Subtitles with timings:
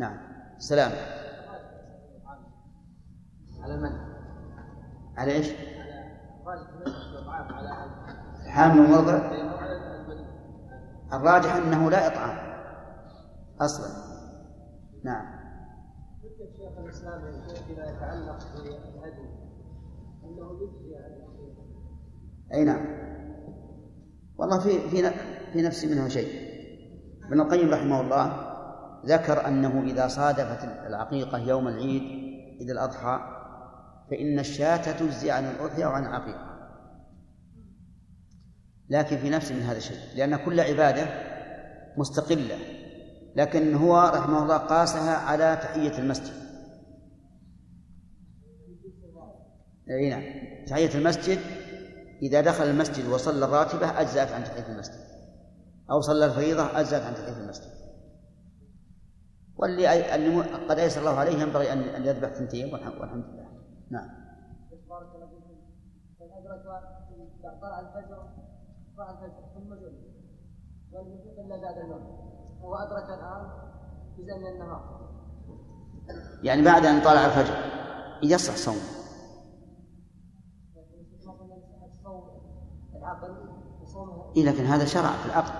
[0.00, 0.16] نعم.
[0.58, 0.92] سلام.
[3.60, 3.90] على من؟
[5.16, 5.52] على إيش؟
[8.46, 9.30] حامل ومرضع
[11.12, 12.38] الراجح أنه لا إطعام.
[13.60, 13.88] أصلا.
[15.04, 15.40] نعم.
[16.56, 17.20] شيخ الاسلام
[17.66, 19.28] فيما يتعلق بالهدي
[20.24, 21.20] انه يجزي عن
[22.54, 22.86] أي نعم.
[24.38, 25.10] والله في في
[25.52, 26.50] في نفسي منها شيء.
[27.26, 28.49] ابن القيم رحمه الله
[29.06, 32.02] ذكر أنه إذا صادفت العقيقة يوم العيد
[32.60, 33.20] عيد الأضحى
[34.10, 36.50] فإن الشاة تجزي عن الاضحيه وعن العقيقة.
[38.88, 41.06] لكن في نفسي من هذا الشيء لأن كل عبادة
[41.96, 42.58] مستقلة
[43.36, 46.34] لكن هو رحمه الله قاسها على تحية المسجد.
[49.90, 50.22] أي نعم
[50.66, 51.38] تحية المسجد
[52.22, 55.00] إذا دخل المسجد وصلى الراتبة أجزأت عن تحية المسجد
[55.90, 57.79] أو صلى الفريضة أجزأت عن تحية المسجد.
[59.60, 63.48] واللي اللي قد أيسر الله عليه ينبغي أن يذبح ثنتين والحمد لله.
[63.90, 64.08] نعم.
[64.88, 65.50] بارك الله فيكم
[66.20, 66.62] من أدرك
[67.62, 68.22] طلع الفجر
[68.96, 69.72] طلع الفجر ثم
[70.92, 72.02] ولم يفيق إلا بعد النوم
[72.62, 73.48] هو أدرك الآن
[74.18, 75.00] جزء من النهار
[76.42, 77.54] يعني بعد أن طلع الفجر
[78.22, 79.00] يصح صومه.
[84.36, 85.52] إيه لكن هذا شرع في العقد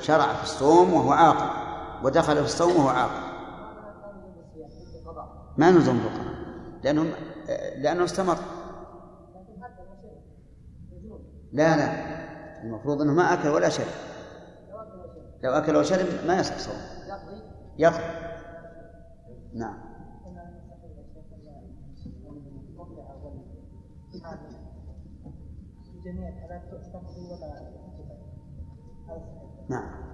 [0.00, 1.68] شرع في الصوم وهو عاقل.
[2.04, 3.37] ودخل في الصوم وهو عاقل.
[5.58, 6.34] ما نلزم الفقراء
[6.84, 7.06] لأنهم
[7.76, 8.36] لأنه استمر.
[11.52, 12.18] لا لا.
[12.62, 13.86] المفروض أنه ما أكل ولا شرب.
[15.42, 16.76] لو أكل وشرب ما يصح صوم.
[17.78, 18.02] يقضي.
[19.54, 19.78] نعم.
[29.68, 30.08] نعم.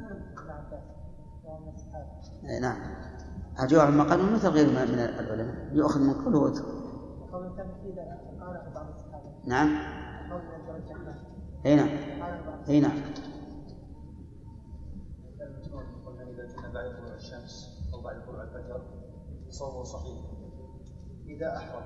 [0.00, 1.01] ومن
[2.60, 2.76] نعم.
[3.62, 5.74] الجواب عما قال مثل غير من العلماء.
[5.74, 6.10] يؤخذ من
[8.74, 9.68] بعض الصحابه نعم
[11.66, 11.88] اي نعم
[12.68, 12.92] اي نعم.
[16.74, 18.82] بعد طلوع الشمس أو بعد طلوع الفجر
[19.48, 20.24] صومه صحيح
[21.26, 21.82] اذا احرم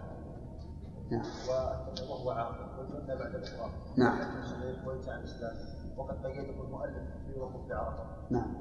[1.11, 1.25] نعم.
[2.11, 4.19] وهو عاقل والجنة بعد الإحرام نعم.
[5.09, 5.55] الإسلام
[5.97, 8.05] وقد قيده المؤلف في وقوف بعرفة.
[8.31, 8.55] نعم.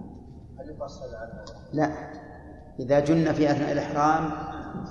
[1.74, 1.86] لا.
[2.80, 4.30] إذا جن في أثناء الإحرام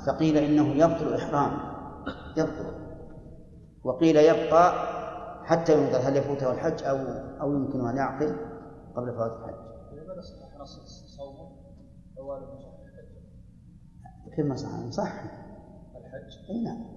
[0.06, 1.50] فقيل إنه يبطل الإحرام.
[2.36, 2.75] يبطل.
[3.84, 4.72] وقيل يبقى
[5.44, 6.97] حتى ينظر هل يفوته الحج أو
[7.41, 8.36] أو يمكنه أن يعقل
[8.97, 9.54] قبل فوات الحج.
[11.16, 11.50] صومه
[14.36, 15.12] كيف ما صح؟ صح.
[15.97, 16.94] الحج؟ إي نعم.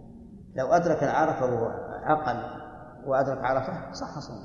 [0.56, 1.68] لو أدرك العرفة وهو
[2.04, 2.68] عقل
[3.08, 4.38] وأدرك عرفة صح صوم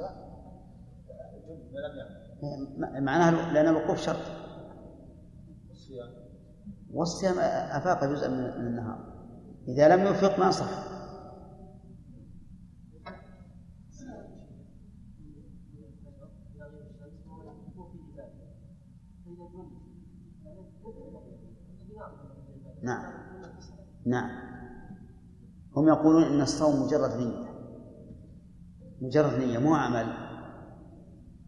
[2.79, 4.43] معناها لأن الوقوف شرط.
[6.93, 7.39] والصيام.
[7.71, 9.13] أفاق جزءا من النهار.
[9.69, 10.93] إذا لم يوفق ما صح.
[22.83, 23.13] نعم.
[24.07, 24.31] نعم.
[25.77, 27.53] هم يقولون إن الصوم مجرد نية.
[29.01, 30.32] مجرد نية مو عمل.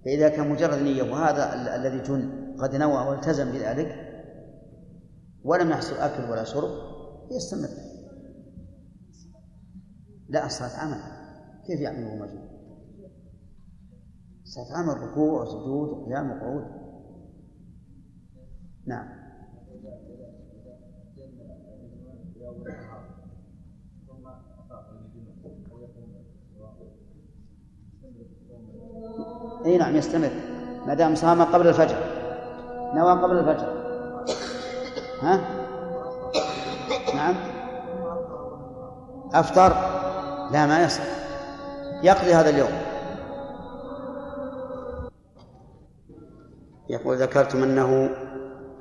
[0.05, 4.15] فإذا كان مجرد نية وهذا الذي جن قد نوى والتزم بذلك
[5.45, 6.71] ولم يحصل أكل ولا شرب
[7.31, 7.69] يستمر.
[10.29, 11.01] لا الصلاه عمل.
[11.67, 12.49] كيف يعمل وهو مجنون
[14.43, 16.65] الصلاه عمل ركوع وسجود وقيام وقعود.
[18.87, 19.25] نعم.
[29.67, 30.31] إي نعم يستمر.
[30.87, 31.97] ما دام صام قبل الفجر.
[32.95, 33.67] نوى قبل الفجر.
[35.23, 35.41] ها؟
[37.15, 37.35] نعم.
[39.35, 39.73] أفطر؟
[40.53, 41.03] لا ما يصح.
[42.03, 42.71] يقضي هذا اليوم.
[46.89, 48.11] يقول ذكرتم أنه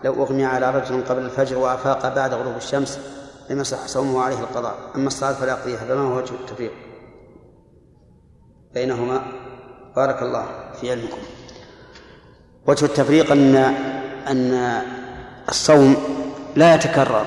[0.03, 2.99] لو أغمي على رجل قبل الفجر وأفاق بعد غروب الشمس
[3.49, 4.75] لم يصح صومه عليه القضاء.
[4.95, 6.71] أما الصلاة فلا يقضيها فما هو وجه التفريق
[8.73, 9.21] بينهما؟
[9.95, 10.45] بارك الله
[10.81, 11.17] في علمكم
[12.67, 13.55] وجه التفريق أن
[14.27, 14.81] أن
[15.49, 15.95] الصوم
[16.55, 17.25] لا يتكرر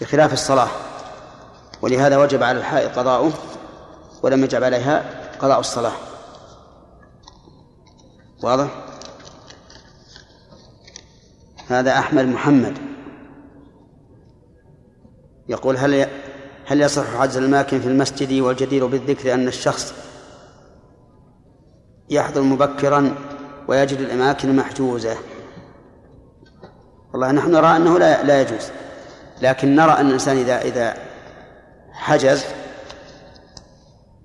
[0.00, 0.68] بخلاف الصلاة
[1.82, 3.32] ولهذا وجب على الحائط قضاؤه
[4.22, 5.04] ولم يجب عليها
[5.38, 5.92] قضاء الصلاة
[8.42, 8.68] واضح؟
[11.68, 12.78] هذا أحمد محمد
[15.48, 16.08] يقول هل
[16.66, 19.94] هل يصح حجز الأماكن في المسجد والجدير بالذكر أن الشخص
[22.10, 23.14] يحضر مبكرا
[23.68, 25.16] ويجد الأماكن محجوزة.
[27.12, 28.70] والله نحن نرى أنه لا لا يجوز.
[29.42, 30.96] لكن نرى أن الإنسان إذا إذا
[31.92, 32.44] حجز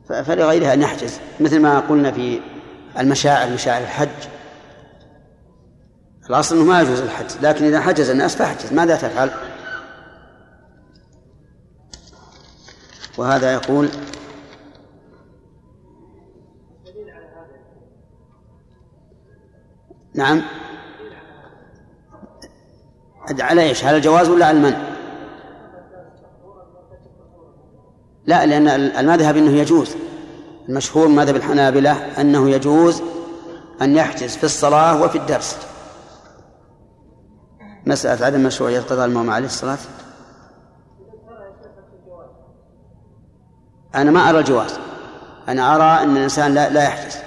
[0.10, 2.42] فلغيره أن يحجز مثل ما قلنا في
[3.00, 4.10] المشاعر مشاعر الحج.
[6.30, 7.32] الأصل أنه ما يجوز الحج.
[7.42, 8.74] لكن إذا حجز الناس فاحجز.
[8.74, 9.32] ماذا تفعل؟
[13.18, 13.90] وهذا يقول
[20.14, 20.42] نعم.
[23.40, 24.78] على إيش؟ على الجواز ولا على المنع؟
[28.26, 29.96] لا لأن المذهب أنه يجوز.
[30.70, 33.02] المشهور مذهب الحنابلة أنه يجوز
[33.82, 35.58] أن يحجز في الصلاة وفي الدرس.
[37.86, 39.78] مسألة عدم مشروعية قضاء الموم عليه الصلاة
[43.96, 44.80] أنا ما أرى الجواز.
[45.48, 47.18] أنا أرى أن الإنسان لا, لا يحجز.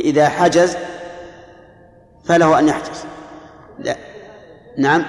[0.00, 0.76] إذا حجز
[2.24, 3.04] فله أن يحجز.
[3.78, 3.96] لا.
[4.78, 5.04] نعم.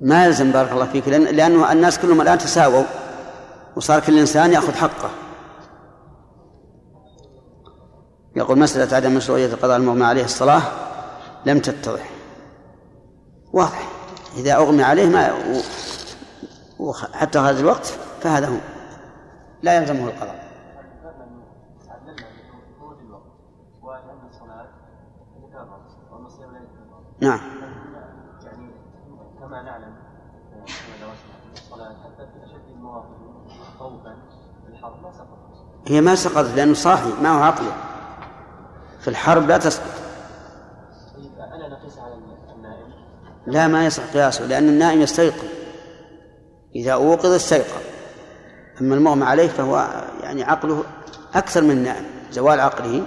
[0.00, 2.84] ما يلزم بارك الله فيك لأن لأنه الناس كلهم الآن تساووا
[3.76, 5.10] وصار كل إنسان يأخذ حقه.
[8.36, 10.62] يقول مسألة عدم مشروعية القضاء المغمى عليه الصلاة
[11.46, 12.10] لم تتضح.
[13.52, 13.88] واضح.
[14.36, 15.34] إذا أغمي عليه ما
[16.78, 17.86] وحتى هذا الوقت
[18.22, 18.56] فهذا هو.
[19.62, 20.41] لا يلزمه القضاء.
[27.22, 27.40] نعم.
[28.44, 28.70] يعني
[29.40, 29.94] كما نعلم
[32.04, 33.06] حتى في أشد المواقف
[33.78, 34.16] خوفا
[34.66, 35.90] في الحرب ما سقطت.
[35.90, 37.72] هي ما سقطت لأنه صاحي ما هو عقلي.
[39.00, 39.90] في الحرب لا تسقط.
[41.16, 42.14] طيب ألا نقيس على
[42.56, 42.92] النائم؟
[43.46, 45.48] لا ما يصح قياسه لأن النائم يستيقظ.
[46.76, 47.82] إذا أوقظ استيقظ.
[48.80, 50.84] أما المغمى عليه فهو يعني عقله
[51.34, 53.06] أكثر من النائم زوال عقله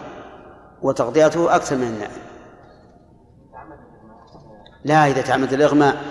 [0.82, 2.25] وتغطيته أكثر من النائم.
[4.86, 6.04] لا إذا تعمد الإغماء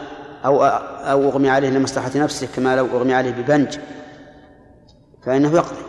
[0.44, 3.78] أو أو أغمي عليه لمصلحة نفسه كما لو أغمي عليه ببنج
[5.26, 5.82] فإنه يقضي.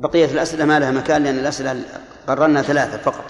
[0.00, 1.84] بقية الأسئلة ما لها مكان لأن الأسئلة
[2.28, 3.24] قررنا ثلاثة فقط.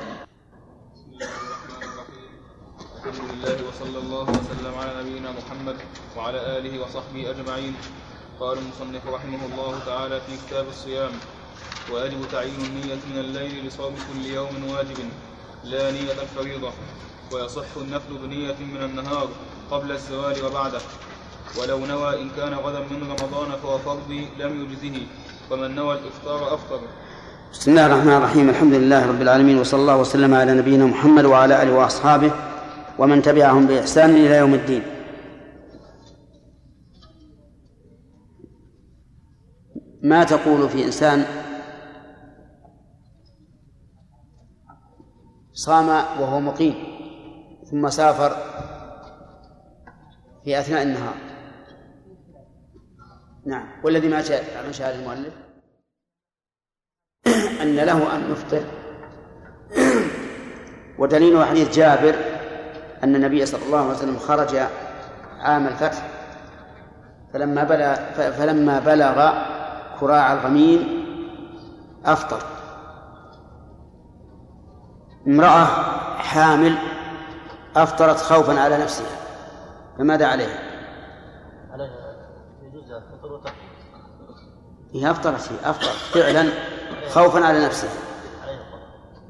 [2.96, 5.76] الحمد لله وصلى الله وسلم على نبينا محمد
[6.17, 7.75] وعلى آله وصحبه أجمعين.
[8.40, 11.11] قال المصنف رحمه الله تعالى في كتاب الصيام
[11.93, 14.99] ويجب تعيين النية من الليل لصوم كل يوم واجب.
[15.70, 16.70] لا نية الفريضة
[17.32, 19.29] ويصح النفل بنية من النهار
[19.70, 20.81] قبل الزوال وبعده.
[21.61, 25.06] ولو نوى إن كان غدا من رمضان فهو فرضي لم يجزه
[25.50, 26.81] ومن نوى الإفطار أفطر.
[27.53, 31.62] بسم الله الرحمن الرحيم الحمد لله رب العالمين وصلى الله وسلم على نبينا محمد وعلى
[31.62, 32.32] آله وأصحابه
[32.99, 34.82] ومن تبعهم بإحسان إلى يوم الدين.
[40.03, 41.26] ما تقول في إنسان
[45.58, 46.75] صام وهو مقيم
[47.70, 48.37] ثم سافر
[50.44, 51.14] في أثناء النهار.
[53.46, 53.66] نعم.
[53.84, 55.34] والذي ما شاء ما شاء المؤلف؟
[57.62, 58.64] أن له أن يفطر.
[60.99, 62.14] ودليل حديث جابر
[63.04, 64.56] أن النبي صلى الله عليه وسلم خرج
[65.38, 66.08] عام الفتح
[67.32, 67.94] فلما بلغ
[68.31, 69.32] فلما بلغ
[70.00, 71.04] كراع الغميم
[72.04, 72.57] أفطر.
[75.26, 75.64] امرأة
[76.18, 76.78] حامل
[77.76, 79.06] أفطرت خوفا على نفسها
[79.98, 80.58] فماذا عليها؟
[81.72, 82.16] عليها
[82.62, 83.52] يجوز هي أفطرت
[84.94, 86.48] هي أفطرت فعلا
[87.10, 87.90] خوفا على نفسها.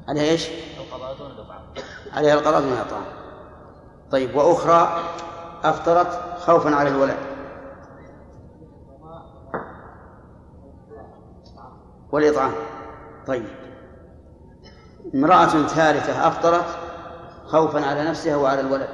[0.07, 0.47] عليها إيش؟
[0.79, 1.61] القضاء دون الإطعام
[2.13, 3.03] عليها القضاء دون الإطعام
[4.11, 5.03] طيب وأخرى
[5.63, 7.17] أفطرت خوفا على الولد.
[12.11, 12.51] والإطعام.
[13.27, 13.68] طيب.
[15.15, 16.65] امرأة ثالثة أفطرت
[17.45, 18.89] خوفا على نفسها وعلى الولد.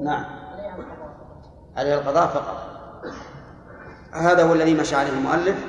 [0.00, 0.24] نعم.
[1.76, 2.74] عليها القضاء فقط.
[4.12, 5.66] هذا هو الذي مشى عليه المؤلف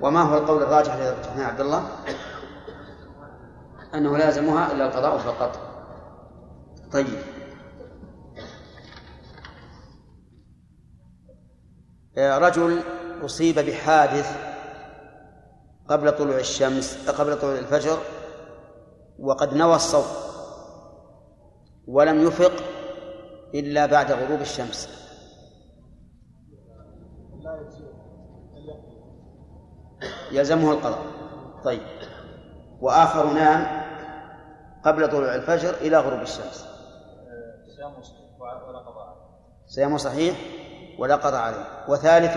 [0.00, 1.82] وما هو القول الراجح لابن عبد الله.
[3.94, 5.58] أنه لازمها إلا القضاء فقط.
[6.92, 7.06] طيب.
[12.18, 12.82] رجل
[13.24, 14.49] أصيب بحادث
[15.90, 17.98] قبل طلوع الشمس قبل طلوع الفجر
[19.18, 20.04] وقد نوى الصوم
[21.86, 22.52] ولم يفق
[23.54, 25.00] إلا بعد غروب الشمس.
[30.32, 31.04] يلزمه القضاء.
[31.64, 31.82] طيب.
[32.80, 33.82] وآخر نام
[34.84, 36.66] قبل طلوع الفجر إلى غروب الشمس.
[39.66, 40.36] صيام صحيح
[40.98, 41.84] ولا قضاء عليه.
[41.88, 42.36] وثالث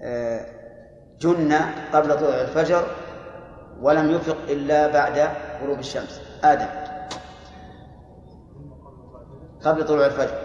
[0.00, 0.57] آه،
[1.20, 1.52] جن
[1.92, 2.86] قبل طلوع الفجر
[3.80, 5.30] ولم يفق إلا بعد
[5.62, 6.20] غروب الشمس.
[6.44, 6.68] آدم.
[9.64, 10.38] قبل طلوع الفجر.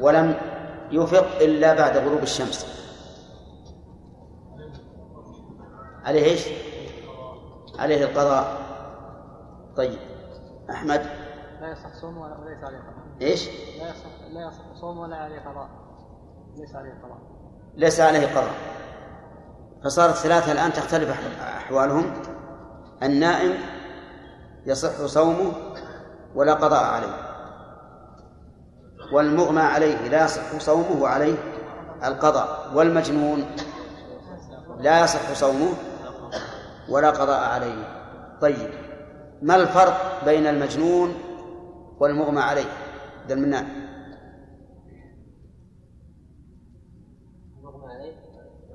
[0.00, 0.34] ولم
[0.90, 2.66] يفق إلا بعد غروب الشمس.
[6.04, 6.48] عليه إيش؟
[7.78, 8.56] عليه القضاء.
[9.76, 9.98] طيب.
[10.70, 11.06] أحمد.
[11.60, 13.04] لا يصح صوم وليس عليه قضاء.
[13.22, 13.48] إيش؟
[13.78, 15.68] لا يصح لا يصح صوم ولا عليه قضاء.
[16.56, 17.18] ليس عليه قضاء.
[17.74, 18.73] ليس عليه قضاء.
[19.84, 21.10] فصارت ثلاثة الآن تختلف
[21.40, 22.12] أحوالهم.
[23.02, 23.54] النائم
[24.66, 25.52] يصح صومه
[26.34, 27.16] ولا قضاء عليه
[29.12, 31.34] والمغمى عليه لا يصح صومه وعليه
[32.04, 33.46] القضاء والمجنون
[34.80, 35.72] لا يصح صومه
[36.88, 38.04] ولا قضاء عليه.
[38.40, 38.70] طيب
[39.42, 41.14] ما الفرق بين المجنون
[42.00, 42.72] والمغمى عليه؟
[43.28, 43.83] ذا المنان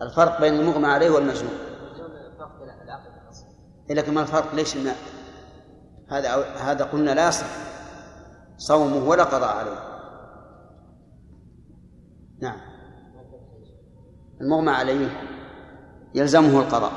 [0.01, 1.53] الفرق بين المغمى عليه والمجنون.
[3.89, 4.95] لكن ما الفرق؟ ليش الماء؟
[6.09, 7.45] هذا هذا قلنا لا يصح.
[8.57, 9.79] صومه ولا قضاء عليه.
[12.41, 12.59] نعم.
[14.41, 15.09] المغمى عليه
[16.15, 16.91] يلزمه القضاء.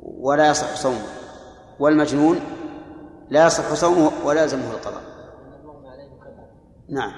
[0.00, 1.06] ولا يصح صومه.
[1.80, 2.40] والمجنون
[3.30, 5.02] لا يصح صومه ولا يلزمه القضاء.
[6.88, 7.12] نعم.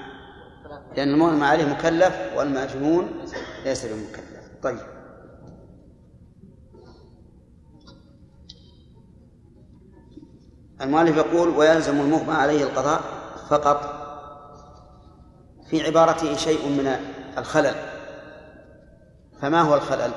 [0.97, 3.22] لأن المغمى عليه مكلف والمجنون
[3.63, 4.51] ليس بمكلف.
[4.63, 4.79] طيب.
[10.81, 13.01] المؤلف يقول ويلزم المغمى عليه القضاء
[13.49, 14.03] فقط
[15.69, 16.87] في عبارته شيء من
[17.37, 17.75] الخلل.
[19.41, 20.11] فما هو الخلل؟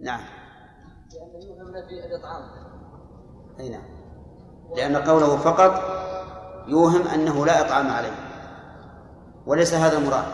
[0.00, 0.20] نعم.
[1.12, 2.50] لأنه يوهم في الإطعام
[3.60, 3.84] أي نعم.
[4.76, 5.72] لأن قوله فقط
[6.66, 8.12] يوهم أنه لا إطعام عليه.
[9.46, 10.24] وليس هذا المراد.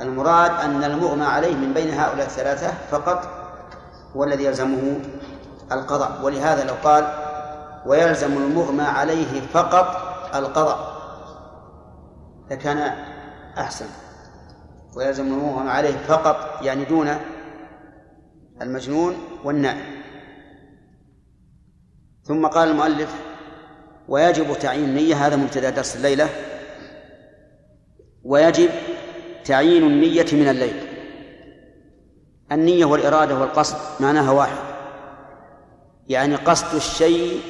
[0.00, 3.28] المراد أن المغمى عليه من بين هؤلاء الثلاثة فقط
[4.16, 5.00] هو الذي يلزمه
[5.72, 6.20] القضاء.
[6.22, 7.06] ولهذا لو قال
[7.86, 9.86] ويلزم المغمى عليه فقط
[10.34, 10.96] القضاء
[12.50, 12.94] لكان
[13.58, 13.86] أحسن.
[14.96, 17.08] ويلزم المغمى عليه فقط يعني دون
[18.62, 19.96] المجنون والنائم.
[22.24, 23.25] ثم قال المؤلف
[24.08, 26.28] ويجب تعيين النية هذا مبتدأ درس الليلة.
[28.24, 28.70] ويجب
[29.44, 30.80] تعيين النية من الليل.
[32.52, 34.58] النية والإرادة والقصد معناها واحد.
[36.08, 37.40] يعني قصد الشيء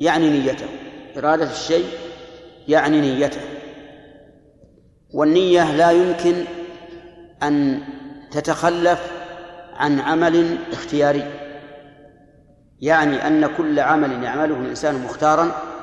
[0.00, 0.66] يعني نيته.
[1.16, 1.86] إرادة الشيء
[2.68, 3.40] يعني نيته.
[5.14, 6.44] والنية لا يمكن
[7.42, 7.82] أن
[8.30, 9.12] تتخلف
[9.76, 11.24] عن عمل اختياري.
[12.80, 15.75] يعني أن كل عمل يعمله الإنسان مختارا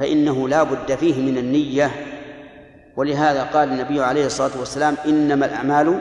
[0.00, 1.90] فإنه لا بد فيه من النية.
[2.96, 6.00] ولهذا قال النبي عليه الصلاة والسلام إنما الأعمال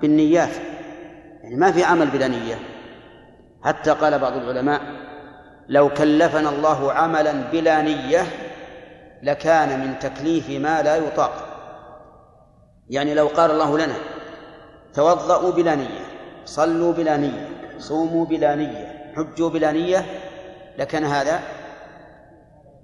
[0.00, 0.56] بالنيات.
[1.42, 2.58] يعني ما في عمل بلا نية.
[3.64, 4.80] حتى قال بعض العلماء
[5.68, 8.22] لو كلفنا الله عملا بلا نية
[9.22, 11.44] لكان من تكليف ما لا يطاق.
[12.90, 13.94] يعني لو قال الله لنا
[14.94, 16.04] توضأوا بلا نية
[16.44, 20.04] صلوا بلا نية صوموا بلا نية حجوا بلا نية
[20.78, 21.40] لكان هذا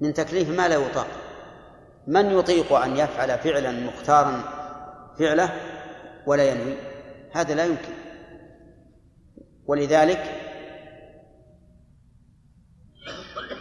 [0.04, 1.06] من تكليف ما لا يطاق.
[2.06, 4.42] من يطيق أن يفعل فعلا مختارا
[5.18, 5.50] فعله
[6.26, 6.74] ولا ينوي؟
[7.32, 7.92] هذا لا يمكن.
[9.66, 10.22] ولذلك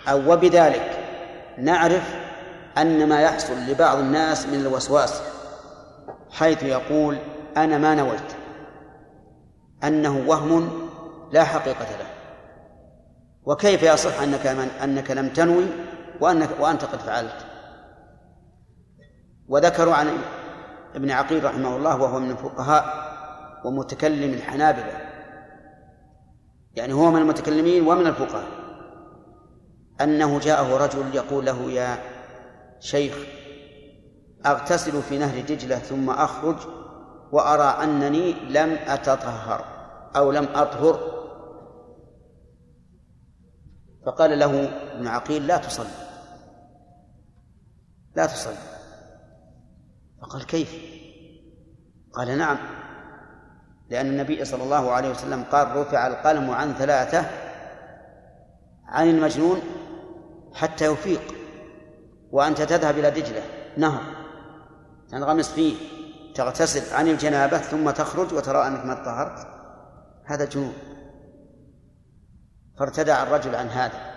[0.07, 1.00] أو وبذلك
[1.57, 2.15] نعرف
[2.77, 5.21] أن ما يحصل لبعض الناس من الوسواس
[6.31, 7.17] حيث يقول
[7.57, 8.33] أنا ما نويت
[9.83, 10.89] أنه وهم
[11.31, 12.07] لا حقيقة له.
[13.45, 15.92] وكيف يصح أنك من أنك لم تنوي؟
[16.24, 17.46] وأنك وأنت قد فعلت.
[19.48, 20.18] وذكروا عن
[20.96, 22.86] ابن عقيل رحمه الله وهو من الفقهاء
[23.65, 25.01] ومتكلم الحنابلة.
[26.75, 28.48] يعني هو من المتكلمين ومن الفقهاء.
[30.01, 31.98] أنه جاءه رجل يقول له يا
[32.80, 33.18] شيخ
[34.46, 36.56] أغتسل في نهر دجلة ثم أخرج
[37.32, 39.65] وأرى أنني لم أتطهر
[40.15, 41.00] أو لم أطهر.
[44.06, 46.02] فقال له ابن عقيل لا تصلي.
[48.15, 48.74] لا تصلي.
[50.22, 50.75] فقال كيف؟
[52.13, 52.58] قال نعم.
[53.89, 57.25] لأن النبي صلى الله عليه وسلم قال رفع القلم عن ثلاثة
[58.86, 59.62] عن المجنون
[60.53, 61.22] حتى يفيق
[62.32, 63.43] وأنت تذهب إلى دجلة.
[63.77, 64.03] نهر.
[65.10, 65.75] تنغمس فيه.
[66.36, 69.48] تغتسل عن الجنابة ثم تخرج وترى أنك ما طهرت
[70.25, 70.74] هذا جنون.
[72.79, 74.13] فارتدع الرجل عن هذا.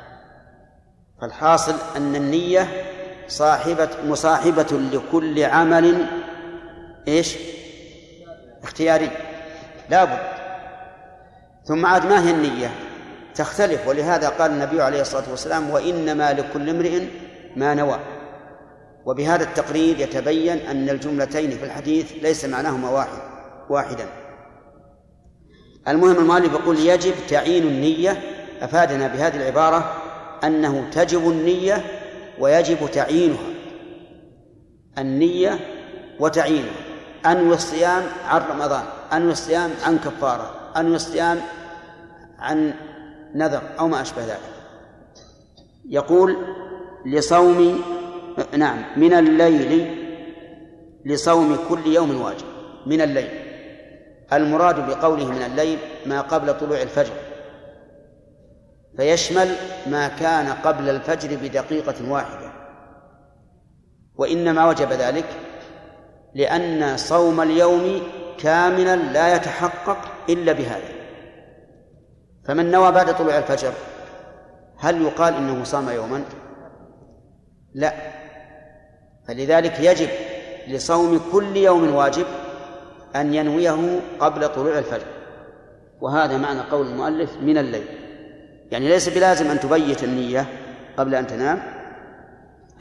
[1.20, 2.85] فالحاصل أن النية
[3.28, 6.06] صاحبة مصاحبة لكل عمل
[7.08, 7.36] إيش؟
[8.62, 9.10] اختياري.
[9.90, 10.18] لابد.
[11.64, 12.70] ثم عاد ما هي النية؟
[13.34, 13.88] تختلف.
[13.88, 17.02] ولهذا قال النبي عليه الصلاة والسلام وإنما لكل امرئ
[17.56, 17.98] ما نوى.
[19.06, 23.18] وبهذا التقرير يتبين أن الجملتين في الحديث ليس معناهما واحد
[23.70, 24.06] واحدا.
[25.88, 28.22] المهم المؤلف يقول يجب تعيين النية.
[28.62, 29.94] أفادنا بهذه العبارة
[30.44, 31.84] أنه تجب النية
[32.38, 33.48] ويجب تعيينها.
[34.98, 35.58] النية
[36.20, 36.86] وتعيينها.
[37.26, 41.40] أنوي الصيام عن رمضان أنوي الصيام عن كفارة أنوي الصيام
[42.38, 42.74] عن
[43.34, 44.40] نذر أو ما أشبه ذلك.
[45.88, 46.36] يقول
[47.06, 47.82] لصوم
[48.56, 49.90] نعم من الليل
[51.04, 52.46] لصوم كل يوم واجب
[52.86, 53.28] من الليل.
[54.32, 57.12] المراد بقوله من الليل ما قبل طلوع الفجر.
[58.96, 62.52] فيشمل ما كان قبل الفجر بدقيقة واحدة.
[64.16, 65.26] وإنما وجب ذلك
[66.34, 68.02] لأن صوم اليوم
[68.38, 69.98] كاملا لا يتحقق
[70.28, 70.88] إلا بهذا.
[72.44, 73.72] فمن نوى بعد طلوع الفجر
[74.78, 76.24] هل يقال إنه صام يوما؟
[77.74, 77.92] لا.
[79.28, 80.08] فلذلك يجب
[80.68, 82.26] لصوم كل يوم واجب
[83.16, 85.06] أن ينويه قبل طلوع الفجر.
[86.00, 88.05] وهذا معنى قول المؤلف من الليل.
[88.70, 90.46] يعني ليس بلازم أن تبيت النية
[90.96, 91.62] قبل أن تنام.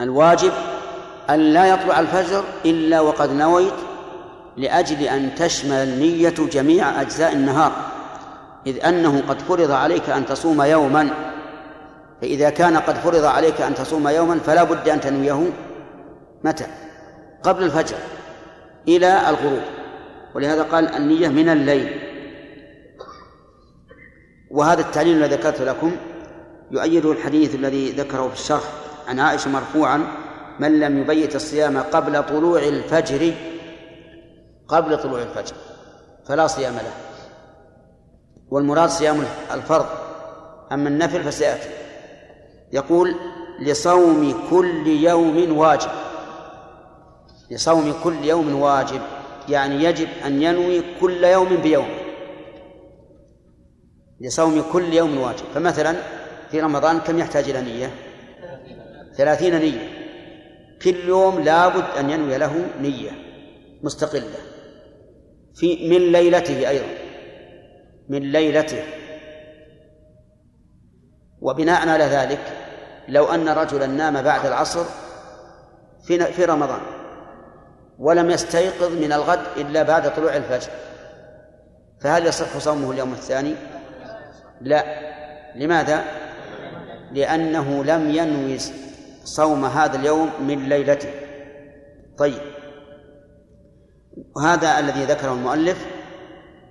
[0.00, 0.52] الواجب
[1.30, 3.74] أن لا يطلع الفجر إلا وقد نويت
[4.56, 7.72] لأجل أن تشمل النية جميع أجزاء النهار
[8.66, 11.08] إذ أنه قد فرض عليك أن تصوم يوما.
[12.20, 15.50] فإذا كان قد فرض عليك أن تصوم يوما فلا بد أن تنويه
[16.44, 16.66] متى؟
[17.42, 17.96] قبل الفجر
[18.88, 19.62] إلى الغروب.
[20.34, 22.05] ولهذا قال النية من الليل.
[24.56, 25.96] وهذا التعليل الذي ذكرت لكم
[26.70, 28.62] يؤيده الحديث الذي ذكره في الشرح
[29.08, 30.06] عن عائشة مرفوعا
[30.58, 33.34] من لم يبيت الصيام قبل طلوع الفجر
[34.68, 35.54] قبل طلوع الفجر
[36.26, 36.92] فلا صيام له.
[38.50, 39.86] والمراد صيام الفرض
[40.72, 41.68] أما النفل فسيأتي.
[42.72, 43.14] يقول
[43.60, 45.90] لصوم كل يوم واجب.
[47.50, 49.00] لصوم كل يوم واجب
[49.48, 52.05] يعني يجب أن ينوي كل يوم بيوم.
[54.20, 55.44] لصوم كل يوم واجب.
[55.54, 55.96] فمثلا
[56.50, 57.90] في رمضان كم يحتاج إلى نية؟
[59.16, 59.88] ثلاثين نية.
[60.82, 63.10] كل يوم لابد أن ينوي له نية
[63.82, 64.38] مستقلة.
[65.54, 66.86] في من ليلته أيضا.
[68.08, 68.82] من ليلته.
[71.40, 72.40] وبناء على ذلك
[73.08, 74.84] لو أن رجلا نام بعد العصر
[76.06, 76.80] في في رمضان
[77.98, 80.70] ولم يستيقظ من الغد إلا بعد طلوع الفجر
[82.00, 83.54] فهل يصح صومه اليوم الثاني؟
[84.60, 84.84] لا.
[85.54, 86.04] لماذا؟
[87.12, 88.58] لأنه لم ينوي
[89.24, 91.10] صوم هذا اليوم من ليلته.
[92.18, 92.40] طيب.
[94.36, 95.86] وهذا الذي ذكره المؤلف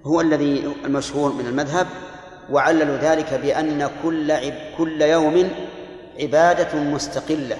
[0.05, 1.87] هو الذي المشهور من المذهب
[2.51, 5.49] وعللوا ذلك بأن كل عب كل يوم
[6.19, 7.57] عبادة مستقلة.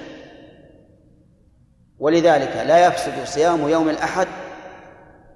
[1.99, 4.27] ولذلك لا يفسد صيام يوم الأحد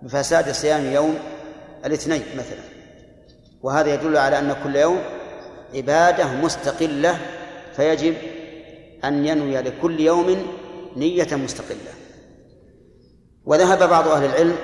[0.02, 1.20] بفساد صيام يوم
[1.86, 2.69] الاثنين مثلا.
[3.64, 5.00] وهذا يدل على أن كل يوم
[5.76, 7.18] عبادة مستقلة
[7.76, 8.16] فيجب
[9.04, 10.48] أن ينوي لكل يوم
[10.96, 11.94] نية مستقلة.
[13.46, 14.56] وذهب بعض أهل العلم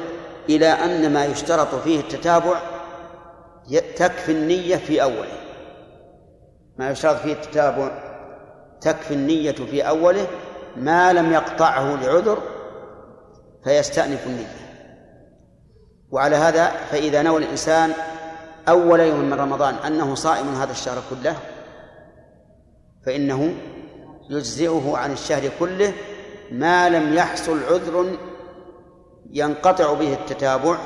[0.50, 2.60] إلى أن ما يشترط فيه التتابع
[3.96, 5.38] تكفي النية في أوله.
[6.78, 7.92] ما يشترط فيه التتابع
[8.82, 10.28] تكفي النية في أوله
[10.76, 12.38] ما لم يقطعه لعذر
[13.64, 14.66] فيستأنف النية.
[16.12, 17.94] وعلى هذا فإذا نوى الإنسان
[18.70, 21.38] أول يوم من رمضان أنه صائم هذا الشهر كله
[23.06, 23.54] فإنه
[24.30, 25.94] يجزئه عن الشهر كله
[26.52, 28.18] ما لم يحصل عذر
[29.32, 30.78] ينقطع به التتابع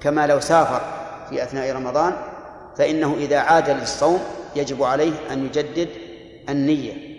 [0.00, 0.80] كما لو سافر
[1.30, 2.16] في أثناء رمضان
[2.76, 4.20] فإنه إذا عاد للصوم
[4.56, 5.88] يجب عليه أن يجدد
[6.48, 7.10] النية.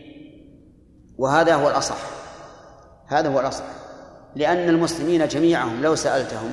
[1.17, 1.97] وهذا هو الأصح
[3.07, 3.63] هذا هو الأصح
[4.35, 6.51] لأن المسلمين جميعهم لو سألتهم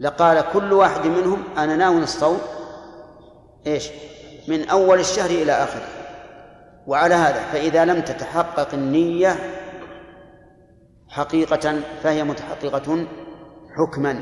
[0.00, 2.38] لقال كل واحد منهم أنا ناوي الصوم
[3.66, 3.90] إيش؟
[4.48, 5.88] من أول الشهر إلى آخره.
[6.86, 9.36] وعلى هذا فإذا لم تتحقق النية
[11.08, 13.06] حقيقة فهي متحققة
[13.76, 14.20] حكما.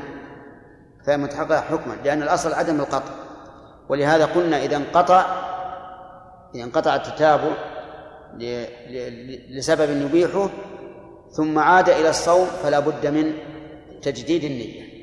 [1.07, 3.13] فهي متحققة حكما لأن الأصل عدم القطع.
[3.89, 5.25] ولهذا قلنا إذا انقطع
[6.55, 7.51] إذا انقطع التتابع
[9.49, 10.49] لسبب يبيحه
[11.31, 13.33] ثم عاد إلى الصوم فلا بد من
[14.01, 14.94] تجديد النية.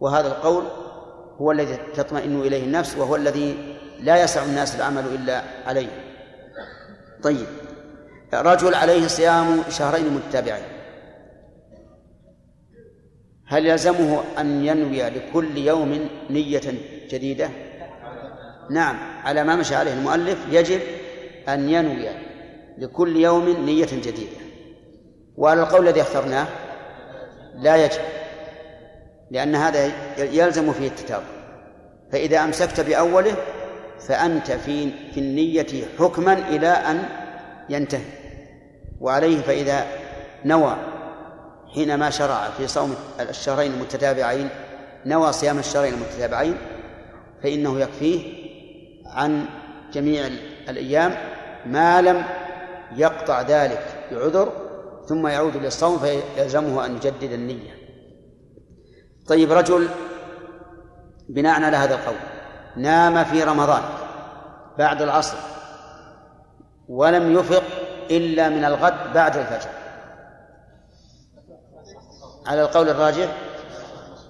[0.00, 0.64] وهذا القول
[1.40, 5.88] هو الذي تطمئن إليه النفس وهو الذي لا يسع الناس العمل إلا عليه.
[7.22, 7.46] طيب.
[8.34, 10.64] رجل عليه صيام شهرين متتابعين.
[13.46, 16.74] هل يلزمه أن ينوي لكل يوم نية
[17.10, 17.50] جديدة؟
[18.70, 18.96] نعم.
[19.24, 20.80] على ما مشى عليه المؤلف يجب
[21.48, 22.08] أن ينوي
[22.78, 24.38] لكل يوم نية جديدة.
[25.36, 26.46] وعلى القول الذي اخترناه
[27.54, 28.17] لا يجب.
[29.30, 31.24] لأن هذا يلزم فيه التتابع
[32.12, 33.34] فإذا أمسكت بأوله
[34.08, 35.66] فأنت في في النية
[35.98, 37.02] حكما إلى أن
[37.68, 38.04] ينتهي.
[39.00, 39.86] وعليه فإذا
[40.44, 40.76] نوى
[41.74, 44.48] حينما شرع في صوم الشهرين المتتابعين
[45.06, 46.56] نوى صيام الشهرين المتتابعين
[47.42, 48.48] فإنه يكفيه
[49.06, 49.44] عن
[49.92, 50.26] جميع
[50.68, 51.14] الأيام
[51.66, 52.24] ما لم
[52.96, 54.52] يقطع ذلك بعذر
[55.08, 57.77] ثم يعود للصوم فيلزمه أن يجدد النية.
[59.28, 59.88] طيب رجل
[61.28, 62.16] بناء على هذا القول
[62.76, 63.82] نام في رمضان
[64.78, 65.36] بعد العصر
[66.88, 67.62] ولم يفق
[68.10, 69.70] إلا من الغد بعد الفجر.
[72.46, 73.28] على القول الراجح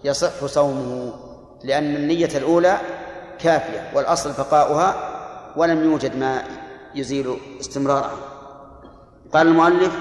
[0.04, 1.12] يصح صومه
[1.64, 2.78] لأن النية الأولى
[3.38, 4.94] كافية والأصل بقاؤها
[5.56, 6.42] ولم يوجد ما
[6.94, 8.16] يزيل استمرارها.
[9.32, 9.98] قال المؤلف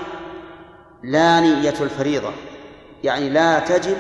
[1.04, 2.32] لا نية الفريضة
[3.04, 3.98] يعني لا تجب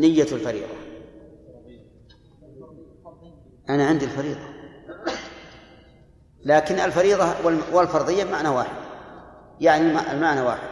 [0.00, 0.66] نية الفريضة.
[3.68, 4.40] أنا عندي الفريضة.
[6.44, 7.26] لكن الفريضة
[7.72, 8.76] والفرضية بمعنى واحد.
[9.60, 10.68] يعني المعنى واحد.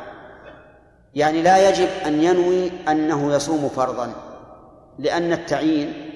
[1.15, 4.13] يعني لا يجب أن ينوي أنه يصوم فرضا
[4.99, 6.11] لأن التعيين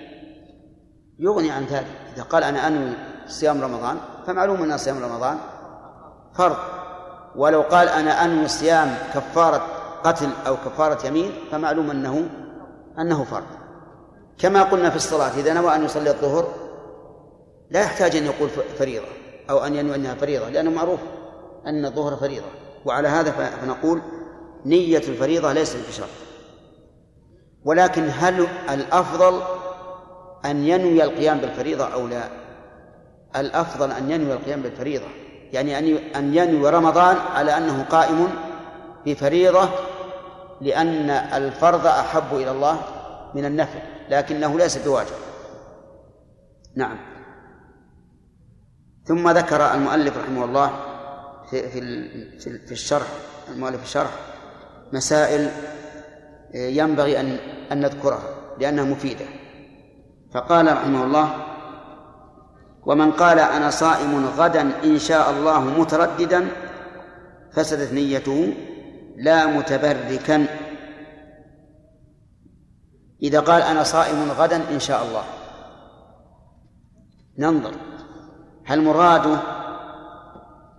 [1.19, 1.87] يغني عن ذلك.
[2.15, 2.93] إذا قال أنا أنوي
[3.27, 5.39] صيام رمضان فمعلوم أن صيام رمضان
[6.35, 6.57] فرض.
[7.37, 9.67] ولو قال أنا أنوي صيام كفارة
[10.05, 12.29] قتل أو كفارة يمين فمعلوم أنه
[12.99, 13.45] أنه فرض.
[14.39, 16.55] كما قلنا في الصلاة إذا نوى أن يصلي الظهر
[17.71, 19.07] لا يحتاج أن يقول فريضة
[19.51, 21.01] أو أن ينوي أنها فريضة لأنه معروف
[21.67, 22.47] أن الظهر فريضة.
[22.85, 24.03] وعلى هذا فنقول
[24.67, 26.09] نية الفريضة ليست بشرط
[27.65, 29.43] ولكن هل الأفضل
[30.45, 32.29] أن ينوي القيام بالفريضة أو لا؟
[33.37, 35.07] الأفضل أن ينوي القيام بالفريضة.
[35.53, 35.79] يعني
[36.17, 38.29] أن ينوي رمضان على أنه قائم
[39.07, 39.69] بفريضة
[40.61, 42.81] لأن الفرض أحب إلى الله
[43.35, 43.79] من النفل
[44.11, 45.17] لكنه ليس بواجب.
[46.77, 46.99] نعم.
[49.05, 50.71] ثم ذكر المؤلف رحمه الله
[51.51, 51.81] في في
[52.67, 53.07] في الشرح
[53.49, 54.11] المؤلف الشرح
[54.93, 55.51] مسائل
[56.55, 57.39] ينبغي أن
[57.73, 58.23] أن نذكرها
[58.59, 59.25] لأنها مفيدة.
[60.35, 61.49] فقال رحمه الله
[62.87, 66.49] ومن قال أنا صائم غدا إن شاء الله مترددا
[67.53, 68.55] فسدت نيته
[69.19, 70.47] لا متبركا.
[73.23, 75.25] إذا قال أنا صائم غدا إن شاء الله.
[77.39, 77.75] ننظر.
[78.65, 79.41] هل مراده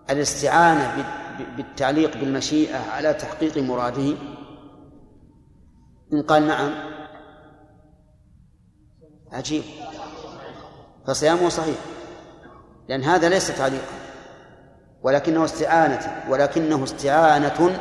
[0.10, 1.06] الاستعانة
[1.58, 4.18] بالتعليق بالمشيئة على تحقيق مراده؟
[6.14, 6.72] إن قال نعم.
[9.32, 9.64] عجيب.
[11.08, 11.78] فصيامه صحيح.
[12.90, 14.00] لأن هذا ليس تعليقا.
[15.02, 17.80] ولكنه استعانة ولكنه استعانة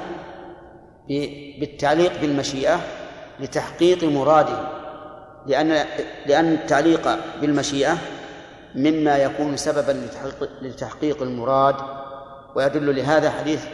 [1.61, 2.81] بالتعليق بالمشيئة
[3.41, 4.59] لتحقيق مراده
[5.47, 5.85] لأن
[6.27, 7.99] لأن التعليق بالمشيئة
[8.75, 10.09] مما يكون سببا
[10.63, 11.75] لتحقيق, المراد
[12.55, 13.65] ويدل لهذا حديث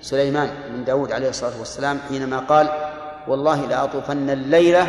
[0.00, 2.68] سليمان بن داود عليه الصلاة والسلام حينما قال
[3.28, 4.86] والله لأطوفن الليلة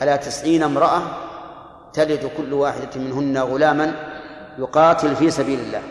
[0.00, 1.02] على تسعين امرأة
[1.92, 3.94] تلد كل واحدة منهن غلاما
[4.58, 5.82] يقاتل في سبيل الله.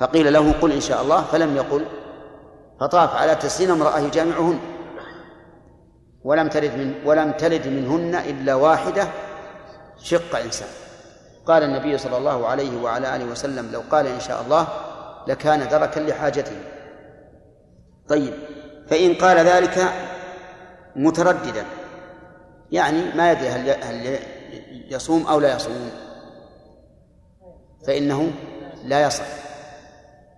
[0.00, 1.22] فقيل له قل إن شاء الله.
[1.22, 1.84] فلم يقل.
[2.80, 4.58] فطاف على تسعين امرأة يجامعهن.
[6.24, 9.08] ولم تلد من ولم تلد منهن إلا واحدة
[10.02, 10.68] شق إنسان.
[11.46, 14.68] قال النبي صلى الله عليه وعلى آله وسلم لو قال إن شاء الله
[15.28, 16.56] لكان دركا لحاجته.
[18.08, 18.34] طيب
[18.88, 19.92] فإن قال ذلك
[20.96, 21.64] مترددا
[22.72, 24.18] يعني ما يدري هل هل
[24.90, 25.90] يصوم أو لا يصوم.
[27.86, 28.30] فإنه
[28.84, 29.26] لا يصح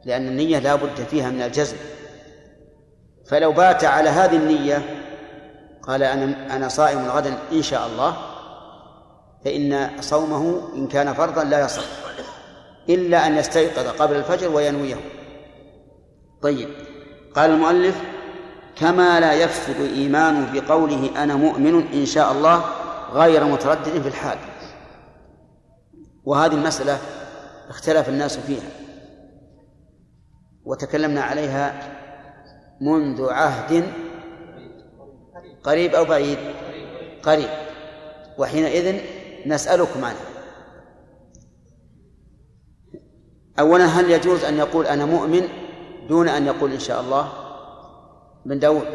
[0.05, 1.77] لأن النية لا بد فيها من الجزم.
[3.28, 4.82] فلو بات على هذه النية
[5.82, 8.16] قال أنا أنا صائم غدا إن شاء الله
[9.44, 11.82] فإن صومه إن كان فرضا لا يصح
[12.88, 14.96] إلا أن يستيقظ قبل الفجر وينويه.
[16.42, 16.68] طيب
[17.34, 18.02] قال المؤلف
[18.76, 22.64] كما لا يفسد إيمانه بقوله أنا مؤمن إن شاء الله
[23.12, 24.38] غير متردد في الحال.
[26.24, 26.98] وهذه المسألة
[27.68, 28.68] اختلف الناس فيها
[30.64, 31.96] وتكلمنا عليها
[32.80, 33.92] منذ عهد
[35.64, 36.38] قريب أو بعيد؟
[37.22, 37.48] قريب.
[38.38, 39.00] وحينئذ
[39.46, 40.20] نسألكم عنه.
[43.58, 45.48] أولا هل يجوز أن يقول أنا مؤمن
[46.08, 47.32] دون أن يقول إن شاء الله؟
[48.44, 48.86] بن داود.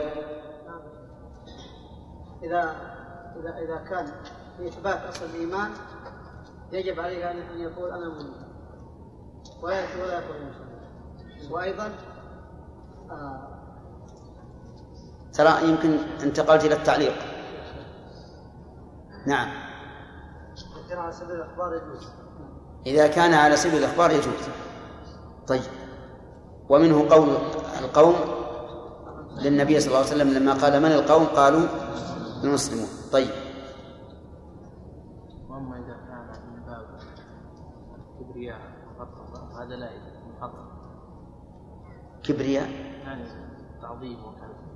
[2.43, 2.75] إذا
[3.39, 4.05] إذا إذا كان
[4.57, 5.71] في إثبات أصل الإيمان
[6.71, 8.33] يجب عليه أن يقول أنا مؤمن.
[9.63, 11.53] ولا ولا يقول إن شاء الله.
[11.53, 11.91] وأيضا
[13.11, 13.50] آه
[15.33, 17.13] ترى يمكن انتقلت إلى التعليق.
[19.27, 19.49] نعم.
[20.91, 22.07] على سبيل الإخبار يجوز
[22.85, 24.49] إذا كان على سبيل الإخبار يجوز.
[25.47, 25.61] طيب.
[26.69, 27.29] ومنه قول
[27.79, 28.15] القوم
[29.37, 31.67] للنبي صلى الله عليه وسلم لما قال من القوم؟ قالوا
[32.43, 32.87] المسلمون.
[33.11, 33.29] طيب.
[35.49, 36.99] وأما إذا كان من باب
[38.19, 38.59] كبرياء
[39.61, 39.89] هذا لا
[42.23, 42.69] كبرياء؟
[43.05, 43.23] يعني
[43.81, 44.70] تعظيم وكذا.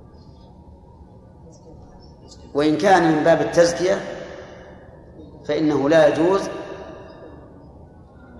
[2.54, 4.00] وإن كان من باب التزكية
[5.48, 6.40] فإنه لا يجوز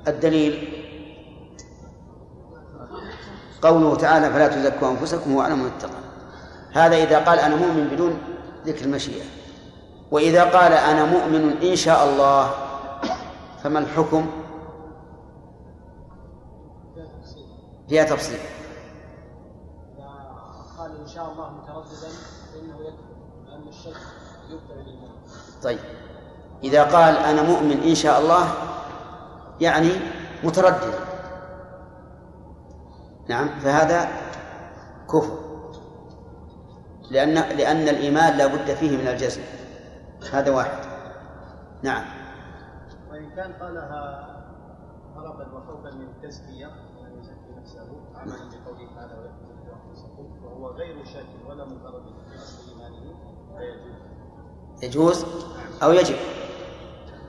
[0.09, 0.73] الدليل.
[3.63, 6.01] قوله تعالى فلا تزكوا أنفسكم هو أعلم من اتقى
[6.73, 8.19] هذا إذا قال أنا مؤمن بدون
[8.67, 9.25] ذكر المشيئة.
[10.11, 12.51] وإذا قال أنا مؤمن إن شاء الله
[13.63, 14.27] فما الحكم؟
[17.89, 18.39] فيها تفصيل.
[20.79, 22.09] قال إن شاء الله مترددا
[22.53, 23.06] فإنه يكفر
[23.69, 23.97] الشك
[24.71, 25.11] الإيمان
[25.63, 25.79] طيب.
[26.65, 28.49] إذا قال أنا مؤمن إن شاء الله
[29.61, 29.91] يعني
[30.45, 30.95] متردد.
[33.29, 34.09] نعم فهذا
[35.09, 35.39] كفر.
[37.11, 39.43] لأن لأن الإيمان لا بد فيه من الجزم.
[40.33, 40.87] هذا واحد.
[41.83, 42.05] نعم.
[43.11, 44.37] وإن كان قالها
[45.17, 49.31] هربا وخوفا من التزكية أن يزكي نفسه عملا بقوله تعالى
[49.73, 52.37] أنفسكم وهو غير شاك ولا متردد في
[54.83, 55.27] يجوز
[55.83, 56.17] أو يجب؟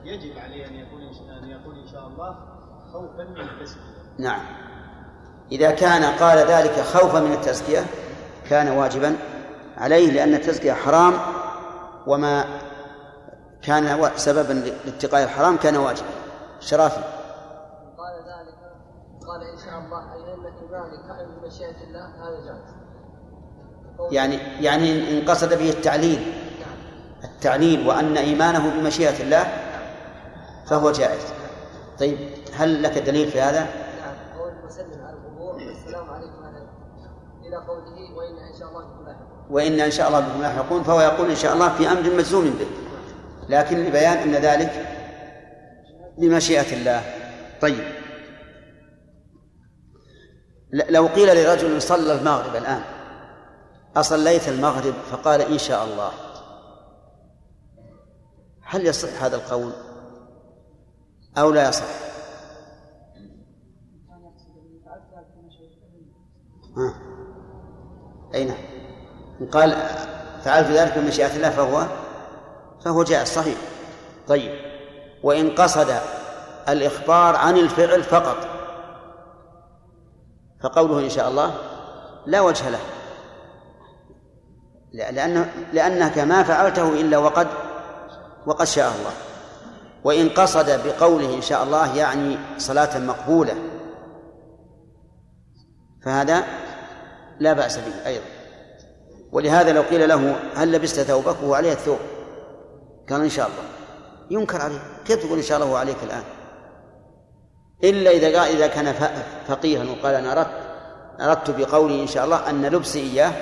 [0.04, 0.98] يجب عليه أن يقول
[1.42, 2.36] أن يقول إن شاء الله
[2.92, 3.80] خوفا من التزكية.
[4.18, 4.40] نعم.
[5.52, 7.84] إذا كان قال ذلك خوفا من التزكية
[8.50, 9.16] كان واجبا
[9.76, 11.12] عليه لأن التزكية حرام
[12.06, 12.44] وما
[13.62, 16.08] كان سببا لاتقاء الحرام كان واجبا.
[16.60, 17.02] شرافي.
[17.98, 18.58] قال ذلك
[19.28, 22.87] قال إن شاء الله أي أن إيمانك كائن بمشيئة الله هذا جائز.
[24.10, 26.32] يعني يعني إن قصد به التعليل.
[27.24, 29.46] التعليل وأن إيمانه بمشيئة الله
[30.70, 31.22] فهو جائز.
[31.98, 32.18] طيب
[32.54, 36.38] هل لك دليل في هذا؟ نعم المسلم على والسلام عليكم
[37.48, 41.00] إلى قوله وإن إن شاء الله بكم لاحقون وإن إن شاء الله بكم لاحقون فهو
[41.00, 42.66] يقول إن شاء الله في أمر مجزوم به.
[43.48, 44.86] لكن لبيان أن ذلك
[46.18, 47.02] بمشيئة الله.
[47.60, 47.84] طيب.
[50.72, 52.82] لو قيل لرجل صلى المغرب الآن
[53.96, 56.10] أصليت المغرب؟ فقال إن شاء الله.
[58.62, 59.72] هل يصح هذا القول؟
[61.38, 61.84] أو لا يصح؟
[66.76, 66.94] ها.
[68.34, 68.58] أي نعم.
[69.52, 69.72] قال
[70.44, 71.86] فعلت ذلك بمشيئة الله فهو
[72.84, 73.58] فهو جائز صحيح.
[74.28, 74.58] طيب.
[75.22, 76.00] وإن قصد
[76.68, 78.48] الإخبار عن الفعل فقط
[80.60, 81.54] فقوله إن شاء الله
[82.26, 82.97] لا وجه له.
[84.92, 87.46] لأنه لأنك ما فعلته إلا وقد
[88.46, 89.12] وقد شاء الله.
[90.04, 93.54] وإن قصد بقوله إن شاء الله يعني صلاة مقبولة.
[96.04, 96.44] فهذا
[97.40, 98.24] لا بأس به أيضا.
[99.32, 101.98] ولهذا لو قيل له هل لبست ثوبك؟ وهو عليه الثوب.
[103.10, 103.62] قال إن شاء الله.
[104.30, 104.80] ينكر عليه.
[105.04, 106.22] كيف تقول إن شاء الله عليك الآن؟
[107.84, 108.94] إلا إذا قال إذا كان
[109.48, 110.68] فقيها وقال أنا أردت
[111.20, 113.32] أردت بقولي إن شاء الله أن لبسي إياه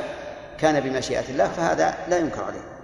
[0.58, 2.76] كان بمشيئة الله فهذا لا ينكر عليه.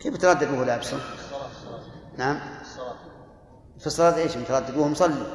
[0.00, 0.98] كيف تردد وهو لابسه؟
[2.18, 2.40] نعم.
[3.78, 5.26] في الصلاة إيش؟ متردد وهو مصلي.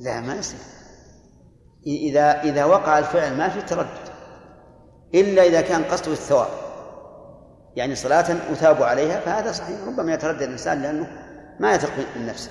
[0.00, 0.60] لا ما يصير
[1.86, 4.12] إذا إذا وقع الفعل ما في تردد.
[5.14, 6.48] إلا إذا كان قصده الثواب.
[7.76, 9.80] يعني صلاة أثاب عليها فهذا صحيح.
[9.86, 11.22] ربما يتردد الإنسان لأنه
[11.60, 12.50] ما يثق من نفسه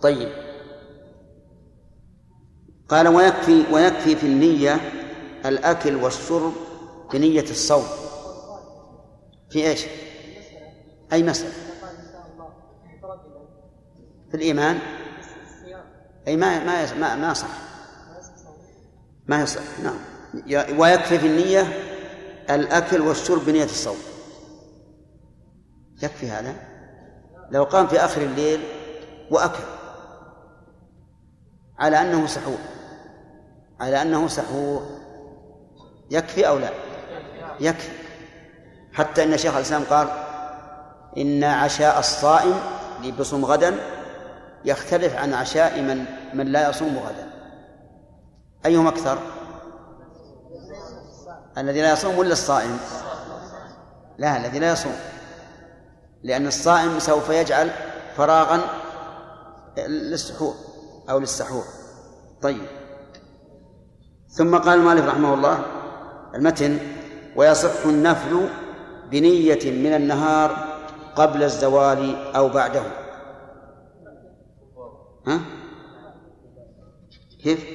[0.00, 0.53] طيب.
[2.88, 4.80] قال ويكفي ويكفي في النية
[5.46, 6.52] الأكل والشرب
[7.12, 7.84] بنية الصوم.
[9.50, 9.86] في إيش؟
[11.12, 11.52] أي مسألة؟
[14.30, 14.78] في الإيمان؟
[16.28, 17.48] أي ما ما ما ما صح.
[19.26, 19.62] ما يصح.
[19.82, 19.98] نعم.
[20.78, 21.72] ويكفي في النية
[22.50, 23.98] الأكل والشرب بنية الصوم.
[26.02, 26.54] يكفي هذا؟
[27.50, 28.60] لو قام في آخر الليل
[29.30, 29.64] وأكل.
[31.78, 32.58] على أنه سحور
[33.80, 34.86] على أنه سحور.
[36.10, 36.70] يكفي أو لا؟
[37.60, 37.90] يكفي.
[38.92, 40.08] حتى إن شيخ الإسلام قال
[41.16, 42.54] إن عشاء الصائم
[43.00, 43.74] اللي بيصوم غدا
[44.64, 47.30] يختلف عن عشاء من من لا يصوم غدا.
[48.66, 49.18] أيهم أكثر؟
[51.58, 52.78] الذي لا يصوم ولا الصائم؟
[54.18, 54.96] لا الذي لا يصوم.
[56.22, 57.70] لأن الصائم سوف يجعل
[58.16, 58.60] فراغا
[59.78, 60.54] للسحور
[61.10, 61.64] أو للسحور.
[62.42, 62.83] طيب.
[64.34, 65.58] ثم قال المؤلف رحمه الله
[66.34, 66.78] المتن
[67.36, 68.48] ويصح النفل
[69.10, 70.56] بنية من النهار
[71.16, 72.82] قبل الزوال أو بعده
[75.26, 75.40] ها؟
[77.42, 77.66] كيف؟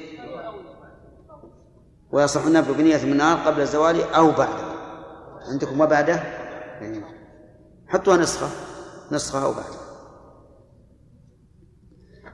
[2.12, 4.70] ويصح النفل بنية من النهار قبل الزوال أو بعده
[5.52, 6.16] عندكم وبعده؟
[6.82, 7.06] إيه.
[7.88, 8.48] حطوها نسخة
[9.12, 9.80] نسخة أو بعده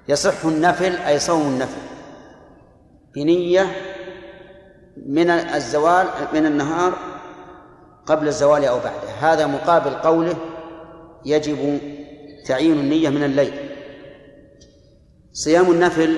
[0.08, 1.82] يصح النفل أي صوم النفل
[3.16, 3.95] بنية
[4.98, 6.94] من الزوال من النهار
[8.06, 9.10] قبل الزوال أو بعده.
[9.20, 10.36] هذا مقابل قوله
[11.26, 11.80] يجب
[12.46, 13.54] تعيين النية من الليل.
[15.34, 16.18] صيام النفل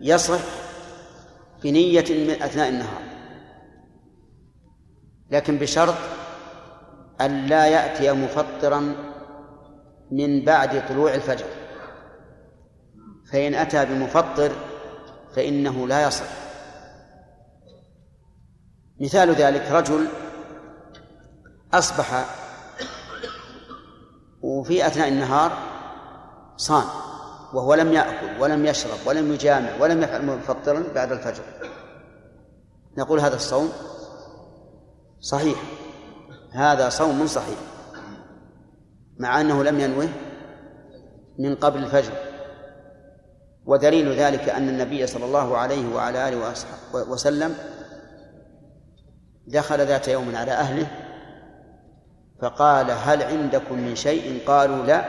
[0.00, 0.40] يصح
[1.64, 3.02] بنية من أثناء النهار
[5.30, 5.94] لكن بشرط
[7.20, 8.94] أن لا يأتي مفطرا
[10.10, 11.46] من بعد طلوع الفجر.
[13.32, 14.52] فإن أتى بمفطر
[15.36, 16.51] فإنه لا يصح
[19.02, 20.06] مثال ذلك رجل
[21.74, 22.24] أصبح
[24.42, 25.52] وفي أثناء النهار
[26.56, 26.84] صام
[27.54, 31.42] وهو لم يأكل ولم يشرب ولم يجامع ولم يفعل مفطرا بعد الفجر.
[32.98, 33.72] نقول هذا الصوم
[35.20, 35.62] صحيح.
[36.52, 37.58] هذا صوم صحيح.
[39.18, 40.08] مع أنه لم ينوه
[41.38, 42.12] من قبل الفجر.
[43.66, 46.52] ودليل ذلك أن النبي صلى الله عليه وعلى آله
[46.94, 47.54] وسلم
[49.46, 50.86] دخل ذات يوم على أهله
[52.42, 55.04] فقال هل عندكم من شيء؟ قالوا لا.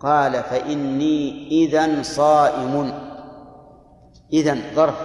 [0.00, 2.92] قال فإني إذا صائم.
[4.32, 5.00] إذا ظرف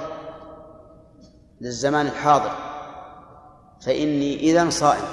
[1.62, 2.52] للزمان الحاضر.
[3.86, 5.06] فإني إذا صائم.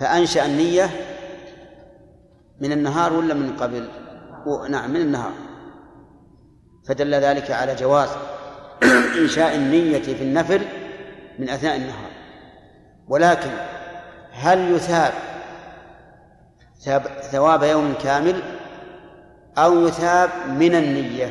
[0.00, 0.90] فأنشأ النية
[2.60, 3.88] من النهار ولا من قبل؟
[4.70, 5.32] نعم من النهار.
[6.88, 8.08] فدل ذلك على جواز
[9.22, 10.85] إنشاء النية في النفل
[11.38, 12.10] من أثناء النهار.
[13.08, 13.50] ولكن
[14.32, 15.12] هل يثاب
[17.30, 18.42] ثواب يوم كامل
[19.58, 21.30] أو يثاب من النية؟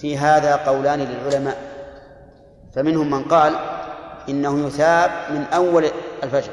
[0.00, 1.58] في هذا قولان للعلماء.
[2.74, 3.54] فمنهم من قال
[4.28, 5.84] إنه يثاب من أول
[6.22, 6.52] الفجر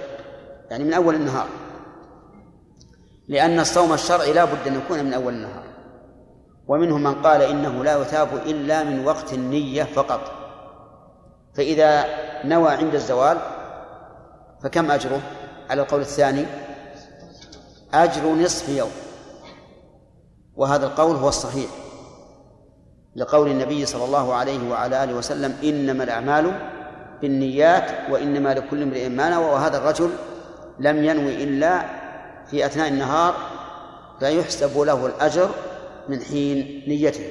[0.72, 1.48] يعني من أول النهار.
[3.28, 5.64] لأن الصوم الشرعي لا بد أن يكون من أول النهار.
[6.68, 10.41] ومنهم من قال إنه لا يثاب إلا من وقت النية فقط.
[11.54, 12.06] فإذا
[12.46, 13.38] نوى عند الزوال
[14.64, 15.22] فكم أجره؟
[15.70, 16.46] على القول الثاني
[17.94, 18.92] أجر نصف يوم.
[20.56, 21.70] وهذا القول هو الصحيح
[23.16, 26.52] لقول النبي صلى الله عليه وعلى آله وسلم إنما الأعمال
[27.22, 29.46] بالنيات وإنما لكل امرئ ما نوى.
[29.46, 30.10] وهذا الرجل
[30.80, 31.82] لم ينوي إلا
[32.48, 33.36] في أثناء النهار
[34.20, 35.50] فيحسب له الأجر
[36.10, 37.30] من حين نيته.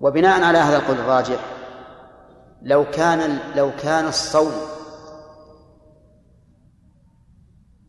[0.00, 1.53] وبناء على هذا القول الراجح
[2.64, 4.52] لو كان لو كان الصوم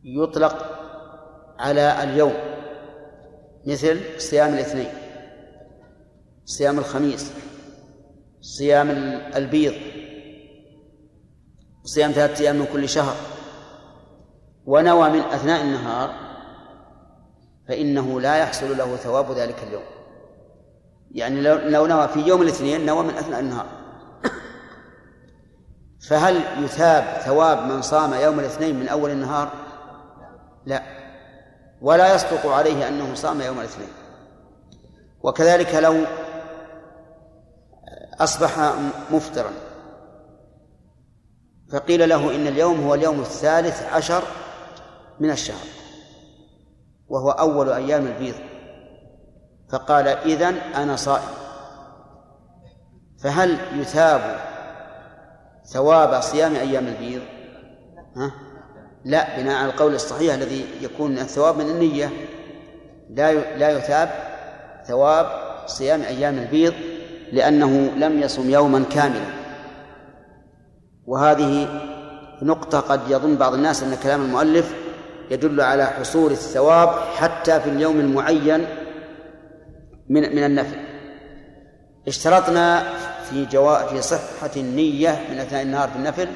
[0.04, 0.66] يطلق
[1.60, 2.34] على اليوم
[3.68, 4.94] مثل صيام الاثنين
[6.46, 7.32] صيام الخميس
[8.42, 8.90] صيام
[9.36, 9.74] البيض
[11.84, 13.16] صيام ثلاثة أيام من كل شهر
[14.66, 16.26] ونوى من أثناء النهار
[17.68, 19.84] فإنه لا يحصل له ثواب ذلك اليوم.
[21.12, 23.85] يعني لو نوى في يوم الاثنين نوى من أثناء النهار.
[26.08, 29.52] فهل يثاب ثواب من صام يوم الاثنين من أول النهار؟
[30.66, 30.84] لا.
[31.82, 33.90] ولا يصدق عليه أنه صام يوم الاثنين.
[35.24, 36.06] وكذلك لو
[38.20, 38.74] أصبح
[39.12, 39.52] مفطرا
[41.72, 44.24] فقيل له إن اليوم هو اليوم الثالث عشر
[45.20, 45.68] من الشهر
[47.08, 48.36] وهو أول أيام البيض.
[49.70, 51.36] فقال إذن أنا صائم.
[53.20, 54.55] فهل يثاب
[55.66, 57.22] ثواب صيام أيام البيض.
[58.16, 58.32] ها؟
[59.06, 62.10] لا بناء على القول الصحيح الذي يكون الثواب من النية.
[63.10, 64.10] لا لا يثاب
[64.88, 65.26] ثواب
[65.66, 66.74] صيام أيام البيض
[67.32, 69.26] لأنه لم يصم يوما كاملا.
[71.06, 71.82] وهذه
[72.42, 74.76] نقطة قد يظن بعض الناس أن كلام المؤلف
[75.32, 78.66] يدل على حصول الثواب حتى في اليوم المعين
[80.10, 80.78] من من النفل.
[82.08, 82.84] اشترطنا
[83.30, 86.30] في جوا في صحة النية من أثناء النهار في النفل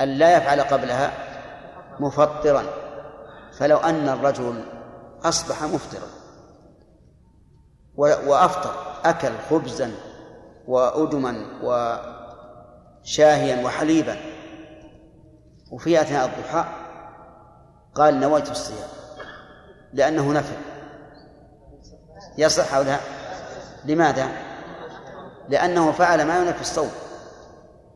[0.00, 1.12] أن لا يفعل قبلها
[2.00, 2.64] مفطرا.
[3.58, 4.64] فلو أن الرجل
[5.22, 6.08] أصبح مفطرا
[7.96, 9.90] وأفطر أكل خبزا
[10.66, 11.46] وأدما
[13.02, 14.16] وشاهيا وحليبا
[15.72, 16.64] وفي أثناء الضحى
[17.94, 18.88] قال نويت الصيام
[19.92, 20.56] لأنه نفل.
[22.38, 22.98] يصح أو لا؟
[23.84, 24.47] لماذا؟
[25.48, 26.90] لأنه فعل ما ينافي الصوم.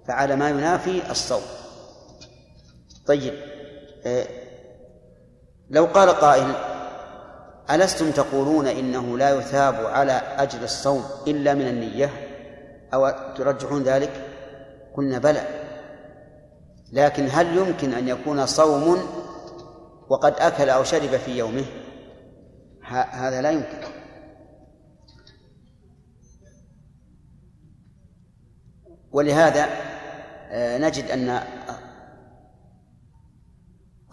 [0.08, 1.42] فعل ما ينافي الصوم.
[3.06, 3.34] طيب
[4.06, 4.26] آه،
[5.70, 6.52] لو قال قائل
[7.70, 12.10] ألستم تقولون إنه لا يثاب على أجر الصوم إلا من النية؟
[12.94, 14.10] أو ترجحون ذلك؟
[14.96, 15.46] قلنا بلى.
[16.92, 18.98] لكن هل يمكن أن يكون صوم
[20.08, 21.64] وقد أكل أو شرب في يومه؟
[23.12, 24.01] هذا لا يمكن.
[29.12, 29.68] ولهذا
[30.50, 31.40] آه، نجد أن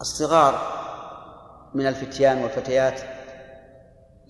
[0.00, 0.80] الصغار
[1.74, 3.00] من الفتيان والفتيات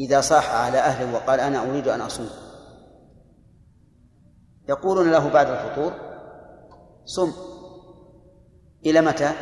[0.00, 2.30] إذا صاح على أهله وقال أنا أريد أن أصوم
[4.68, 5.92] يقولون له بعد الفطور
[7.04, 7.32] صم.
[8.86, 9.32] إلى متى؟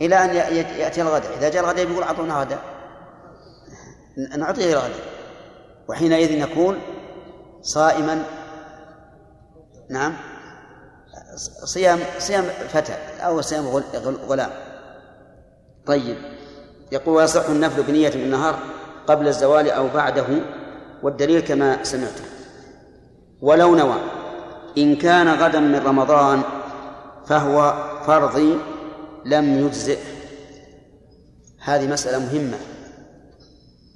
[0.00, 2.60] إلى أن يأتي الغداء إذا جاء الغداء يقول أعطونا غداء
[4.38, 5.00] نعطيه الغداء
[5.88, 6.78] وحينئذ يكون
[7.60, 8.24] صائما
[9.90, 10.16] نعم.
[11.64, 13.66] صيام صيام فتى أو صيام
[14.28, 14.50] غلام.
[15.86, 16.16] طيب.
[16.92, 18.58] يقول ويصح النفل بنية بالنهار
[19.06, 20.26] قبل الزوال أو بعده
[21.02, 22.24] والدليل كما سمعتم.
[23.40, 23.96] ولو نوى
[24.78, 26.42] إن كان غدا من رمضان
[27.26, 27.74] فهو
[28.06, 28.58] فرضي
[29.24, 29.98] لم يجزئ
[31.60, 32.58] هذه مسألة مهمة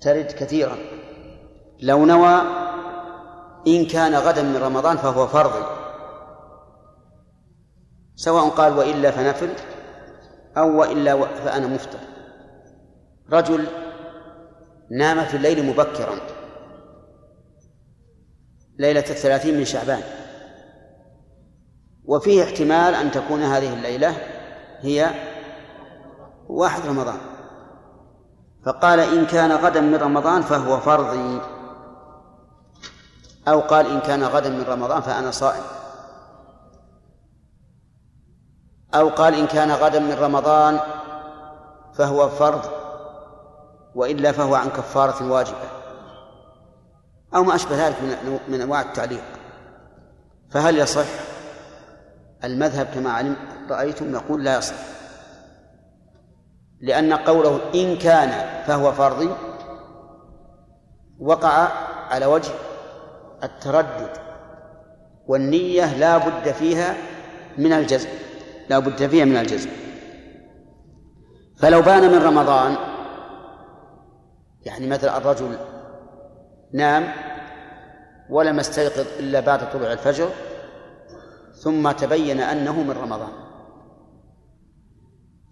[0.03, 0.77] ترد كثيرا.
[1.83, 2.43] لو نوى
[3.67, 5.80] إن كان غدا من رمضان فهو فرضي
[8.21, 9.51] سواء قال وإلا فنفل
[10.57, 11.99] أو وإلا فأنا مفطر
[13.33, 13.67] رجل
[14.91, 16.15] نام في الليل مبكرا.
[18.79, 20.03] ليلة الثلاثين من شعبان.
[22.05, 24.17] وفيه احتمال أن تكون هذه الليلة
[24.81, 25.11] هي
[26.49, 27.19] واحد رمضان.
[28.67, 31.41] فقال إن كان غدا من رمضان فهو فرضي.
[33.49, 35.80] أو قال إن كان غدا من رمضان فأنا صائم.
[38.95, 40.81] أو قال إن كان غدا من رمضان
[41.95, 42.61] فهو فرض
[43.95, 45.69] وإلا فهو عن كفارة واجبة
[47.35, 47.97] أو ما أشبه ذلك
[48.49, 49.25] من أنواع التعليق.
[50.51, 51.07] فهل يصح؟
[52.45, 53.37] المذهب كما علم
[53.71, 54.75] رأيتم يقول لا يصح.
[56.81, 59.31] لأن قوله إن كان فهو فرضي
[61.21, 61.69] وقع
[62.11, 62.53] على وجه
[63.45, 64.11] التردد
[65.27, 66.95] والنية لا بد فيها
[67.59, 68.09] من الجزم.
[68.71, 69.71] لا بد فيها من الجزم.
[71.59, 72.77] فلو بان من رمضان
[74.63, 75.57] يعني مثل الرجل
[76.73, 77.13] نام
[78.31, 80.31] ولم يستيقظ إلا بعد طلوع الفجر
[81.55, 83.33] ثم تبين أنه من رمضان.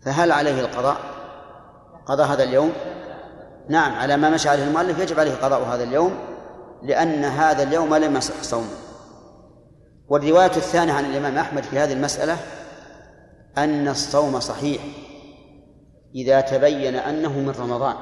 [0.04, 0.96] فهل عليه القضاء؟
[2.06, 2.72] قضاء هذا اليوم؟
[3.68, 6.18] نعم على ما مشى عليه المؤلف يجب عليه قضاء هذا اليوم
[6.82, 8.70] لأن هذا اليوم لم يصح صومه.
[10.08, 12.36] والرواية الثانية عن الإمام أحمد في هذه المسألة
[13.58, 14.82] أن الصوم صحيح
[16.14, 17.96] إذا تبين أنه من رمضان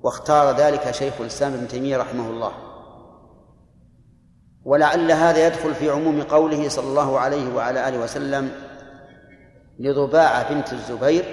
[0.00, 2.52] واختار ذلك شيخ الإسلام ابن تيمية رحمه الله.
[4.64, 8.50] ولعل هذا يدخل في عموم قوله صلى الله عليه وعلى آله وسلم
[9.78, 11.24] لضباعة بنت الزبير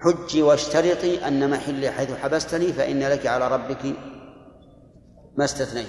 [0.00, 3.84] حجي واشترطي أن محلي حيث حبستني فإن لك على ربك
[5.36, 5.86] ما استثنيت.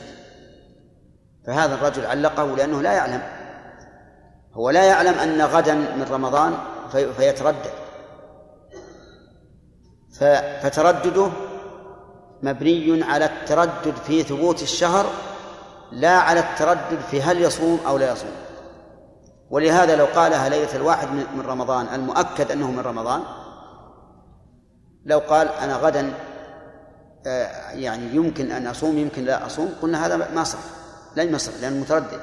[1.48, 3.39] فهذا الرجل علقه لأنه لا يعلم.
[4.60, 6.54] هو لا يعلم أن غدا من رمضان
[6.92, 7.72] في فيتردد.
[10.64, 11.30] فتردده
[12.44, 15.06] مبني على التردد في ثبوت الشهر
[15.92, 18.32] لا على التردد في هل يصوم أو لا يصوم.
[19.50, 23.22] ولهذا لو قالها ليلة الواحد من رمضان المؤكد أنه من رمضان
[25.06, 26.14] لو قال أنا غدا
[27.28, 30.60] آه، يعني يمكن أن أصوم يمكن لا أصوم قلنا هذا ما صح
[31.16, 32.22] لن يصح لأنه متردد.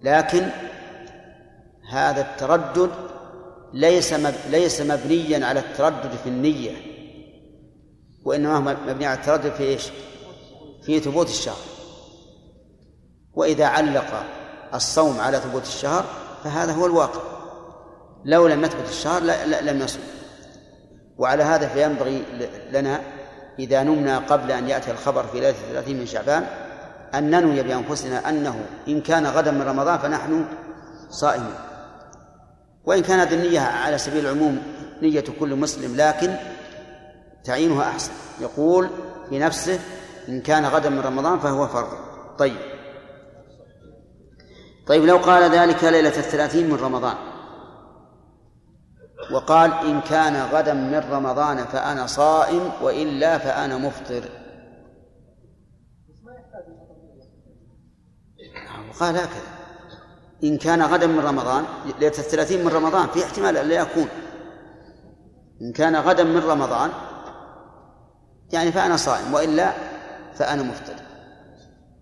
[0.00, 0.50] لكن
[1.90, 2.90] هذا التردد
[3.72, 4.12] ليس
[4.50, 6.94] ليس مبنيا على التردد في النية
[8.24, 9.90] وإنما هو مبني على التردد في إيش؟
[10.82, 11.56] في ثبوت الشهر.
[13.34, 14.24] وإذا علق
[14.74, 16.04] الصوم على ثبوت الشهر
[16.44, 17.20] فهذا هو الواقع.
[18.24, 20.02] لو لم يثبت الشهر لا, لا لم يصوم.
[21.18, 22.22] وعلى هذا فينبغي
[22.72, 23.00] لنا
[23.58, 26.46] إذا نمنا قبل أن يأتي الخبر في ليلة الثلاثين من شعبان
[27.14, 30.44] أن ننوي بأنفسنا أنه إن كان غدا من رمضان فنحن
[31.10, 31.54] صائمون.
[32.86, 34.62] وإن كانت النية على سبيل العموم
[35.02, 36.36] نية كل مسلم لكن
[37.44, 38.12] تعيينها أحسن.
[38.40, 38.88] يقول
[39.28, 39.80] في نفسه
[40.28, 41.98] إن كان غدا من رمضان فهو فرض.
[42.38, 42.56] طيب.
[44.86, 47.16] طيب لو قال ذلك ليلة الثلاثين من رمضان
[49.32, 54.22] وقال إن كان غدا من رمضان فأنا صائم وإلا فأنا مفطر.
[58.90, 59.63] وقال هكذا.
[60.44, 61.64] إن كان غدا من رمضان
[62.00, 64.08] ليلة الثلاثين من رمضان في احتمال أن لا يكون.
[65.62, 66.90] إن كان غدا من رمضان
[68.52, 69.72] يعني فأنا صائم وإلا
[70.34, 70.94] فأنا مفطر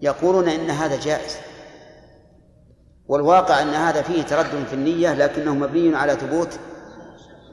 [0.01, 1.37] يقولون إن هذا جائز.
[3.07, 6.59] والواقع أن هذا فيه تردد في النية لكنه مبني على ثبوت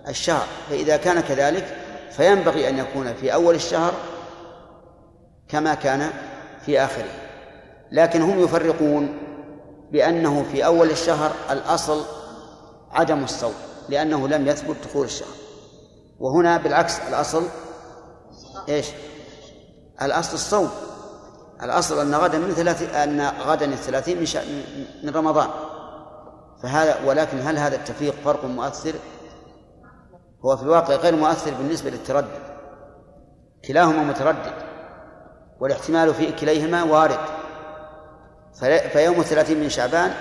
[0.07, 0.47] الشهر.
[0.69, 1.77] فإذا كان كذلك
[2.11, 3.93] فينبغي أن يكون في أول الشهر
[5.47, 6.09] كما كان
[6.65, 7.11] في آخره.
[7.91, 9.28] لكن هم يفرقون.
[9.91, 12.05] بأنه في أول الشهر الأصل
[12.91, 13.53] عدم الصوم
[13.89, 15.35] لأنه لم يثبت دخول الشهر
[16.19, 17.43] وهنا بالعكس الأصل
[18.69, 18.87] إيش؟
[20.01, 20.69] الأصل الصوم
[21.63, 24.25] الأصل أن غدا من ثلاث أن غدا الثلاثين من.
[25.03, 25.49] من رمضان
[26.63, 28.93] فهذا ولكن هل هذا التفريق فرق مؤثر؟
[30.45, 32.39] هو في الواقع غير مؤثر بالنسبة للتردد
[33.67, 34.53] كلاهما متردد
[35.59, 37.38] والاحتمال في كليهما وارد
[38.93, 40.11] فيوم الثلاثين من شعبان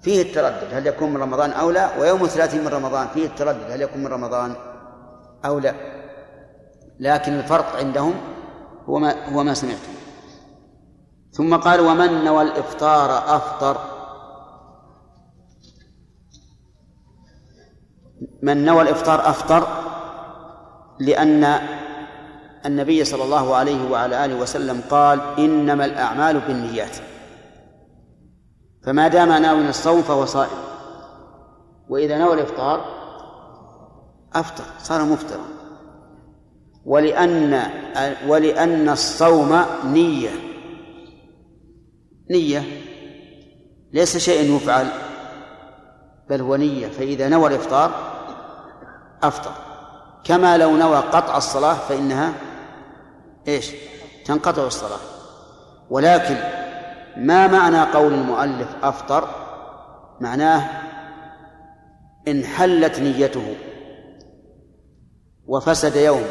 [0.00, 0.74] فيه التردد.
[0.74, 3.70] هل يكون من رمضان أو لا؟ ويوم الثلاثين من رمضان فيه التردد.
[3.70, 4.54] هل يكون من رمضان
[5.44, 5.74] أو لا؟
[7.00, 8.14] لكن الفرق عندهم
[8.88, 9.92] هو ما هو ما سمعتم.
[11.32, 13.78] ثم قال ومن نوى الإفطار أفطر.
[18.42, 19.68] من نوى الإفطار أفطر
[20.98, 21.58] لأن
[22.66, 26.96] النبي صلى الله عليه وعلى آله وسلم قال إنما الأعمال بالنيات.
[28.86, 30.58] فما دام ناوي الصوم فهو صائم
[31.88, 32.84] وإذا نوى الإفطار
[34.34, 35.44] أفطر صار مفطرا.
[36.84, 37.62] ولأن
[38.26, 40.30] ولأن الصوم نية.
[42.30, 42.64] نية
[43.92, 44.86] ليس شيء يفعل
[46.30, 46.88] بل هو نية.
[46.88, 47.90] فإذا نوى الإفطار
[49.22, 49.52] أفطر.
[50.24, 52.32] كما لو نوى قطع الصلاة فإنها
[53.48, 53.70] إيش؟
[54.24, 54.98] تنقطع الصلاة.
[55.90, 56.36] ولكن
[57.16, 59.28] ما معنى قول المؤلف أفطر؟
[60.20, 60.70] معناه
[62.28, 63.56] انحلت نيته
[65.46, 66.24] وفسد يوم.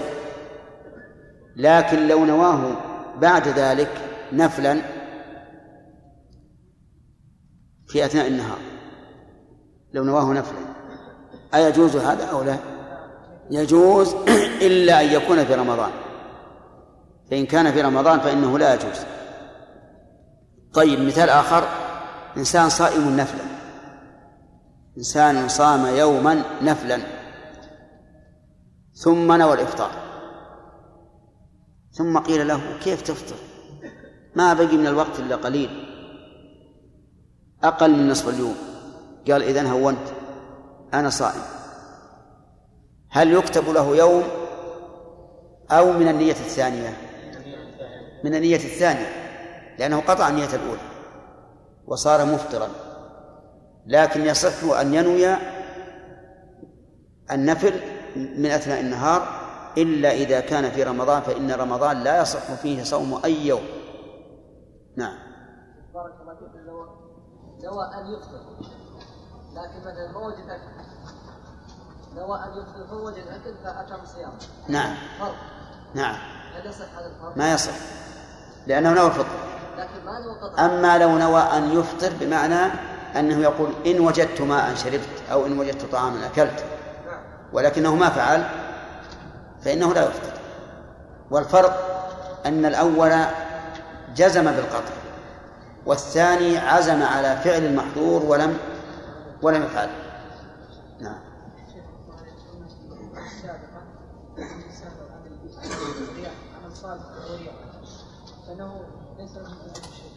[1.56, 2.76] لكن لو نواه
[3.20, 3.92] بعد ذلك
[4.34, 4.82] نفلا
[7.88, 8.60] في أثناء النهار.
[9.94, 10.60] لو نواه نفلا.
[11.56, 12.58] أيجوز هذا أو لا؟
[13.52, 14.16] يجوز
[14.62, 15.92] إلا أن يكون في رمضان.
[17.32, 19.06] فإن كان في رمضان فإنه لا يجوز.
[20.74, 21.64] طيب مثال آخر.
[22.38, 23.44] إنسان صائم نفلا.
[24.98, 27.00] إنسان صام يوما نفلا.
[28.94, 29.92] ثم نوى الإفطار.
[31.92, 33.36] ثم قيل له كيف تفطر؟
[34.36, 35.70] ما بقي من الوقت إلا قليل.
[37.64, 38.56] أقل من نصف اليوم.
[39.32, 40.08] قال إذن هونت
[40.94, 41.42] أنا صائم.
[43.10, 44.24] هل يكتب له يوم
[45.72, 47.05] أو من النية الثانية؟
[48.26, 49.08] من النية الثانية
[49.80, 50.82] لأنه قطع النية الأولى
[51.88, 52.68] وصار مفطرا.
[53.88, 55.38] لكن يصح أن ينوي
[57.32, 57.82] النفل
[58.16, 59.28] من أثناء النهار
[59.78, 63.64] إلا إذا كان في رمضان فإن رمضان لا يصح فيه صوم أي يوم.
[64.98, 65.18] نعم.
[65.94, 66.66] بارك الله فيك.
[67.64, 68.42] نوى أن يفطر.
[69.54, 70.86] لكن مثلا ما وجد أكل.
[72.16, 74.32] نوى أن يفطر فوجد أكل فأتم صيام
[74.70, 74.96] نعم.
[75.20, 75.36] فرق.
[75.96, 76.16] نعم.
[76.56, 77.74] هل يصح هذا الفرق؟ ما يصح.
[78.68, 79.26] لأنه نوى الفطر.
[79.78, 82.72] لكن ما نوى قطع أما لو نوى أن يفطر بمعنى
[83.16, 86.66] أنه يقول إن وجدت ماء شربت أو إن وجدت طعاما أكلت.
[87.06, 87.20] نعم.
[87.54, 88.44] ولكنه ما فعل
[89.62, 90.34] فإنه لا يفطر.
[91.32, 91.96] والفرق
[92.46, 93.14] أن الأول
[94.16, 94.94] جزم بالقطع
[95.86, 98.58] والثاني عزم على فعل المحظور ولم
[99.42, 99.90] ولم يفعل.
[101.00, 101.20] نعم.
[106.64, 107.65] عمل صالح ورياء
[108.48, 108.82] فانه
[109.20, 110.12] ليس له من أجل شيء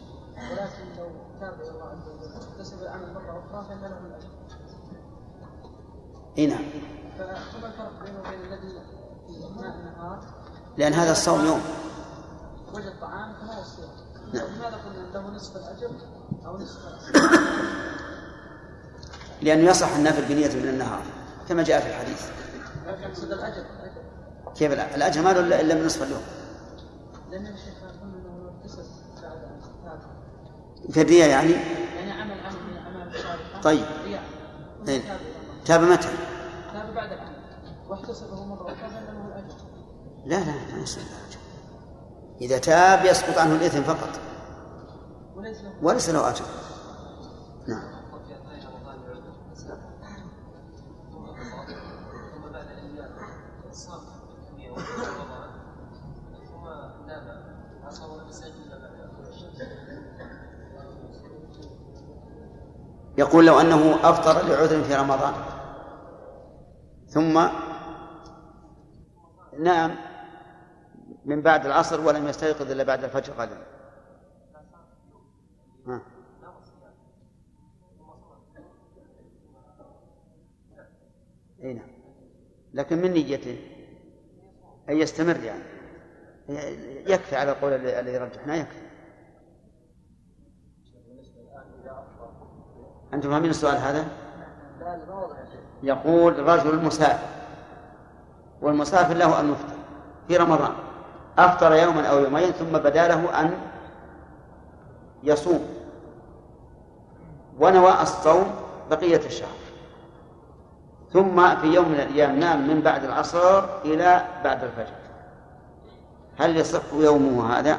[0.51, 1.07] ولكن لو
[1.39, 4.29] تاب إلى الله عز وجل واكتسب العمل مرة أخرى فإن له الاجر
[6.37, 6.63] إي نعم.
[7.17, 8.81] فما الفرق بينه وبين الذي
[9.27, 10.19] في اثناء النهار؟
[10.77, 11.61] لأن هذا الصوم يوم.
[12.73, 13.89] وجد طعام فهو الصيام
[14.33, 14.45] نعم.
[14.45, 15.91] لماذا قلنا له نصف الأجر
[16.45, 16.79] أو نصف
[19.41, 21.01] لأنه يصح النافل بنية من النهار
[21.49, 22.29] كما جاء في الحديث.
[22.87, 24.01] لكن الأجر الأجر.
[24.55, 26.21] كيف لا؟ الأجر ما له إلا- من نصف اليوم.
[27.31, 27.47] لأن
[30.91, 33.85] في الرياء يعني؟ يعني عمل عمل طيب.
[33.85, 35.01] ثم إيه.
[35.01, 36.09] تاب إلى الله تاب متى؟
[36.73, 37.35] تاب بعد العمل
[37.89, 39.55] واحتسبه مرة فان له الأجر.
[40.25, 41.03] لا لا ما يصير.
[41.03, 41.39] الأجر
[42.41, 44.19] إذا تاب يسقط عنه الإثم فقط.
[45.81, 46.45] وليس له أجر.
[47.67, 47.99] نعم.
[63.19, 65.33] يقول لو أنه أفطر لعذر في رمضان.
[67.07, 67.47] ثم
[69.59, 69.95] نام
[71.25, 73.65] من بعد العصر ولم يستيقظ إلا بعد الفجر غدا.
[81.63, 81.89] إي نعم.
[82.73, 83.59] لكن من نيته؟
[84.89, 85.63] أن يستمر يعني.
[87.11, 88.88] يكفي على القول الذي رجحنا يكفي.
[93.13, 94.05] أنتم فاهمين السؤال هذا؟
[95.83, 97.27] يقول رجل مسافر
[98.61, 99.75] والمسافر له أن يفطر
[100.27, 100.71] في رمضان
[101.37, 103.51] أفطر يوما أو يومين ثم بدا له أن
[105.23, 105.65] يصوم
[107.59, 108.51] ونوى الصوم
[108.89, 109.59] بقية الشهر.
[111.13, 114.95] ثم في يوم من الأيام نام من بعد العصر إلى بعد الفجر.
[116.39, 117.77] هل يصح يومه هذا؟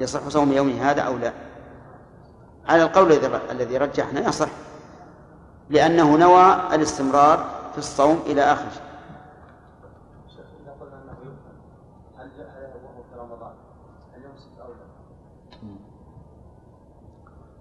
[0.00, 1.32] يصح صوم يومه هذا أو لا؟
[2.68, 3.12] على القول
[3.50, 4.48] الذي رجحنا يصح
[5.70, 8.70] لأنه نوى الاستمرار في الصوم إلى آخر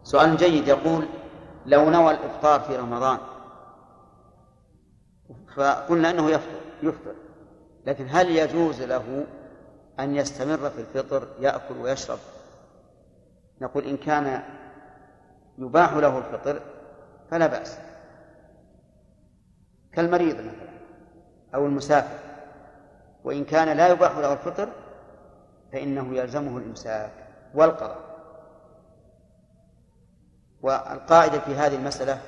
[0.04, 1.06] سؤال جيد يقول
[1.66, 3.18] لو نوى الإفطار في رمضان
[5.56, 7.16] فقلنا أنه يفطر يفطر.
[7.86, 9.26] لكن هل يجوز له
[10.00, 12.20] أن يستمر في الفطر يأكل ويشرب؟
[13.62, 14.44] نقول إن كان
[15.58, 16.62] يباح له الفطر
[17.32, 17.80] فلا بأس.
[19.94, 20.72] كالمريض مثلا
[21.56, 22.20] أو المسافر
[23.24, 24.70] وإن كان لا يباح له الفطر
[25.72, 27.12] فإنه يلزمه الإمساك
[27.54, 28.12] والقضاء.
[30.62, 32.22] والقاعدة في هذه المسألة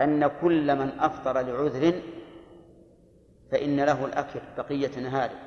[0.00, 2.02] أن كل من أفطر لعذر
[3.52, 5.38] فإن له الأكل بقية نهاره.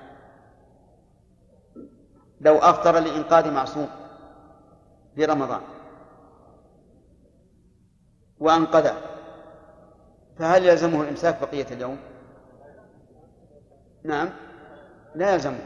[2.41, 3.89] لو أفطر لإنقاذ معصوم
[5.15, 5.61] في رمضان
[8.41, 8.95] وأنقذه
[10.39, 11.97] فهل يلزمه الإمساك بقية اليوم؟
[14.03, 14.29] نعم.
[15.15, 15.59] لا يلزمه.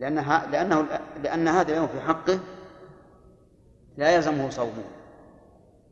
[0.00, 0.86] لأنها لأنه
[1.22, 2.38] لأن هذا اليوم في حقه
[3.96, 4.84] لا يلزمه صومه.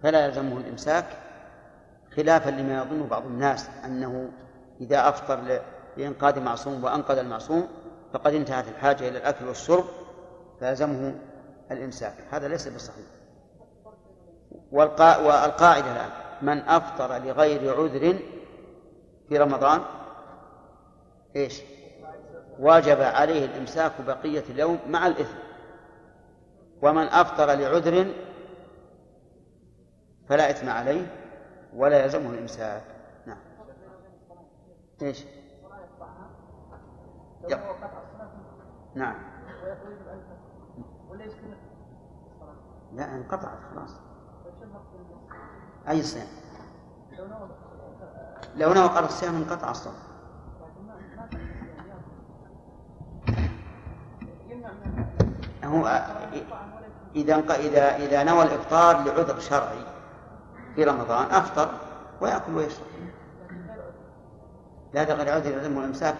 [0.02, 1.04] فلا يلزمه الإمساك
[2.16, 4.30] خلافا لما يظنه بعض الناس أنه
[4.80, 5.60] إذا أفطر
[5.96, 7.68] لإنقاذ معصوم وأنقذ المعصوم
[8.12, 9.84] فقد انتهت الحاجة إلى الأكل والشرب
[10.58, 11.14] فيلزمه
[11.70, 12.14] الإمساك.
[12.30, 12.66] هذا ليس
[14.72, 16.10] بصحيح والقاعدة الآن
[16.42, 18.18] من أفطر لغير عذر
[19.28, 19.80] في رمضان
[21.36, 21.62] إيش؟
[22.58, 25.38] واجب عليه الإمساك بقية اليوم مع الإثم.
[26.82, 28.14] ومن أفطر لعذر
[30.28, 31.06] فلا إثم عليه
[31.76, 32.84] ولا يلزمه الإمساك.
[33.26, 33.38] نعم.
[35.02, 35.24] إيش؟
[38.94, 39.14] نعم.
[42.92, 44.11] لا انقطعت خلاص.
[45.88, 46.26] أي صيام؟
[48.56, 49.94] لو نوى قرض الصيام انقطع الصوم.
[55.64, 56.02] هو
[57.16, 59.84] إذا إذا إذا نوى الإفطار لعذر شرعي
[60.74, 61.70] في رمضان أفطر
[62.20, 62.86] ويأكل ويشرب.
[64.94, 66.14] لا غير عذر يلزمه الإمساك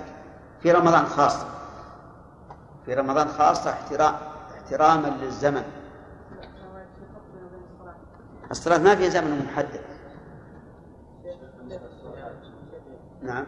[0.63, 1.47] في رمضان خاصة.
[2.87, 4.15] في رمضان خاصة احترام
[4.57, 5.82] احتراما للزمن.
[8.53, 9.81] الصلاة ما فيها زمن محدد.
[13.23, 13.47] نعم.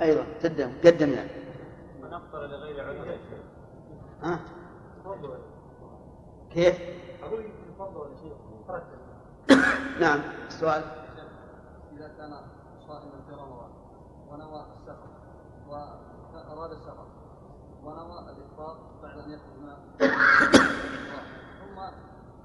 [0.00, 1.30] أيضا قدم قدم يعني.
[2.02, 3.18] من أفطر لغير عذر
[4.22, 4.40] ها؟
[6.50, 6.80] كيف؟
[7.22, 7.44] أقول
[7.78, 8.36] ولا شيء
[10.00, 10.82] نعم السؤال
[11.96, 12.40] إذا كان
[12.86, 13.70] صائما في رمضان
[14.28, 15.08] ونوى السفر
[16.54, 17.06] وأراد السفر
[17.84, 19.74] ونوى الإفطار بعد أن يخرج من
[21.60, 21.80] ثم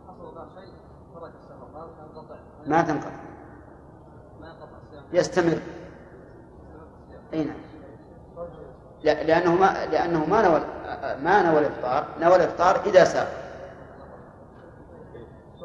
[0.07, 0.74] حصل له شيء
[1.16, 2.36] ترك السفر قال تنقطع
[2.66, 3.12] ما تنقطع.
[4.41, 5.03] ما ينقطع الصيام.
[5.14, 5.62] يستمر.
[7.34, 7.57] أي نعم.
[9.03, 10.60] لا لأنه ما لأنه ما نوى
[11.24, 12.07] ما نوى الإفطار.
[12.20, 13.38] نوى الإفطار إذا سافر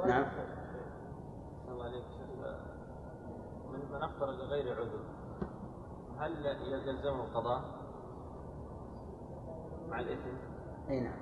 [0.07, 0.27] نعم.
[1.69, 2.05] الله عليك.
[3.73, 5.05] من من أفطر لغير عذر
[6.19, 6.47] هل
[6.89, 7.84] يلزمه القضاء؟
[9.95, 10.37] مع الإثم؟
[10.91, 11.13] أي نعم.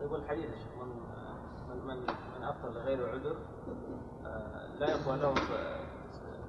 [0.00, 1.96] يقول الحديث يا شيخ من من
[2.38, 3.36] من, افطر لغير عذر
[4.26, 5.34] آه، لا يقوى له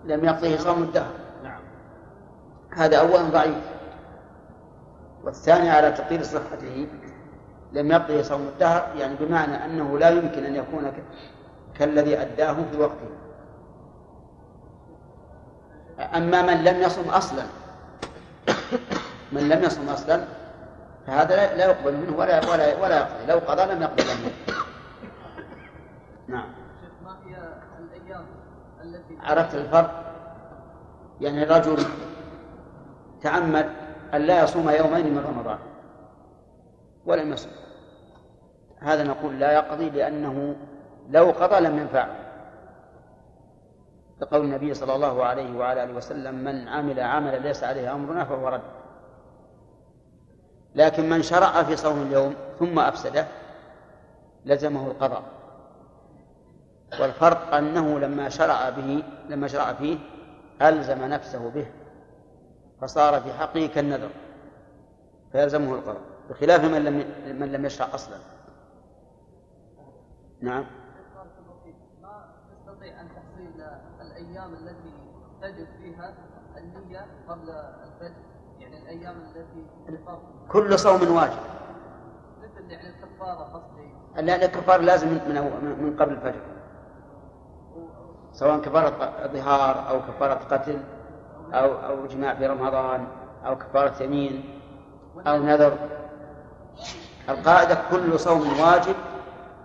[0.06, 1.12] لم يقضه صوم الدهر.
[1.44, 1.60] نعم.
[2.72, 3.64] هذا أولا ضعيف.
[5.24, 6.88] والثاني على تقدير صحته
[7.74, 10.92] لم يقضه صوم الدهر يعني بمعنى أنه لا يمكن أن يكون
[11.76, 13.10] كالذي أداه في وقته.
[16.00, 17.44] أما من لم يصم أصلا
[19.32, 20.47] من لم يصم أصلا
[21.08, 24.32] فهذا لا يقبل منه ولا ولا ولا يقضي لو قضى لم يقبل منه.
[26.28, 26.50] نعم.
[27.04, 27.36] ما هي
[27.80, 28.26] الأيام
[28.84, 30.14] التي عرفت الفرق؟
[31.22, 31.78] يعني رجل
[33.22, 33.70] تعمد
[34.14, 35.58] أن لا يصوم يومين من رمضان
[37.06, 37.52] ولم يصوم.
[38.80, 40.56] هذا نقول لا يقضي لأنه
[41.10, 42.16] لو قضى لم ينفعه
[44.22, 48.48] لقول النبي صلى الله عليه وعلى آله وسلم من عمل عملا ليس عليه أمرنا فهو
[48.48, 48.77] رد.
[50.78, 53.28] لكن من شرع في صوم اليوم ثم أفسده
[54.46, 55.24] لزمه القضاء.
[57.02, 59.98] والفرق أنه لما شرع به لما شرع فيه
[60.62, 61.66] ألزم نفسه به
[62.82, 64.10] فصار في حقه كالنذر
[65.32, 66.94] فيلزمه القضاء بخلاف من لم
[67.40, 68.18] من لم يشرع أصلا.
[70.42, 70.66] نعم.
[74.02, 74.94] الأيام التي
[75.42, 76.14] تجد فيها
[76.58, 78.37] النية قبل الفجر
[78.74, 79.66] يعني التي
[80.52, 81.40] كل صوم واجب.
[82.42, 84.22] مثل يعني الكفارة قصدي.
[84.22, 86.42] لا الكفارة لازم من من قبل الفجر.
[88.34, 88.90] سواء كفارة
[89.28, 90.80] ظهار أو كفارة قتل
[91.54, 93.08] أو أو جماع في رمضان
[93.46, 94.60] أو كفارة يمين
[95.28, 95.74] أو نذر
[97.30, 98.96] القاعدة كل صوم واجب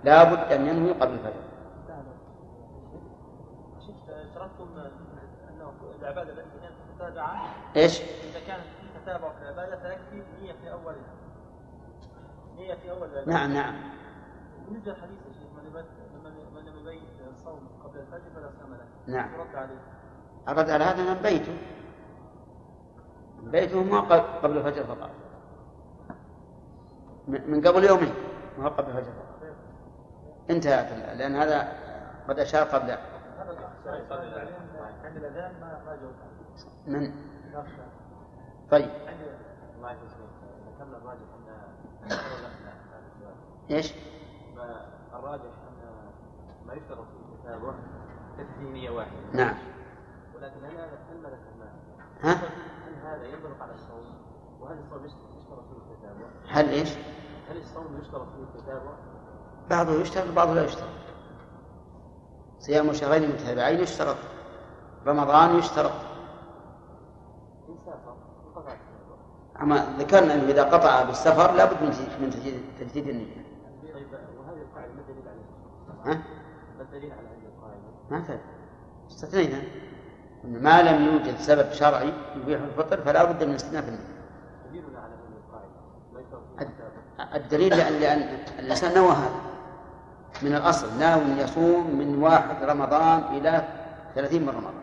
[0.04, 1.42] لا بد أن ينوي قبل الفجر.
[5.48, 6.42] أنه العبادة التي
[6.98, 7.26] تتابع
[7.76, 8.02] إيش؟
[9.02, 11.14] تتابع في العبادة فيكفي نية في أولها
[12.56, 13.74] نية في أول العبادة نعم نعم.
[14.66, 15.52] بالنسبة للحديث يا شيخ
[16.54, 17.02] من لم يبيت
[17.34, 18.86] الصوم قبل الفجر فلا صيام له.
[19.06, 19.34] نعم.
[19.34, 19.78] يرد عليه.
[20.48, 21.56] الرد على هذا من بيته.
[23.42, 24.00] بيته ما
[24.42, 25.10] قبل الفجر فقط.
[27.28, 28.14] من قبل يومين
[28.58, 29.52] ما قبل الفجر فقط.
[30.50, 31.72] انتهى لأن هذا
[32.28, 32.98] قد أشار قبل.
[36.86, 37.12] من؟
[38.72, 38.90] طيب
[43.70, 43.94] إيش؟
[45.14, 46.02] الراجح ان
[46.66, 47.74] ما يشترط في التتابع
[48.38, 49.54] تكفي واحدة نعم
[50.36, 51.38] ولكن هل هذا هل ماذا
[52.20, 52.32] ها؟
[52.86, 54.04] هل هذا ينطبق على الصوم؟
[54.60, 56.90] وهل الصوم يشترط فيه التتابع؟ هل إيش؟
[57.48, 58.92] هل الصوم يشترط فيه التتابع؟
[59.70, 60.88] بعضه يشترط وبعضه لا يشترط
[62.58, 64.16] صيام شهرين متتابعين يشترط
[65.06, 66.11] رمضان يشترط
[69.62, 71.82] أما ذكرنا أنه إذا قطع بالسفر لابد
[72.20, 73.42] من تجديد تجديد النية.
[73.94, 76.22] طيب وهذه القاعدة ما الدليل عليها؟ ها؟
[76.78, 78.38] ما الدليل على هذه القاعدة؟ ما في
[79.10, 79.62] استثنينا
[80.44, 83.98] أن ما لم يوجد سبب شرعي يبيح الفطر فلا بد من استثناء النية.
[84.70, 89.52] دليلنا على هذه القاعدة الدليل لأن, لأن الإنسان نوى هذا
[90.42, 93.64] من الأصل ناوي يصوم من واحد رمضان إلى
[94.14, 94.74] ثلاثين من رمضان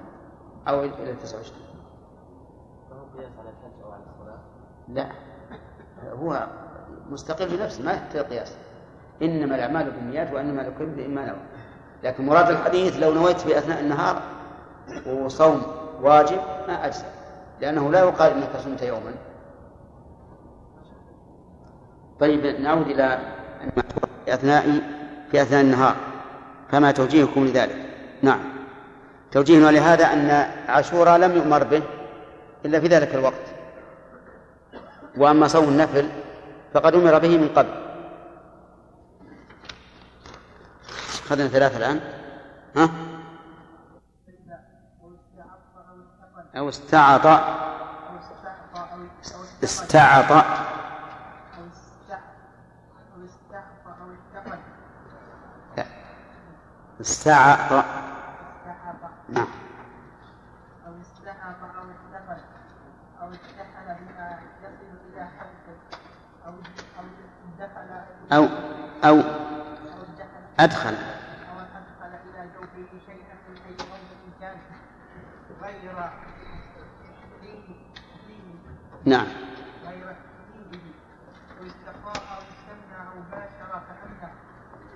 [0.68, 1.69] أو إلى تسعة وعشرين
[4.94, 5.08] لا.
[6.14, 6.48] هو
[7.10, 8.54] مستقل بنفسه ما يحتاج قياس.
[9.22, 11.40] إنما الأعمال بالنيات وإنما لكل امرئ ما نوى.
[12.04, 14.22] لكن مراد الحديث لو نويت في اثناء النهار
[15.08, 15.62] وصوم
[16.02, 16.38] واجب
[16.68, 17.06] ما أجزأ
[17.62, 19.12] لأنه لا يقال إنك صمت يوما.
[22.20, 23.20] طيب نعود إلى
[24.26, 24.82] في أثناء
[25.32, 25.96] في أثناء النهار.
[26.72, 27.76] فما توجيهكم لذلك؟
[28.22, 28.40] نعم.
[29.32, 30.30] توجيهنا لهذا أن
[30.68, 31.82] عاشوراء لم يؤمر به
[32.66, 33.59] إلا في ذلك الوقت.
[35.18, 36.10] وأما صوم النفل
[36.74, 37.70] فقد أمر به من قبل.
[41.26, 42.00] أخذنا ثلاثة الآن.
[42.76, 42.90] ها؟
[46.58, 47.26] أو استعط.
[49.64, 50.46] استعط.
[57.02, 57.86] استعط.
[59.30, 59.48] نعم
[60.88, 62.42] أو استعط أو استفل
[63.22, 64.40] أو استحل بما
[68.32, 68.48] أو
[69.04, 69.18] أو
[70.60, 70.94] أدخل.
[70.94, 74.58] أو أدخل إلى جوفه شيئا من أي موضع كان
[75.62, 75.96] غير
[79.06, 79.28] نعم
[79.86, 80.80] غير حديده
[81.62, 84.34] واستقاء أو استمنع أو باشر فأمنع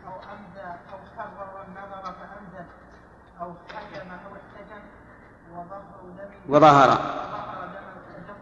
[0.08, 2.66] أو أمدى أو كرر النظر فأمدى
[3.42, 4.84] أو حكم أو احتجم
[5.52, 5.84] وظهر
[6.18, 6.90] دم وظهر
[8.28, 8.40] دم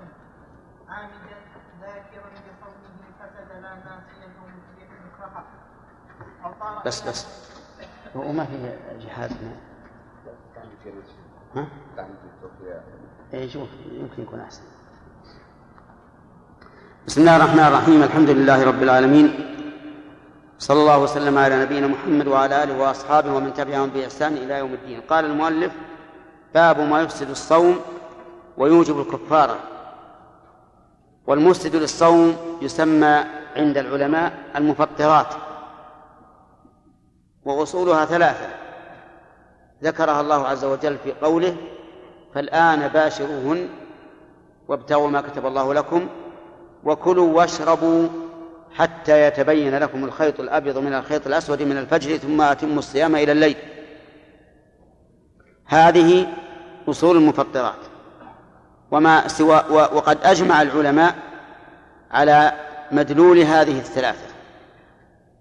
[0.90, 1.38] عامدا
[1.82, 4.32] ذاكرا بصومه فسد لا ناسيا
[5.22, 5.44] مكرها
[6.86, 7.26] بس بس.
[8.16, 9.32] وما في جهاد
[11.56, 11.68] ها؟
[13.34, 14.62] اي شوف يمكن يكون أحسن.
[17.08, 18.04] بسم الله الرحمن الرحيم.
[18.04, 19.48] الحمد لله رب العالمين.
[20.60, 25.02] صلى الله وسلم على نبينا محمد وعلى آله وأصحابه ومن تبعهم بإحسان إلى يوم الدين.
[25.02, 25.74] قال المؤلف
[26.54, 27.80] باب ما يفسد الصوم
[28.58, 29.60] ويوجب الكفاره
[31.28, 33.24] والمفسد للصوم يسمى
[33.56, 35.51] عند العلماء المفطرات.
[37.46, 38.50] وأصولها ثلاثة.
[39.84, 41.56] ذكرها الله عز وجل في قوله
[42.34, 43.70] فالآن باشروهن
[44.68, 46.08] وابتغوا ما كتب الله لكم
[46.84, 48.08] وكلوا واشربوا
[48.76, 53.56] حتى يتبين لكم الخيط الأبيض من الخيط الأسود من الفجر ثم أتموا الصيام إلى الليل.
[55.66, 56.28] هذه
[56.90, 57.80] أصول المفطرات.
[58.92, 61.16] وما سوى وقد أجمع العلماء
[62.12, 62.54] على
[62.92, 64.31] مدلول هذه الثلاثة.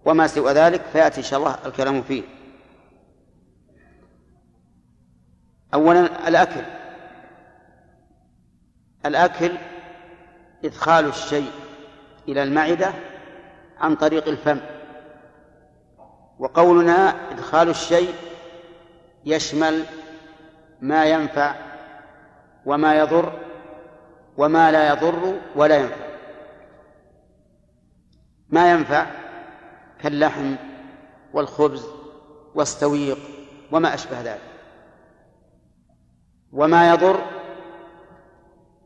[0.04, 2.22] وما سوى ذلك فيأتي إن شاء الله الكلام فيه.
[5.74, 6.64] أولا الأكل.
[9.06, 9.52] الأكل
[10.64, 11.50] إدخال الشيء
[12.28, 12.92] إلى المعدة
[13.78, 14.60] عن طريق الفم.
[16.38, 18.14] وقولنا إدخال الشيء
[19.24, 19.84] يشمل
[20.80, 21.54] ما ينفع
[22.66, 23.32] وما يضر
[24.36, 25.96] وما لا يضر ولا ينفع.
[28.48, 29.19] ما ينفع؟
[30.02, 30.54] كاللحم
[31.32, 31.86] والخبز
[32.54, 33.18] والسويق
[33.72, 34.40] وما أشبه ذلك.
[36.52, 37.20] وما يضر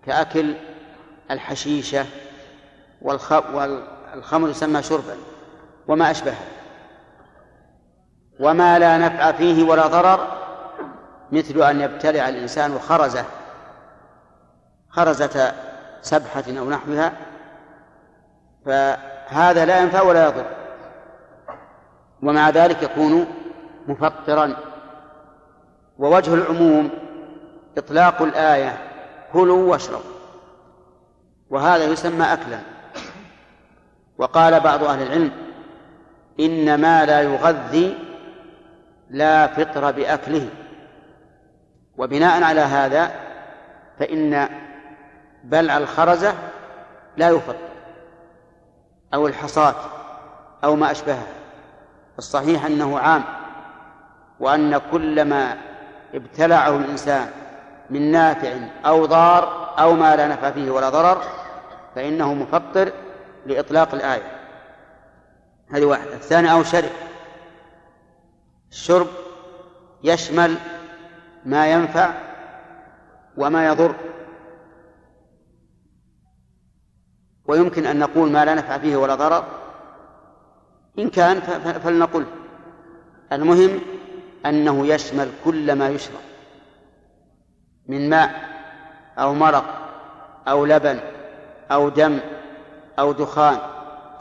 [0.07, 0.55] كأكل
[1.31, 2.07] الحشيشة
[3.03, 5.17] والخمر يسمى شربا
[5.89, 6.45] وما أشبهه.
[8.41, 10.45] وما لا نفع فيه ولا ضرر
[11.33, 13.25] مثل أن يبتلع الإنسان خرزة
[14.89, 15.53] خرزة
[16.03, 17.13] سبحة أو نحوها
[18.67, 20.64] فهذا لا ينفع ولا يضر.
[22.25, 23.27] ومع ذلك يكون
[23.89, 24.57] مفطرا.
[25.99, 26.91] ووجه العموم
[27.79, 28.79] إطلاق الآية
[29.33, 30.15] كلوا واشربوا
[31.51, 32.59] وهذا يسمى أكلا.
[34.19, 35.33] وقال بعض أهل العلم
[36.41, 37.99] إن ما لا يغذي
[39.11, 40.49] لا فطر بأكله
[41.99, 43.11] وبناء على هذا
[43.99, 44.49] فإن
[45.45, 46.35] بلع الخرزة
[47.17, 47.57] لا يفطر
[49.15, 49.75] أو الحصاة
[50.65, 51.27] أو ما أشبهه.
[52.19, 53.25] الصحيح أنه عام
[54.41, 55.57] وأن كل ما
[56.15, 57.31] ابتلعه الإنسان
[57.91, 58.53] من نافع
[58.87, 61.23] أو ضار أو ما لا نفع فيه ولا ضرر
[61.95, 62.93] فإنه مفطر
[63.47, 64.41] لإطلاق الآية.
[65.71, 66.15] هذه واحدة.
[66.15, 66.91] الثانية أو شرب.
[68.71, 69.07] الشرب
[70.05, 70.57] يشمل
[71.45, 72.15] ما ينفع
[73.37, 73.95] وما يضر.
[77.47, 79.64] ويمكن أن نقول ما لا نفع فيه ولا ضرر.
[80.99, 81.41] إن كان
[81.81, 82.27] فلنقل.
[83.33, 83.81] المهم
[84.47, 86.21] أنه يشمل كل ما يشرب.
[87.87, 88.49] من ماء
[89.19, 89.65] أو مرق
[90.49, 91.01] أو لبن
[91.71, 92.19] أو دم
[92.99, 93.59] أو دخان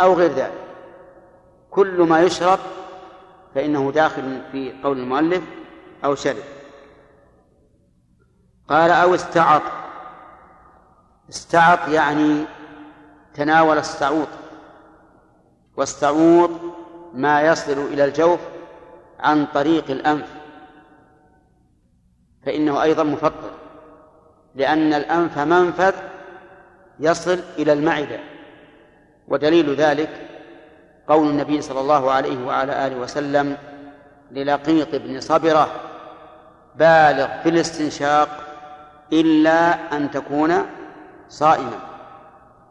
[0.02, 0.64] أو غير ذلك.
[1.70, 2.60] كل ما يشرب
[3.56, 5.44] فإنه داخل في قول المؤلف
[6.06, 6.44] أو شرب.
[8.70, 9.62] قال أو استعط.
[11.30, 12.46] استعط يعني
[13.34, 14.28] تناول الصعود
[15.78, 16.63] والصعود
[17.14, 18.40] ما يصل إلى الجوف
[19.20, 20.28] عن طريق الأنف.
[22.46, 23.52] فإنه أيضا مفطر
[24.56, 25.94] لأن الأنف منفذ
[27.00, 28.20] يصل إلى المعدة.
[29.28, 30.10] ودليل ذلك
[31.08, 33.58] قول النبي صلى الله عليه وعلى آله وسلم
[34.32, 35.68] للقيط بن صبرة
[36.76, 38.30] بالغ في الاستنشاق
[39.14, 40.66] إلا أن تكون
[41.30, 41.80] صائما.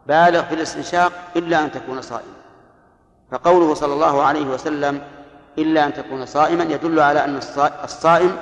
[0.07, 2.32] بالغ في الاستنشاق إلا أن تكون صائما.
[3.33, 5.01] فقوله صلى الله عليه وسلم
[5.57, 7.39] إلا أن تكون صائما يدل على أن
[7.83, 8.37] الصائم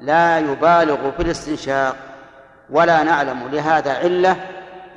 [0.00, 1.96] لا يبالغ في الاستنشاق
[2.70, 4.36] ولا نعلم لهذا علة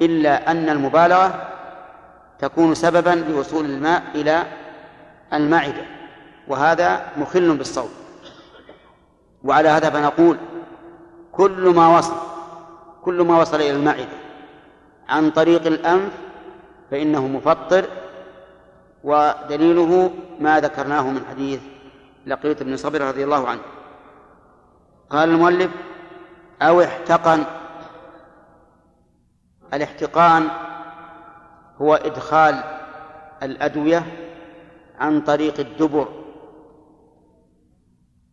[0.02, 1.48] إلا أن المبالغة
[2.40, 4.44] تكون سببا لوصول الماء إلى
[5.34, 5.86] المعدة
[6.48, 7.90] وهذا مخل بالصوم.
[9.44, 10.38] وعلى هذا فنقول
[11.32, 12.16] كل ما وصل
[13.02, 14.18] كل ما وصل إلى المعدة
[15.10, 16.12] عن طريق الأنف
[16.92, 17.86] فإنه مفطر
[19.04, 21.62] ودليله ما ذكرناه من حديث
[22.26, 23.62] لقيط بن صبر رضي الله عنه.
[25.10, 25.72] قال المؤلف
[26.62, 27.44] أو احتقن.
[29.74, 30.48] الاحتقان
[31.82, 32.64] هو إدخال
[33.44, 34.04] الأدوية
[35.00, 36.08] عن طريق الدبر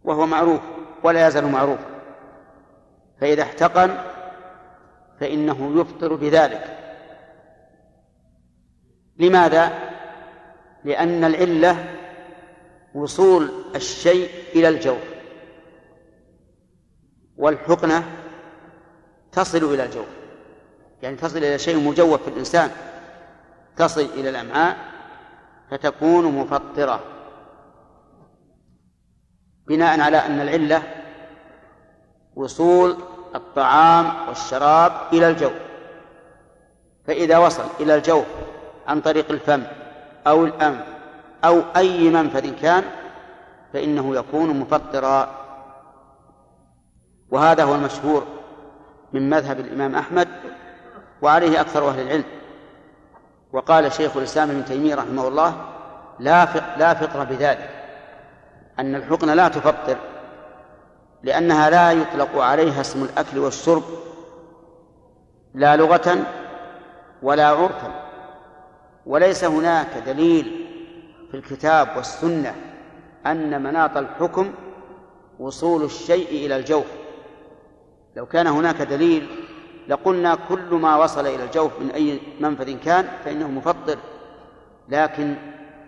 [0.04, 0.60] وهو معروف
[1.02, 1.84] ولا يزال معروفا
[3.20, 3.96] فإذا احتقن
[5.20, 6.78] فإنه يفطر بذلك.
[9.18, 9.85] لماذا؟
[10.86, 11.84] لأن العلة
[12.94, 15.02] وصول الشيء إلى الجوف
[17.36, 18.04] والحقنة
[19.32, 20.06] تصل إلى الجوف.
[21.02, 22.70] يعني تصل إلى شيء مجوف في الإنسان
[23.76, 24.76] تصل إلى الأمعاء
[25.70, 27.00] فتكون مفطرة.
[29.68, 30.82] بناء على أن العلة
[32.36, 32.96] وصول
[33.34, 35.52] الطعام والشراب إلى الجوف.
[37.06, 38.26] فإذا وصل إلى الجوف
[38.86, 39.62] عن طريق الفم
[40.26, 40.84] أو الأنف
[41.44, 42.84] أو أي منفذ كان
[43.72, 45.28] فإنه يكون مفطرا.
[47.30, 48.26] وهذا هو المشهور
[49.12, 50.28] من مذهب الإمام أحمد
[51.22, 52.24] وعليه أكثر أهل العلم.
[53.52, 55.54] وقال شيخ الإسلام ابن تيمية رحمه الله
[56.18, 56.44] لا
[56.76, 57.70] لا فطر بذلك.
[58.78, 59.96] أن الحقن لا تفطر
[61.22, 63.82] لأنها لا يطلق عليها اسم الأكل والشرب
[65.54, 66.18] لا لغة
[67.22, 68.05] ولا عرفا.
[69.06, 70.66] وليس هناك دليل
[71.30, 72.54] في الكتاب والسنة
[73.26, 74.52] أن مناط الحكم
[75.38, 76.86] وصول الشيء إلى الجوف.
[78.16, 79.28] لو كان هناك دليل
[79.88, 83.98] لقلنا كل ما وصل إلى الجوف من أي منفذ كان فإنه مفطر.
[84.88, 85.34] لكن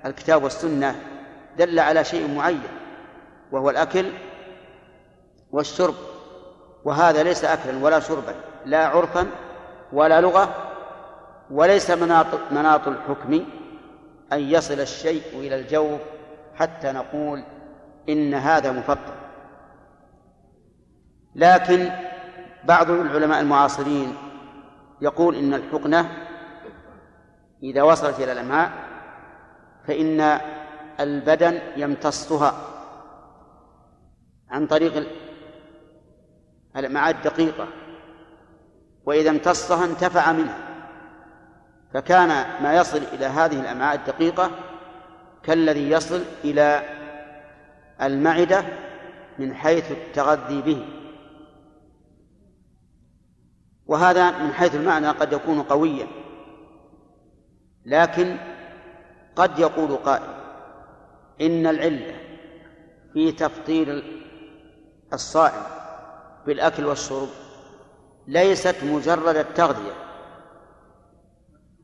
[0.06, 0.94] الكتاب والسنة
[1.58, 2.62] دل على شيء معين
[3.52, 4.06] وهو الأكل
[5.50, 5.94] والشرب.
[6.84, 8.34] وهذا ليس أكلا ولا شربا
[8.66, 9.26] لا عرفا
[9.92, 10.67] ولا لغة
[11.50, 13.44] وليس مناط مناط الحكم
[14.32, 16.00] أن يصل الشيء إلى الجوف
[16.54, 17.44] حتى نقول
[18.08, 19.14] إن هذا مفطر.
[21.34, 21.90] لكن
[22.64, 24.14] بعض العلماء المعاصرين
[25.00, 26.10] يقول إن الحقنة
[27.62, 28.70] إذا وصلت إلى الأمعاء
[29.86, 30.40] فإن
[31.00, 32.54] البدن يمتصها
[34.50, 35.06] عن طريق
[36.76, 37.68] الأمعاء الدقيقة
[39.04, 40.67] وإذا امتصها انتفع منها.
[41.94, 44.50] فكان ما يصل إلى هذه الأمعاء الدقيقة
[45.42, 46.82] كالذي يصل إلى
[48.02, 48.64] المعدة
[49.38, 50.84] من حيث التغذي به.
[53.86, 56.06] وهذا من حيث المعنى قد يكون قويا
[57.86, 58.36] لكن
[59.36, 60.34] قد يقول قائل
[61.40, 62.14] إن العلة
[63.12, 64.04] في تفطير
[65.12, 65.62] الصائم
[66.46, 67.28] بالأكل والشرب
[68.26, 70.07] ليست مجرد التغذية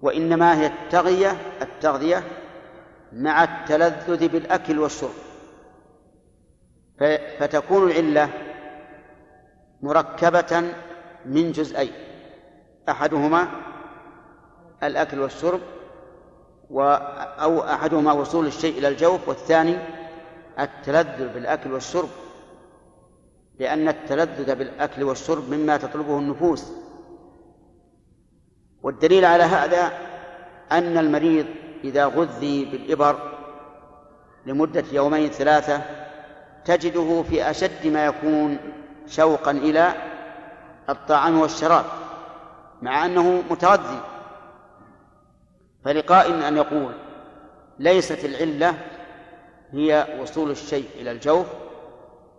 [0.05, 2.23] وإنما هي التغذية التغذية
[3.13, 5.11] مع التلذذ بالأكل والشرب.
[7.39, 8.29] فتكون العلة
[9.83, 10.73] مركبة
[11.27, 11.93] من جزئين.
[12.89, 13.49] أحدهما
[14.83, 15.61] الأكل والشرب
[16.71, 16.83] و
[17.41, 19.77] أو أحدهما وصول الشيء إلى الجوف والثاني
[20.59, 22.09] التلذذ بالأكل والشرب
[23.59, 26.84] لأن التلذذ بالأكل والشرب مما تطلبه النفوس.
[28.85, 29.93] والدليل على هذا
[30.73, 31.47] أن المريض
[31.85, 33.17] إذا غذي بالإبر
[34.47, 35.83] لمدة يومين ثلاثة
[36.65, 38.59] تجده في أشد ما يكون
[39.07, 39.93] شوقا إلى
[40.89, 41.85] الطعام والشراب
[42.83, 44.01] مع أنه متغذي.
[45.85, 46.93] فلقائل أن يقول
[47.79, 48.75] ليست العلة
[49.73, 51.47] هي وصول الشيء إلى الجوف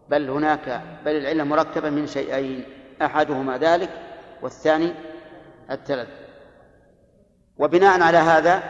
[0.09, 2.63] بل هناك بل العلة مركبة من شيئين
[3.01, 3.89] أحدهما ذلك
[4.41, 4.93] والثاني
[5.71, 6.24] التلذ
[7.57, 8.63] وبناء على هذا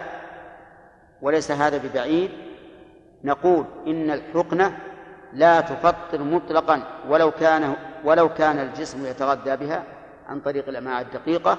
[1.22, 2.32] وليس هذا ببعيد
[3.24, 4.78] نقول إن الحقنة
[5.34, 9.84] لا تفطر مطلقا ولو كان ولو كان الجسم يتغذى بها
[10.28, 11.58] عن طريق الأمعاء الدقيقة.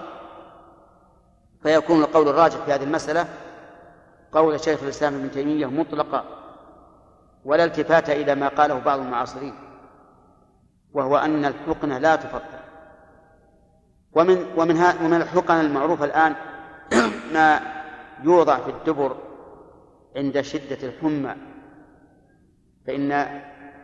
[1.62, 3.26] فيكون القول الراجح في هذه المسألة
[4.32, 6.24] قول شيخ الإسلام ابن تيمية مطلقا
[7.44, 9.54] ولا التفات إلى ما قاله بعض المعاصرين
[10.92, 12.60] وهو أن الحقنة لا تفطر.
[14.12, 16.34] ومن ومن ومن الحقن المعروفة الآن
[17.34, 17.60] ما
[18.22, 19.16] يوضع في الدبر
[20.16, 21.34] عند شدة الحمى
[22.86, 23.12] فإن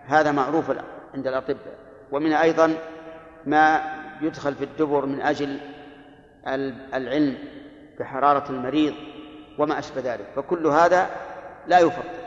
[0.07, 0.71] هذا معروف
[1.15, 1.79] عند الأطباء.
[2.13, 2.75] ومن أيضا
[3.47, 3.81] ما
[4.21, 5.59] يدخل في الدبر من أجل
[6.95, 7.39] العلم
[8.01, 8.95] بحرارة المريض
[9.59, 10.27] وما أشبه ذلك.
[10.37, 11.11] فكل هذا
[11.67, 12.23] لا يفطر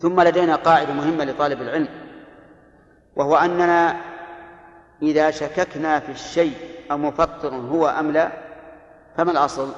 [0.00, 1.88] ثم لدينا قاعدة مهمة لطالب العلم
[3.16, 3.96] وهو أننا
[5.02, 6.54] إذا شككنا في الشيء
[6.92, 8.32] أمفطر هو أم لا؟
[9.16, 9.68] فما الأصل؟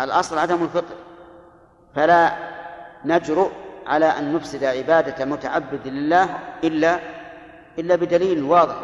[0.00, 0.94] الأصل عدم الفطر.
[1.94, 2.32] فلا
[3.04, 3.50] نجرؤ
[3.86, 6.98] على أن نفسد عبادة متعبد لله إلا
[7.78, 8.76] إلا بدليل واضح.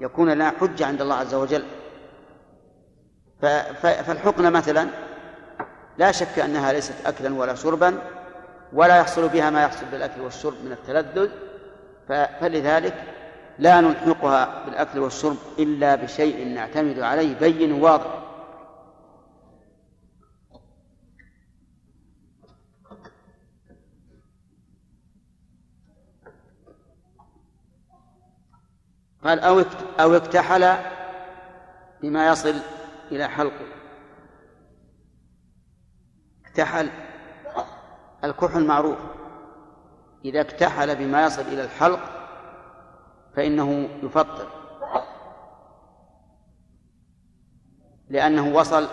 [0.00, 1.64] يكون لنا حجة عند الله عز وجل.
[3.82, 4.88] فالحقنة مثلا
[5.98, 7.98] لا شك أنها ليست أكلا ولا شربا
[8.72, 11.30] ولا يحصل بها ما يحصل بالأكل والشرب من التلذذ.
[12.40, 12.94] فلذلك
[13.60, 18.26] لا نلحقها بالأكل والشرب إلا بشيء نعتمد عليه بين واضح.
[29.24, 29.64] قال أو
[30.00, 30.76] أو اكتحل
[32.02, 32.54] بما يصل
[33.12, 33.66] إلى حلقه.
[36.46, 36.90] اكتحل
[38.24, 38.98] الكحل معروف.
[40.24, 42.19] إذا اكتحل بما يصل إلى الحلق
[43.36, 44.46] فإنه يفطر.
[48.08, 48.88] لأنه وصل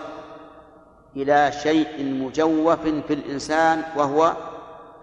[1.16, 4.34] إلى شيء مجوف في الإنسان وهو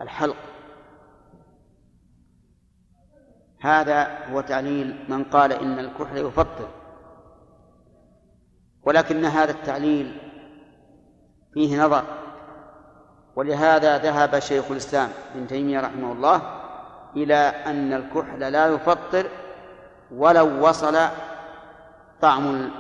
[0.01, 0.37] الحلق.
[3.61, 6.69] هذا هو تعليل من قال إن الكحل يفطر.
[8.83, 10.19] ولكن هذا التعليل
[11.55, 12.05] فيه نظر.
[13.37, 16.64] ولهذا ذهب شيخ الإسلام ابن تيمية رحمه الله
[17.17, 19.27] إلى أن الكحل لا يفطر
[20.11, 20.99] ولو وصل
[22.21, 22.71] طعم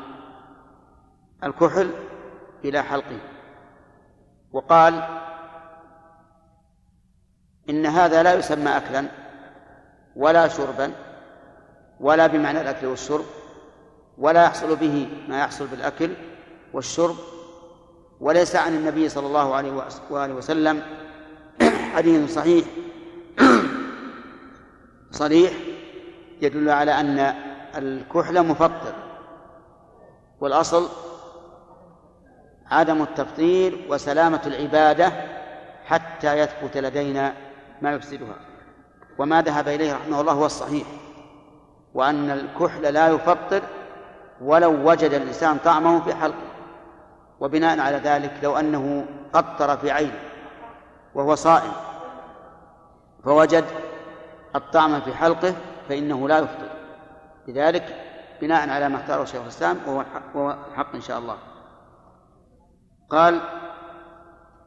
[1.44, 1.90] الكحل
[2.64, 3.18] إلى حلقه.
[4.52, 5.04] وقال
[7.70, 9.04] إن هذا لا يسمى أكلا
[10.16, 10.92] ولا شربا
[12.00, 13.24] ولا بمعنى الأكل والشرب
[14.18, 16.10] ولا يحصل به ما يحصل بالأكل
[16.72, 17.16] والشرب
[18.20, 20.82] وليس عن النبي صلى الله عليه وآله وسلم.
[21.94, 22.64] حديث صحيح.
[25.14, 25.52] صريح
[26.42, 27.34] يدل على أن
[27.76, 28.94] الكحل مفطر
[30.40, 30.88] والأصل
[32.70, 35.12] عدم التفطير وسلامة العبادة
[35.84, 37.34] حتى يثبت لدينا
[37.82, 38.36] ما يفسدها.
[39.18, 40.86] وما ذهب إليه رحمه الله هو الصحيح
[41.94, 43.62] وأن الكحل لا يفطر
[44.40, 46.54] ولو وجد الإنسان طعمه في حلقه.
[47.40, 50.20] وبناء على ذلك لو أنه قطر في عينه
[51.14, 51.72] وهو صائم
[53.24, 53.64] فوجد
[54.56, 55.54] الطعم في حلقه
[55.88, 56.68] فإنه لا يفطر.
[57.48, 58.00] لذلك
[58.40, 61.36] بناء على ما اختاره شيخ الإسلام وهو حق إن شاء الله.
[63.10, 63.40] قال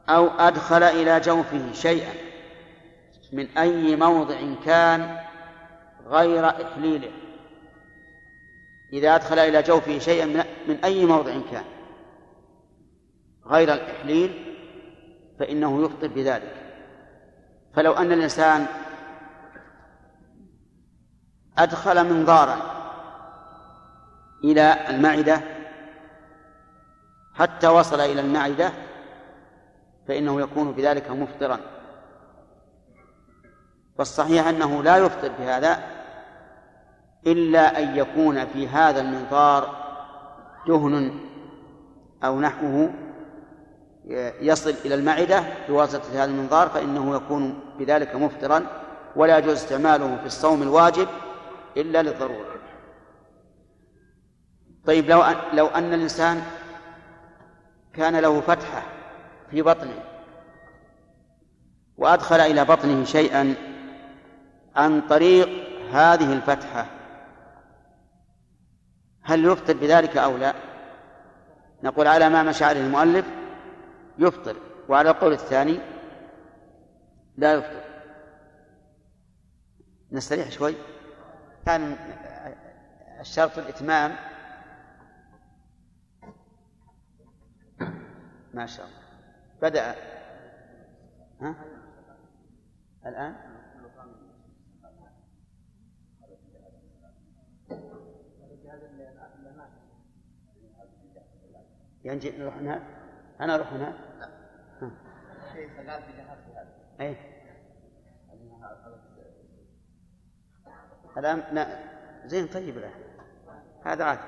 [0.09, 2.13] أو أدخل إلى جوفه شيئا
[3.33, 5.19] من أي موضع كان
[6.07, 7.11] غير إحليله.
[8.93, 10.25] إذا أدخل إلى جوفه شيئا
[10.67, 11.63] من أي موضع كان
[13.45, 14.55] غير الإحليل
[15.39, 16.53] فإنه يفطر بذلك.
[17.73, 18.65] فلو أن الإنسان
[21.57, 22.57] أدخل منظارا
[24.43, 25.41] إلى المعدة.
[27.35, 28.71] حتى وصل إلى المعدة
[30.07, 31.59] فإنه يكون بذلك مفطرا.
[33.99, 35.79] والصحيح أنه لا يفطر بهذا
[37.27, 39.87] إلا أن يكون في هذا المنظار
[40.67, 41.19] دهن
[42.23, 42.89] أو نحوه
[44.41, 48.65] يصل إلى المعدة بواسطة هذا المنظار فإنه يكون بذلك مفطرا.
[49.15, 51.07] ولا يجوز استعماله في الصوم الواجب
[51.81, 52.55] إلا للضرورة.
[54.85, 56.43] طيب لو أن لو أن الإنسان
[57.93, 58.83] كان له فتحة
[59.51, 60.03] في بطنه
[61.97, 63.55] وأدخل إلى بطنه شيئا
[64.75, 65.49] عن طريق
[65.91, 66.85] هذه الفتحة
[69.21, 70.53] هل يفطر بذلك أو لا؟
[71.83, 73.25] نقول على ما عليه المؤلف
[74.17, 74.55] يفطر
[74.89, 75.79] وعلى القول الثاني
[77.37, 77.83] لا يفطر.
[80.11, 80.75] نستريح شوي.
[81.67, 81.95] كان
[83.19, 84.15] الشرط الإتمام.
[88.53, 88.99] ما شاء الله.
[89.61, 89.95] بدأ.
[91.41, 91.55] ها؟
[93.05, 93.35] الآن؟
[102.03, 102.81] يعني نروح هناك؟
[103.41, 103.95] أنا أروح هناك؟
[105.53, 106.69] شيء ثلاث جهات في هذا.
[107.01, 107.36] أي
[111.17, 111.79] الآن لا
[112.25, 112.91] زين طيب الآن.
[113.85, 114.21] هذا عادي.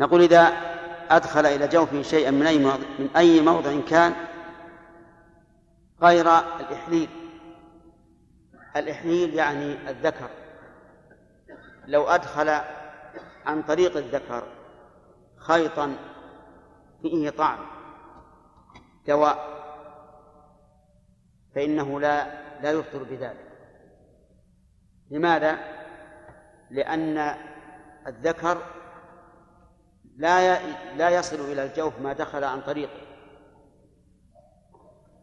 [0.00, 0.52] نقول إذا
[1.10, 4.14] أدخل إلى جوفه شيئا من أي موضع من أي موضع كان
[6.02, 7.08] غير الإحليل.
[8.76, 10.30] الإحليل يعني الذكر.
[11.86, 12.60] لو أدخل
[13.46, 14.42] عن طريق الذكر
[15.36, 15.96] خيطا
[17.02, 17.58] فيه طعم
[19.06, 19.56] دواء
[21.54, 22.26] فإنه لا
[22.62, 23.45] لا يفطر بذلك.
[25.10, 25.58] لماذا؟
[26.70, 27.34] لأن
[28.06, 28.62] الذكر
[30.16, 30.58] لا
[30.96, 33.00] لا يصل إلى الجوف ما دخل عن طريقه.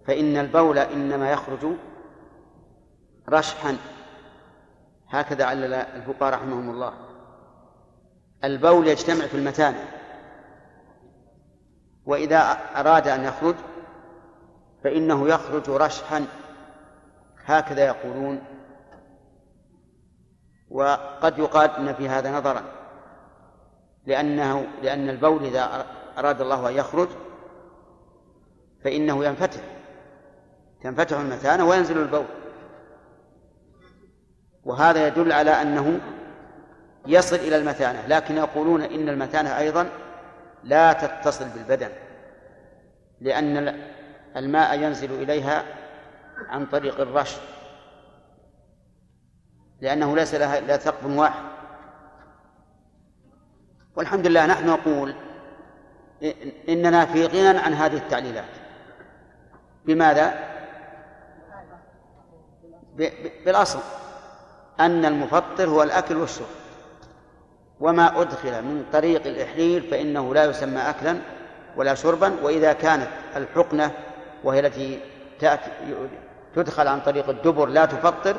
[0.07, 1.75] فإن البول إنما يخرج
[3.29, 3.77] رشحا.
[5.09, 6.93] هكذا علل الفقهاء رحمهم الله.
[8.43, 9.85] البول يجتمع في المثانة
[12.05, 12.39] وإذا
[12.75, 13.55] أراد أن يخرج
[14.83, 16.25] فإنه يخرج رشحا.
[17.45, 18.52] هكذا يقولون
[20.73, 22.63] وقد يقال إن في هذا نظرا.
[24.05, 25.85] لأنه لأن البول إذا
[26.17, 27.07] أراد الله أن يخرج
[28.83, 29.61] فإنه ينفتح.
[30.83, 32.25] تنفتح المثانة وينزل البول.
[34.63, 35.99] وهذا يدل على أنه
[37.07, 38.07] يصل إلى المثانة.
[38.07, 39.89] لكن يقولون إن المثانة أيضا
[40.63, 41.89] لا تتصل بالبدن.
[43.21, 43.79] لأن
[44.35, 45.63] الماء ينزل إليها
[46.49, 47.37] عن طريق الرش.
[49.83, 51.43] لأنه ليس لها إلا ثقب واحد.
[53.95, 55.15] والحمد لله نحن نقول
[56.69, 58.53] إننا في غنى عن هذه التعليلات.
[59.85, 60.33] بماذا؟
[63.45, 63.79] بالأصل
[64.79, 66.47] أن المفطر هو الأكل والشرب.
[67.79, 71.17] وما أدخل من طريق الإحليل فإنه لا يسمى أكلا
[71.75, 73.91] ولا شربا وإذا كانت الحقنة
[74.43, 74.99] وهي التي
[75.39, 75.71] تأتي
[76.55, 78.37] تدخل عن طريق الدبر لا تفطر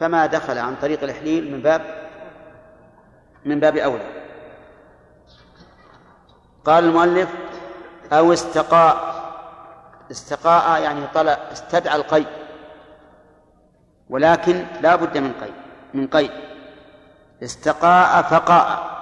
[0.00, 1.82] فما دخل عن طريق الإحليل من باب
[3.44, 4.04] من باب أولى.
[6.64, 7.28] قال المؤلف
[8.12, 9.16] أو استقاء
[10.10, 12.26] استقاء يعني طلع استدعى القيء
[14.10, 15.54] ولكن لا بد من قيء
[15.94, 16.30] من قيء
[17.42, 18.96] استقاء فقاء.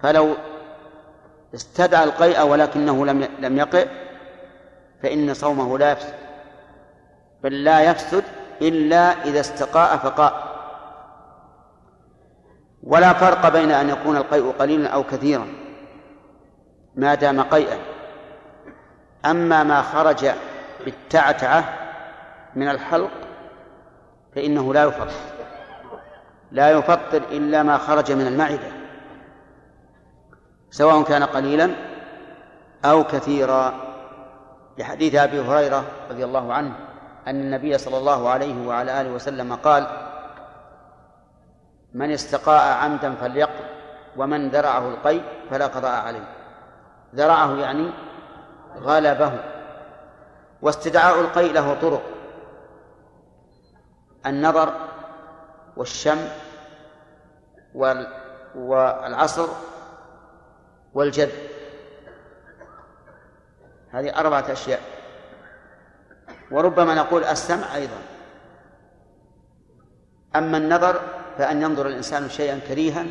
[0.00, 0.34] فلو
[1.54, 3.84] استدعى القيء ولكنه لم لم يقع
[5.02, 6.14] فإن صومه لا يفسد
[7.42, 8.24] بل لا يفسد
[8.62, 10.56] إلا إذا استقاء فقاء.
[12.82, 15.46] ولا فرق بين أن يكون القيء قليلا أو كثيرا
[16.96, 17.78] ما دام قيئا.
[19.24, 20.30] أما ما خرج
[20.84, 21.64] بالتعتعة
[22.54, 23.10] من الحلق
[24.34, 25.10] فإنه لا يفطر
[26.52, 28.72] لا يفطر إلا ما خرج من المعدة
[30.70, 31.70] سواء كان قليلا
[32.84, 33.74] أو كثيرا.
[34.78, 36.74] لحديث أبي هريرة رضي الله عنه
[37.26, 39.86] أن النبي صلى الله عليه وعلى آله وسلم قال
[41.94, 43.64] من استقاء عمدا فليقل
[44.16, 46.28] ومن ذرعه القيء فلا قضاء عليه.
[47.14, 47.90] ذرعه يعني
[48.76, 49.32] غلبه
[50.62, 52.02] واستدعاء القيء له طرق
[54.26, 54.72] النظر
[55.76, 56.28] والشم
[58.54, 59.48] والعصر
[60.94, 61.48] والجذب.
[63.90, 64.95] هذه أربعة أشياء.
[66.50, 67.98] وربما نقول السمع أيضا.
[70.36, 71.00] أما النظر
[71.38, 73.06] فأن ينظر الإنسان شيئا كريها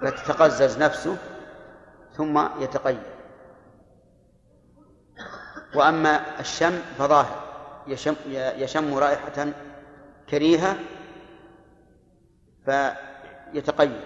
[0.00, 1.16] فتتقزز نفسه
[2.16, 3.02] ثم يتقيد.
[5.74, 7.36] وأما الشم فظاهر
[7.86, 9.48] يشم, يشم رائحة
[10.30, 10.76] كريهة
[12.64, 14.00] فيتقيد.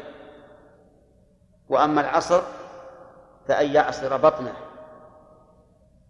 [1.69, 2.43] وأما العصر
[3.49, 4.55] فأن يعصر بطنه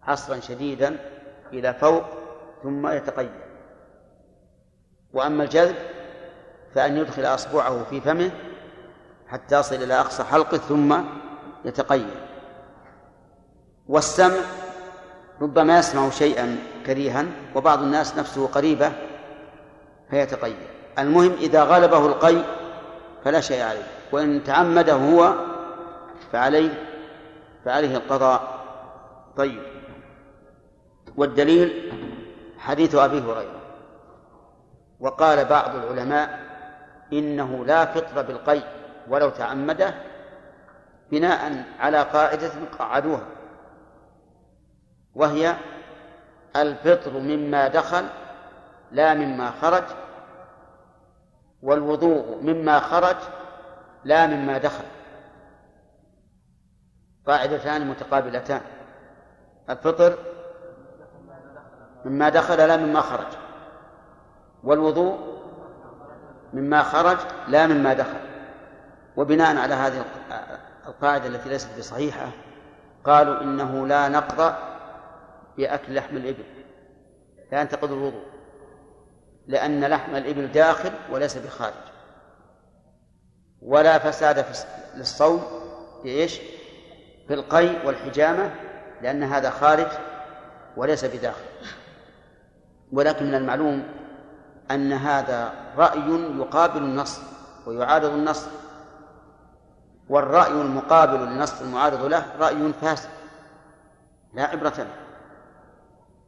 [0.03, 1.14] عصرا شديدا
[1.53, 2.03] إلى فوق
[2.63, 3.31] ثم يتقيد
[5.13, 5.75] وأما الجذب
[6.75, 8.31] فأن يدخل أصبعه في فمه
[9.27, 10.95] حتى يصل إلى أقصى حلقه ثم
[11.65, 12.09] يتقيد
[13.87, 14.41] والسمع
[15.41, 18.91] ربما يسمع شيئا كريها وبعض الناس نفسه قريبة
[20.09, 20.55] فيتقيد
[20.99, 22.37] المهم إذا غلبه القي
[23.23, 25.33] فلا شيء عليه وإن تعمده هو
[26.31, 26.85] فعليه
[27.65, 28.59] فعليه القضاء.
[29.37, 29.74] طيب.
[31.17, 31.91] والدليل
[32.59, 33.61] حديث أبي هريرة.
[34.99, 36.39] وقال بعض العلماء
[37.13, 38.61] إنه لا فطر بالقي
[39.07, 39.93] ولو تعمده
[41.11, 43.27] بناء على قاعدة قعدوها
[45.15, 45.55] وهي
[46.55, 48.05] الفطر مما دخل
[48.91, 49.83] لا مما خرج
[51.61, 53.15] والوضوء مما خرج
[54.03, 54.83] لا مما دخل.
[57.27, 58.61] قاعدتان متقابلتان
[59.69, 60.34] الفطر
[62.05, 63.27] مما دخل لا مما خرج.
[64.63, 65.17] والوضوء
[66.53, 67.17] مما خرج
[67.47, 68.19] لا مما دخل.
[69.15, 70.05] وبناء على هذه
[70.87, 72.27] القاعدة التي ليست بصحيحة
[73.03, 74.53] قالوا إنه لا نقض
[75.57, 76.43] بأكل لحم الإبل
[77.51, 78.23] لا ينتقض الوضوء
[79.47, 81.73] لأن لحم الإبل داخل وليس بخارج.
[83.61, 84.65] ولا فساد في
[84.95, 85.43] للصوم
[86.03, 86.39] بإيش؟
[87.27, 88.51] في القي والحجامة
[89.01, 89.87] لأن هذا خارج
[90.77, 91.54] وليس بداخل.
[92.91, 93.83] ولكن من المعلوم
[94.71, 97.19] أن هذا رأي يقابل النص
[97.65, 98.47] ويعارض النص
[100.09, 103.09] والرأي المقابل للنص المعارض له رأي فاسد
[104.33, 104.95] لا عبرة له.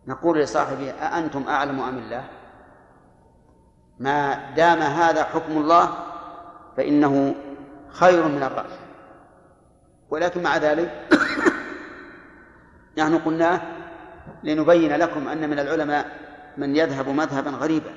[0.07, 2.23] نقول لصاحبه أأنتم أعلم أم الله؟
[3.99, 5.89] ما دام هذا حكم الله
[6.77, 7.35] فإنه
[7.89, 8.77] خير من الرأي.
[10.09, 11.09] ولكن مع ذلك
[12.97, 13.61] نحن قلناه
[14.43, 16.26] لنبين لكم أن من العلماء
[16.57, 17.93] من يذهب مذهبا غريبا.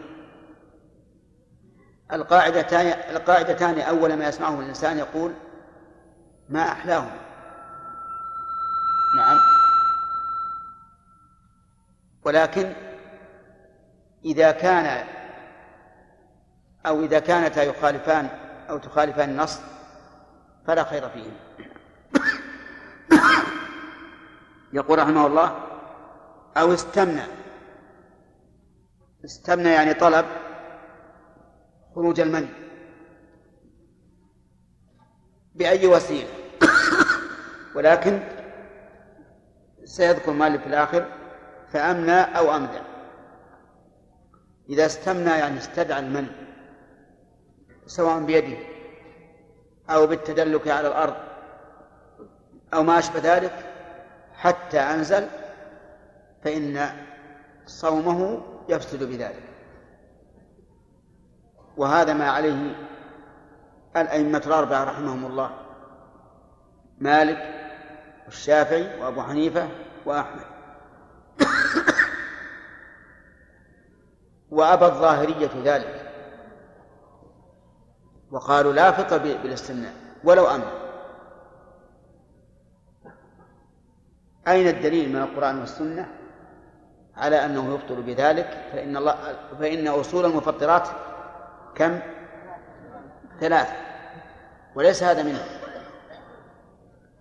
[2.13, 5.33] القاعدتان القاعدتان أول ما يسمعه الإنسان يقول
[6.49, 7.17] ما أحلاهما
[9.17, 9.39] نعم.
[12.25, 12.73] ولكن
[14.25, 15.07] إذا كان
[16.87, 18.29] أو إذا كانتا يخالفان
[18.71, 19.61] أو تخالفان النص
[20.67, 21.69] فلا خير فيهما
[24.73, 25.59] يقول رحمه الله
[26.57, 27.23] أو استمنى
[29.25, 30.27] استمنى يعني طلب
[31.95, 32.49] خروج المني.
[35.55, 36.29] بأي وسيلة؟
[37.75, 38.21] ولكن
[39.85, 41.07] سيذكر مالك في الآخر
[41.73, 42.79] فأمنى أو أمدى
[44.71, 46.29] إذا استمنى يعني استدعى المني
[47.87, 48.57] سواء بيده
[49.91, 51.15] أو بالتدلك على الأرض
[52.75, 53.53] أو ما أشبه ذلك
[54.35, 55.27] حتى أنزل
[56.45, 56.91] فإن
[57.67, 59.43] صومه يفسد بذلك.
[61.77, 62.77] وهذا ما عليه
[63.97, 65.51] الأئمة الأربعة رحمهم الله
[66.99, 67.55] مالك
[68.25, 69.69] والشافعي وأبو حنيفة
[70.07, 70.45] وأحمد.
[74.51, 76.01] وأبى الظاهرية ذلك.
[78.31, 79.95] وقالوا لا فطر بالاستمناء
[80.25, 80.81] ولو أمر
[84.49, 86.20] أين الدليل من القرآن والسنة؟
[87.21, 89.15] على أنه يفطر بذلك فإن الله
[89.61, 90.89] فإن أصول المفطرات
[91.75, 92.01] كم؟
[93.41, 93.73] ثلاثة
[94.75, 95.45] وليس هذا منه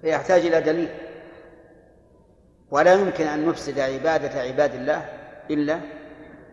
[0.01, 0.89] فيحتاج إلى دليل.
[2.71, 5.05] ولا يمكن أن نفسد عبادة عباد الله
[5.49, 5.79] إلا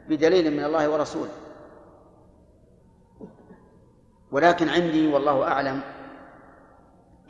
[0.09, 1.33] بدليل من الله ورسوله.
[4.31, 5.81] ولكن عندي والله أعلم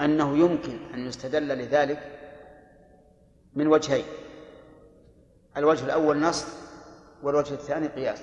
[0.01, 1.98] أنه يمكن أن يستدل لذلك
[3.55, 4.05] من وجهين.
[5.57, 6.47] الوجه الأول نص
[7.23, 8.23] والوجه الثاني قياس.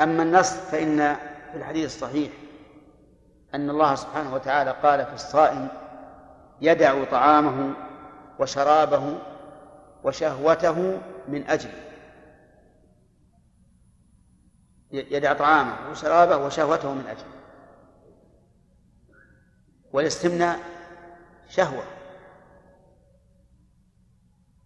[0.00, 1.16] أما النص فإن
[1.52, 2.32] في الحديث الصحيح
[3.54, 5.68] أن الله سبحانه وتعالى قال في الصائم
[6.60, 7.74] يدع طعامه
[8.38, 9.18] وشرابه
[10.04, 11.90] وشهوته من أجله
[14.92, 17.40] يدع طعامه وشرابه وشهوته من أجله
[19.92, 20.58] والاستمناء
[21.48, 21.82] شهوة.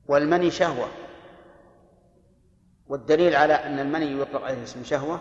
[0.08, 0.88] والمني شهوة.
[2.86, 5.20] والدليل على أن المني يطلق عليه اسم شهوة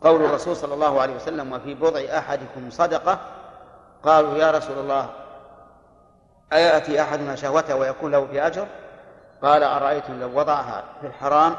[0.00, 3.20] قول الرسول صلى الله عليه وسلم وفي بضع أحدكم صدقة؟
[4.02, 5.10] قالوا يا رسول الله
[6.52, 8.66] أيأتي أحدنا شهوته ويكون له في أجر
[9.42, 11.54] قال أرأيتم لو وضعها في الحرام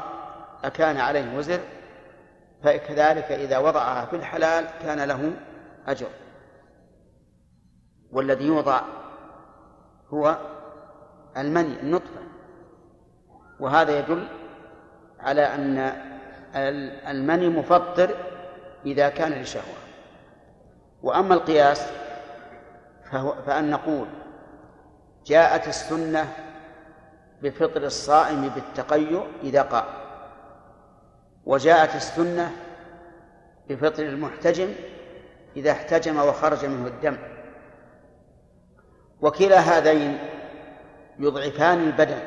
[0.64, 1.60] أكان عليه وزر
[2.64, 5.32] فكذلك إذا وضعها في الحلال كان له
[5.86, 6.08] أجر.
[8.12, 8.80] والذي يوضع
[10.08, 10.36] هو
[11.36, 12.20] المني النطفة.
[13.60, 14.28] وهذا يدل
[15.20, 15.92] على أن
[17.08, 18.14] المني مفطر
[18.86, 19.76] إذا كان لشهوة.
[21.02, 21.86] وأما القياس
[23.10, 24.06] فهو فأن نقول
[25.26, 26.32] جاءت السنة
[27.42, 29.84] بفطر الصائم بالتقيؤ إذا قام.
[31.46, 32.52] وجاءت السنة
[33.68, 34.68] بفطر المحتجم
[35.56, 37.16] إذا احتجم وخرج منه الدم.
[39.20, 40.18] وكلا هذين
[41.18, 42.18] يضعفان البدن.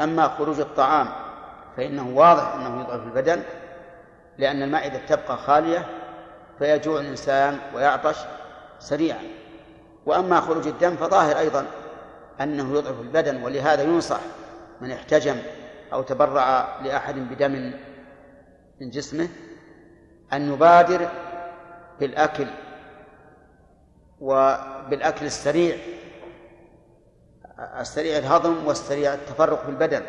[0.00, 1.08] أما خروج الطعام
[1.76, 3.42] فإنه واضح أنه يضعف البدن
[4.38, 5.86] لأن المعدة تبقى خالية
[6.58, 8.16] فيجوع الإنسان ويعطش
[8.78, 9.22] سريعا.
[10.06, 11.66] وأما خروج الدم فظاهر أيضا
[12.40, 14.20] أنه يضعف البدن ولهذا ينصح
[14.80, 15.36] من احتجم
[15.92, 17.72] أو تبرع لأحد بدم
[18.80, 19.28] من جسمه
[20.32, 21.08] أن يبادر
[22.00, 22.46] بالأكل
[24.20, 25.76] وبالأكل السريع
[27.58, 30.02] السريع الهضم والسريع التفرق في البدن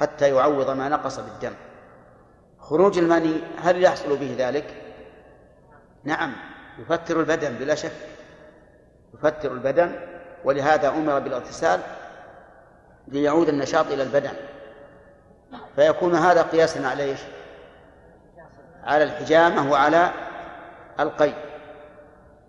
[0.00, 1.52] حتى يعوض ما نقص بالدم
[2.58, 4.74] خروج المني هل يحصل به ذلك؟
[6.04, 6.32] نعم
[6.78, 7.92] يفتر البدن بلا شك
[9.14, 10.00] يفتر البدن
[10.44, 11.80] ولهذا أمر بالاغتسال
[13.08, 14.32] ليعود النشاط إلى البدن
[15.76, 17.20] فيكون هذا قياسا على إيش؟
[18.84, 20.10] على الحجامة وعلى
[21.00, 21.32] القي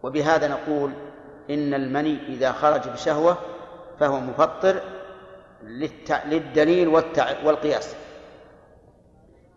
[0.04, 0.92] وبهذا نقول
[1.50, 3.38] إن المني إذا خرج بشهوة
[4.02, 4.82] فهو مفطر
[6.26, 6.88] للدليل
[7.44, 7.96] والقياس.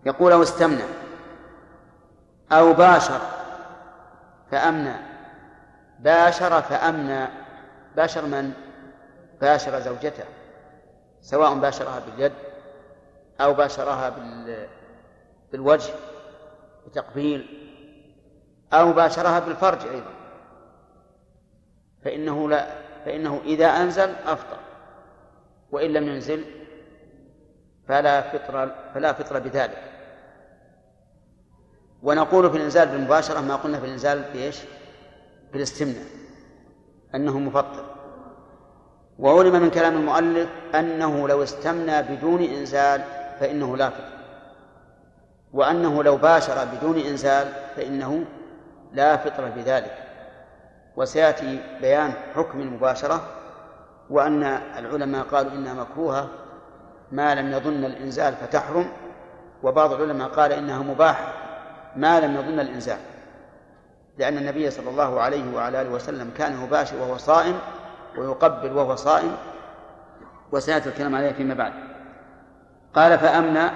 [0.06, 0.82] يقول أو استمنى
[2.52, 3.20] أو باشر
[4.50, 4.94] فأمنى.
[5.98, 7.28] باشر فأمنى.
[7.96, 8.52] باشر من؟
[9.40, 10.24] باشر زوجته
[11.20, 12.32] سواء باشرها باليد
[13.40, 14.12] أو باشرها
[15.52, 15.92] بالوجه
[16.86, 17.46] بتقبيل
[18.72, 20.14] أو باشرها بالفرج أيضا.
[22.04, 24.56] فإنه لا فإنه إذا أنزل أفطر
[25.72, 26.44] وإن لم ينزل
[27.88, 29.78] فلا فطر فلا فطر بذلك.
[32.02, 34.58] ونقول في الإنزال بالمباشرة ما قلنا في الإنزال بإيش؟
[35.52, 36.04] بالاستمناء
[37.14, 37.84] أنه مفطر.
[39.18, 43.02] وعلم من كلام المؤلف أنه لو استمنى بدون إنزال
[43.40, 44.14] فإنه لا فطر.
[45.52, 48.24] وأنه لو باشر بدون إنزال فإنه
[48.92, 50.03] لا فطر بذلك.
[50.96, 53.20] وسيأتي بيان حكم المباشرة
[54.10, 54.42] وأن
[54.78, 56.28] العلماء قالوا إنها مكروهة
[57.12, 58.88] ما لم يظن الإنزال فتحرم
[59.62, 61.32] وبعض العلماء قال إنها مباحة
[61.96, 62.98] ما لم يظن الإنزال.
[64.18, 67.58] لأن النبي صلى الله عليه وعلى آله وسلم كان يباشر وهو صائم
[68.18, 69.36] ويقبل وهو صائم
[70.52, 71.72] وسيأتي الكلام عليه فيما بعد.
[72.94, 73.70] قال فأمنى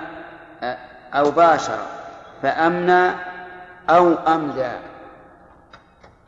[1.15, 1.79] أو باشر
[2.43, 3.11] فأمنى
[3.91, 4.71] أو أمدى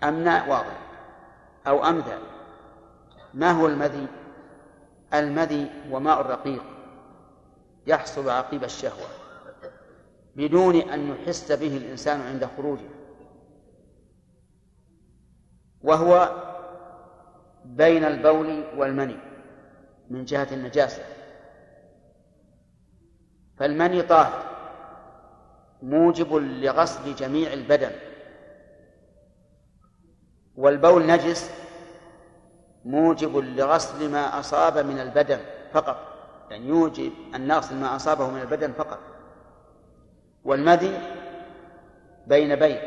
[0.05, 0.80] أمنى واضح.
[1.71, 2.17] أو أمدى
[3.35, 4.07] ما هو المذي؟
[5.15, 6.63] المذي وماء الرقيق
[7.87, 9.09] يحصل عقيب الشهوة
[10.37, 12.89] بدون أن يحس به الإنسان عند خروجه.
[15.83, 16.43] وهو
[17.65, 19.17] بين البول والمني
[20.11, 21.03] من جهة النجاسة.
[23.57, 24.43] فالمني طاهر
[25.83, 28.10] موجب لغسل جميع البدن.
[30.57, 31.51] والبول نجس
[32.85, 35.39] موجب لغسل ما أصاب من البدن
[35.73, 35.97] فقط.
[36.51, 38.99] يعني يوجب أن نغسل ما أصابه من البدن فقط.
[40.45, 40.99] والمذي
[42.27, 42.79] بين بين.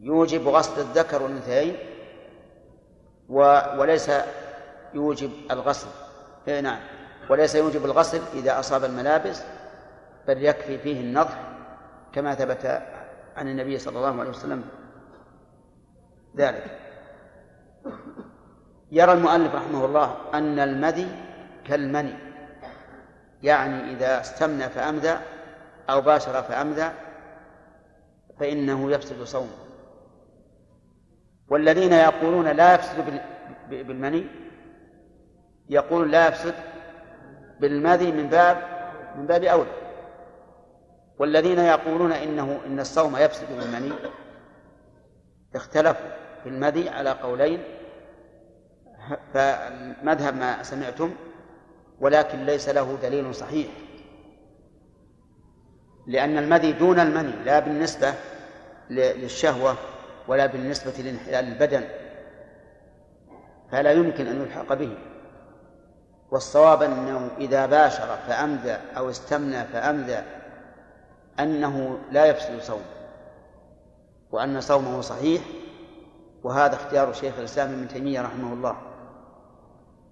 [0.00, 1.76] يوجب غسل الذكر والأنثيين
[3.28, 4.10] وليس
[4.94, 5.88] يوجب الغسل.
[6.48, 6.80] إيه نعم.
[7.30, 9.42] وليس يوجب الغسل إذا أصاب الملابس
[10.28, 11.40] بل يكفي فيه النضح
[12.12, 12.82] كما ثبت
[13.36, 14.64] عن النبي صلى الله عليه وسلم
[16.36, 16.78] ذلك.
[18.92, 21.08] يرى المؤلف رحمه الله أن المذي
[21.64, 22.14] كالمني
[23.42, 25.18] يعني إذا استمنى فأمذى
[25.90, 26.92] أو باشر فأمذى
[28.40, 29.56] فإنه يفسد صومه.
[31.48, 33.20] والذين يقولون لا يفسد
[33.68, 34.26] بالمني
[35.68, 36.54] يقول لا يفسد
[37.60, 38.56] بالمذي من باب
[39.16, 39.70] من باب أولى
[41.18, 43.92] والذين يقولون إنه إن الصوم يفسد بالمني
[45.54, 46.25] اختلفوا.
[46.46, 47.62] في المذي على قولين.
[49.34, 51.14] فمذهب ما سمعتم
[52.00, 53.66] ولكن ليس له دليل صحيح.
[56.06, 58.14] لأن المذي دون المني لا بالنسبة
[58.90, 59.76] للشهوة
[60.28, 61.84] ولا بالنسبة لانحلال البدن.
[63.72, 64.98] فلا يمكن أن يلحق به.
[66.30, 70.22] والصواب أنه إذا باشر فأمذى أو استمنى فأمذى
[71.40, 72.96] أنه لا يفسد صومه
[74.30, 75.42] وأن صومه صحيح
[76.46, 78.76] وهذا اختيار شيخ الإسلام ابن تيمية رحمه الله.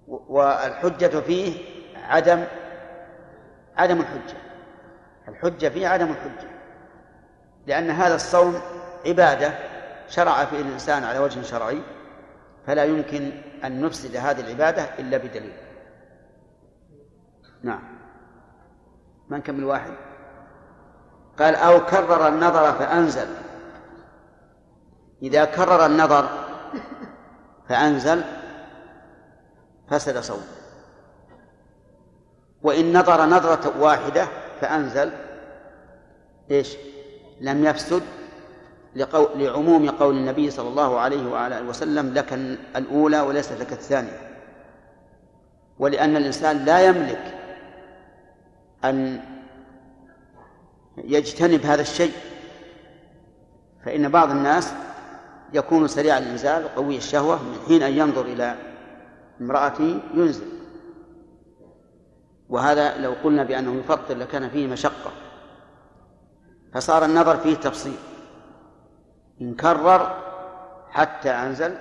[0.09, 1.65] والحجة فيه
[1.97, 2.45] عدم
[3.77, 4.37] عدم الحجة.
[5.29, 6.49] الحجة فيه عدم الحجة.
[7.67, 8.61] لأن هذا الصوم
[9.07, 9.55] عبادة
[10.09, 11.81] شرع فيه الإنسان على وجه شرعي
[12.67, 13.33] فلا يمكن
[13.65, 15.57] أن نفسد هذه العبادة إلا بدليل.
[17.63, 17.83] نعم.
[19.29, 19.93] ما نكمل واحد.
[21.39, 23.44] قال أو كرر النظر فأنزل.
[25.25, 26.29] إذا كرر النظر
[27.69, 28.23] فأنزل
[29.91, 30.43] فسد صومه
[32.63, 34.29] وإن نظر نظرة واحدة
[34.61, 35.11] فأنزل
[36.51, 36.77] إيش؟
[37.41, 38.03] لم يفسد
[38.97, 39.27] لقو...
[39.35, 42.33] لعموم قول النبي صلى الله عليه وعلى آله وسلم لك
[42.77, 44.21] الأولى وليست لك الثانية.
[45.79, 47.35] ولأن الإنسان لا يملك
[48.85, 49.21] أن
[50.97, 52.13] يجتنب هذا الشيء.
[53.85, 54.73] فإن بعض الناس
[55.55, 58.57] يكون سريع الإنزال قوي الشهوة من حين أن ينظر إلى
[59.41, 60.47] امرأته ينزل.
[62.49, 65.11] وهذا لو قلنا بأنه يفطر لكان فيه مشقة.
[66.75, 67.97] فصار النظر فيه تفصيل.
[69.41, 70.23] إن كرر
[70.91, 71.77] حتى أنزل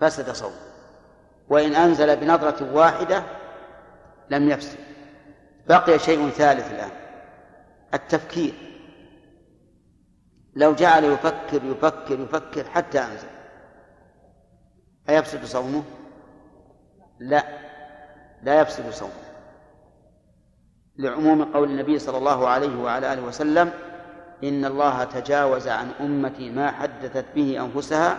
[0.00, 0.52] فسد صوم
[1.48, 3.22] وإن أنزل بنظرة واحدة
[4.30, 4.78] لم يفسد.
[5.68, 6.90] بقي شيء ثالث الآن.
[7.94, 8.71] التفكير.
[10.54, 13.28] لو جعل يفكر يفكر يفكر حتى أنزل.
[15.08, 15.82] أيفسد صومه؟
[17.18, 17.44] لا.
[18.42, 19.12] لا يفسد صومه.
[20.96, 23.72] لعموم قول النبي صلى الله عليه وعلى آله وسلم
[24.44, 28.18] إن الله تجاوز عن أمتي ما حدثت به أنفسها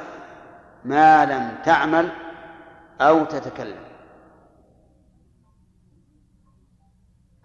[0.85, 2.09] ما لم تعمل
[3.01, 3.83] أو تتكلم.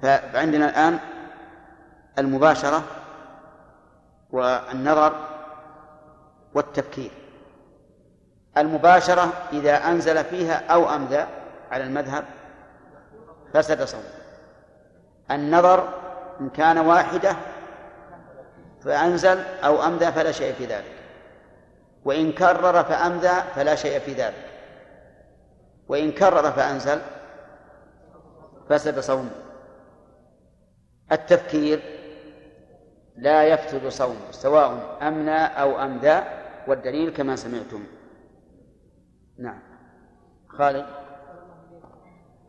[0.02, 0.98] فعندنا الآن
[2.18, 2.97] المباشرة
[4.30, 5.12] والنظر
[6.54, 7.10] والتفكير
[8.56, 11.26] المباشرة إذا أنزل فيها أو أمذى
[11.70, 12.24] على المذهب
[13.54, 14.02] فسد صومه
[15.30, 15.88] النظر
[16.40, 17.36] إن كان واحدة
[18.84, 20.98] فأنزل أو أمذى فلا شيء في ذلك.
[22.04, 24.48] وإن كرر فأمذى فلا شيء في ذلك.
[25.88, 27.00] وإن كرر فأنزل
[28.68, 29.30] فسد صومه
[31.12, 31.97] التفكير
[33.18, 36.20] لا يفسد صوم سواء أمنى أو أمدى
[36.68, 37.82] والدليل كما سمعتم.
[39.38, 39.58] نعم.
[40.48, 40.86] خالد.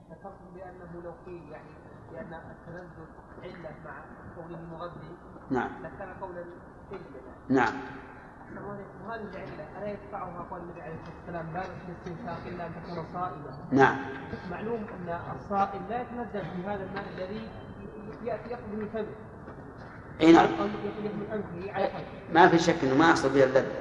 [0.10, 1.70] ذكرتم بأنه لو قيل يعني
[2.12, 3.08] بأن التلذذ
[3.44, 4.04] علة مع
[4.38, 5.18] قوله مغذي
[5.50, 5.70] نعم.
[5.84, 6.44] لكان قولا
[7.50, 7.74] نعم.
[9.06, 13.68] وهذه العلة ألا يدفعها قول النبي عليه الصلاة والسلام؟ لا الاستنشاق إلا أن تكون صائما
[13.72, 13.98] نعم.
[14.52, 17.50] معلوم أن الصائم لا يتنزل في هذا الماء الذي
[18.24, 19.29] يأتي يخرج من فمه
[20.22, 20.48] إي نعم.
[22.34, 23.72] ما في شك إنه ما يحصل به اللذة.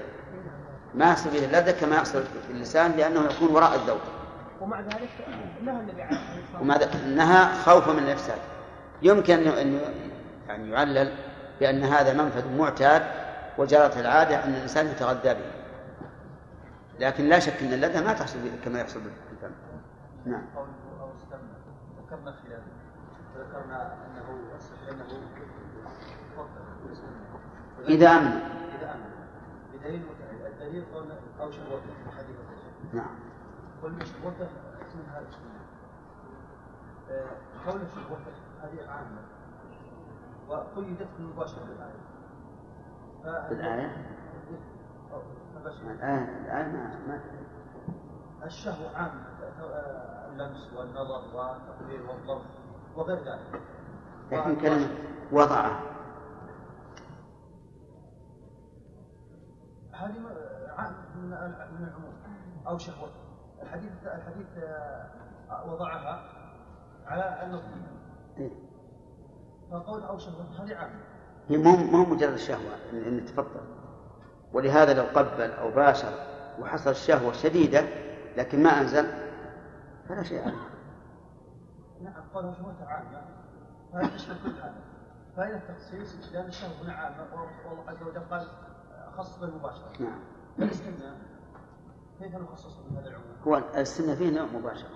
[0.95, 4.01] ما يحصل به اللذة كما يحصل في اللسان لأنه يكون وراء الذوق.
[4.61, 5.11] ومع ذلك
[5.63, 8.39] نهى النبي عليه الصلاه والسلام ومع ذلك نهى خوفا من الإفساد.
[9.03, 9.81] يمكن أن
[10.49, 11.13] يعني يعلل
[11.61, 13.03] بأن هذا منفذ معتاد
[13.59, 15.59] وجرت العادة أن الإنسان يتغذى به.
[17.01, 19.55] لكن لا شك إن اللذة ما تحصل كما يحصل في الفم
[20.27, 20.43] نعم
[22.03, 22.63] ذكرنا خلاف
[23.37, 24.27] ذكرنا أنه
[24.91, 25.05] أنه
[27.89, 28.41] إذا أمن.
[28.79, 29.11] إذا أمن
[29.75, 30.03] بدليل
[30.47, 31.07] الدليل قول
[31.41, 32.37] أو شهوته حديث
[32.93, 33.17] نعم.
[33.83, 34.49] قل شهوته
[34.95, 35.27] من هذا
[37.67, 38.33] قول شهوته
[38.63, 39.23] هذه عامة.
[40.49, 43.49] وقيدت مباشرة بالآية.
[43.49, 43.97] بالآية؟
[45.85, 47.21] الآية الآية ما ما.
[48.45, 49.25] الشهوة عامة
[50.33, 52.43] اللمس والنظر والتقدير والضرب
[52.97, 53.63] وغير ذلك.
[54.33, 54.89] لكن كلمة
[55.33, 55.81] وضعه.
[59.99, 60.19] هذه
[61.15, 61.29] من
[61.79, 62.15] من العموم
[62.67, 63.29] أو شهوته
[63.63, 64.47] الحديث الحديث
[65.51, 66.23] آه، وضعها
[67.07, 67.69] على النظر
[68.39, 68.51] إيه؟
[69.71, 71.01] فقول أو شهوته هذه عامه
[71.49, 73.61] هي مو مو مجرد الشهوه ان تفضل.
[74.53, 76.13] ولهذا لو قبل أو باشر
[76.61, 77.81] وحصل الشهوه شديدة
[78.37, 79.07] لكن ما أنزل
[80.09, 80.69] فلا شيء عليه.
[82.03, 83.23] نعم قول شهوته عامة.
[83.93, 84.75] فهذا تشمل كل هذا.
[85.37, 87.27] فإن التخصيص لأن الشهوة هنا عامة.
[87.69, 88.47] والله عز وجل قال
[89.27, 90.21] بالمباشرة نعم
[92.21, 94.91] كيف نخصص بهذا العموم؟ هو الاستثناء فيه نوع مباشرة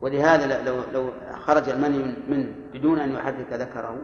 [0.00, 1.98] ولهذا لو لو خرج المني
[2.28, 3.96] منه بدون أن يحرك ذكره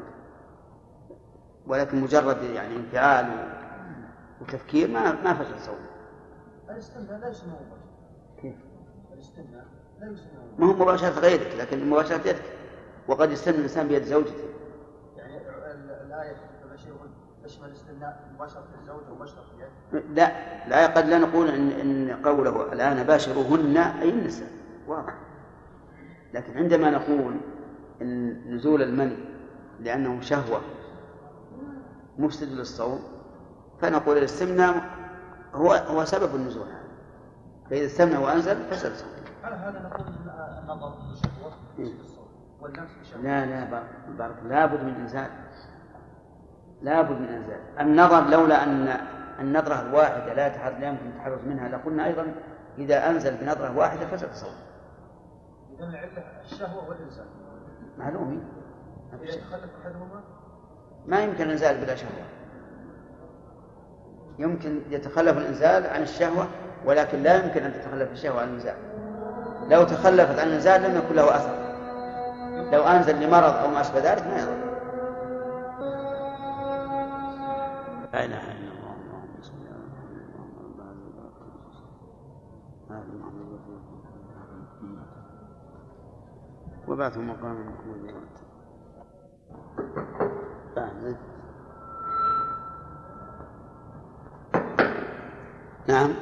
[1.66, 3.54] ولكن مجرد يعني انفعال
[4.40, 5.78] وتفكير ما ما فشل صوته.
[6.70, 7.78] الاستثناء لا يسمى مباشرة.
[8.42, 8.54] كيف؟
[9.12, 9.66] الاستثناء
[10.00, 10.28] لا يسمى
[10.58, 12.42] ما هو مباشرة غيرك لكن مباشرة يدك
[13.08, 14.53] وقد يستلم الإنسان بيد زوجته.
[17.44, 19.44] الزوج ومباشرة
[19.92, 20.32] لا
[20.68, 24.48] لا قد لا نقول إن, إن قوله الآن باشروهن أي النساء.
[24.86, 25.14] واضح.
[26.34, 27.36] لكن عندما نقول
[28.02, 29.16] إن نزول المني
[29.80, 30.60] لأنه شهوة
[32.18, 33.00] مفسد للصوم
[33.80, 34.84] فنقول الاستمناء
[35.54, 36.66] هو هو سبب النزول.
[37.70, 39.08] فإذا استمنى وأنزل فسد الصوم.
[39.44, 40.06] على هذا نقول
[40.62, 40.94] النظر
[41.78, 41.92] إيه.
[43.00, 43.84] بشهوة لا لا
[44.18, 45.06] بارك لابد من
[46.84, 48.96] إنزال لابد من إنزال النظر لولا أن
[49.40, 50.48] النظرة الواحدة لا
[50.78, 52.34] لا يمكن التحرز منها لقلنا أيضا
[52.78, 54.54] إذا أنزل بنظرة واحدة فسد الصوم.
[55.76, 57.26] إذا العلة الشهوة والإنزال.
[57.98, 58.44] معلوم
[59.22, 60.20] إذا تخلف أحدهما
[61.06, 62.24] ما يمكن الإنزال بلا شهوة.
[64.38, 66.46] يمكن يتخلف الإنزال عن الشهوة
[66.84, 68.76] ولكن لا يمكن أن تتخلف الشهوة عن الإنزال.
[69.68, 71.64] لو تخلفت عن الإنزال لم يكن له أثر.
[72.72, 74.73] لو أنزل لمرض أو ما أشبه ذلك ما يضر.
[78.14, 79.66] لا إله إلا الله اللهم صل
[82.90, 83.54] على محمد
[86.88, 88.14] وبعثه مقام محمود
[95.88, 96.14] نعم.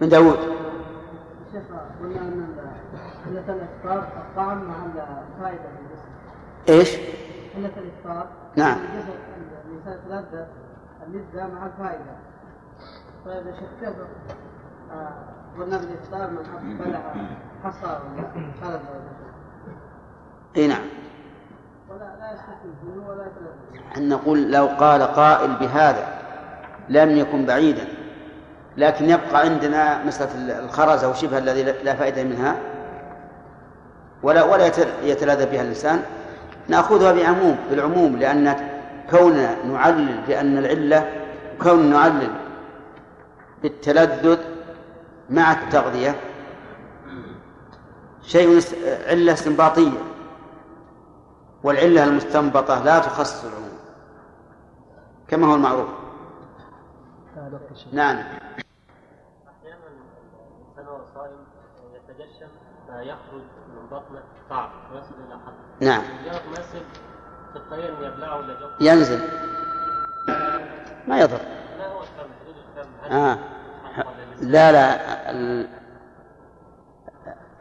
[0.00, 0.38] من داود.
[1.52, 1.62] شيخ
[2.00, 2.56] قلنا إن
[3.26, 6.08] علة الإفطار الطعم مع الفائدة في الجسم.
[6.68, 6.96] إيش؟
[7.56, 8.78] علة الإفطار نعم.
[9.86, 10.46] الإنسان يتلذذ
[11.06, 12.12] اللذة مع الفائدة.
[13.26, 13.94] طيب يا شيخ كيف؟
[15.58, 16.30] قلنا بالإفطار
[16.62, 17.14] من بلع
[17.64, 18.80] حصى ولا خلد
[20.56, 20.82] إي نعم.
[21.90, 23.96] ولا لا يستفيد ولا يتلذذ.
[23.96, 26.08] أن نقول لو قال قائل بهذا
[26.88, 27.84] لم يكن بعيدا
[28.76, 32.56] لكن يبقى عندنا مسألة الخرز أو شبه الذي لا فائدة منها؟
[34.22, 34.66] ولا ولا
[35.02, 36.02] يتلاذى بها الإنسان؟
[36.68, 38.56] نأخذها بعموم بالعموم لأن
[39.10, 41.12] كوننا نعلل بأن العلة
[41.62, 42.30] كون نعلل
[43.62, 44.38] بالتلذذ
[45.30, 46.20] مع التغذية
[48.22, 48.60] شيء
[49.06, 49.98] علة استنباطية
[51.62, 53.78] والعلة المستنبطة لا تخصص العموم
[55.28, 55.88] كما هو المعروف.
[57.92, 58.16] نعم.
[58.16, 61.36] أحيانا الإنسان وهو صائم
[61.94, 62.48] يتجشم
[62.86, 66.02] فيخرج من بطنه طعم ويصل إلى حد نعم.
[66.22, 67.09] مجرد ما يصل
[68.80, 69.20] ينزل.
[71.06, 71.40] ما يضر.
[73.10, 73.38] آه.
[74.40, 75.00] لا لا.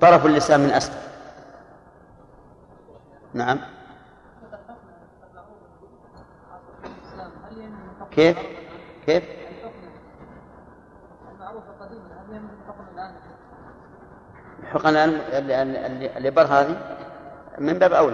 [0.02, 1.10] طرف اللسان من أسفل
[3.34, 3.60] نعم.
[8.12, 8.38] كيف؟
[9.06, 9.24] كيف؟
[14.60, 15.76] الحقن الآن
[16.18, 16.98] اللي بر هذه
[17.58, 18.08] من باب أولى.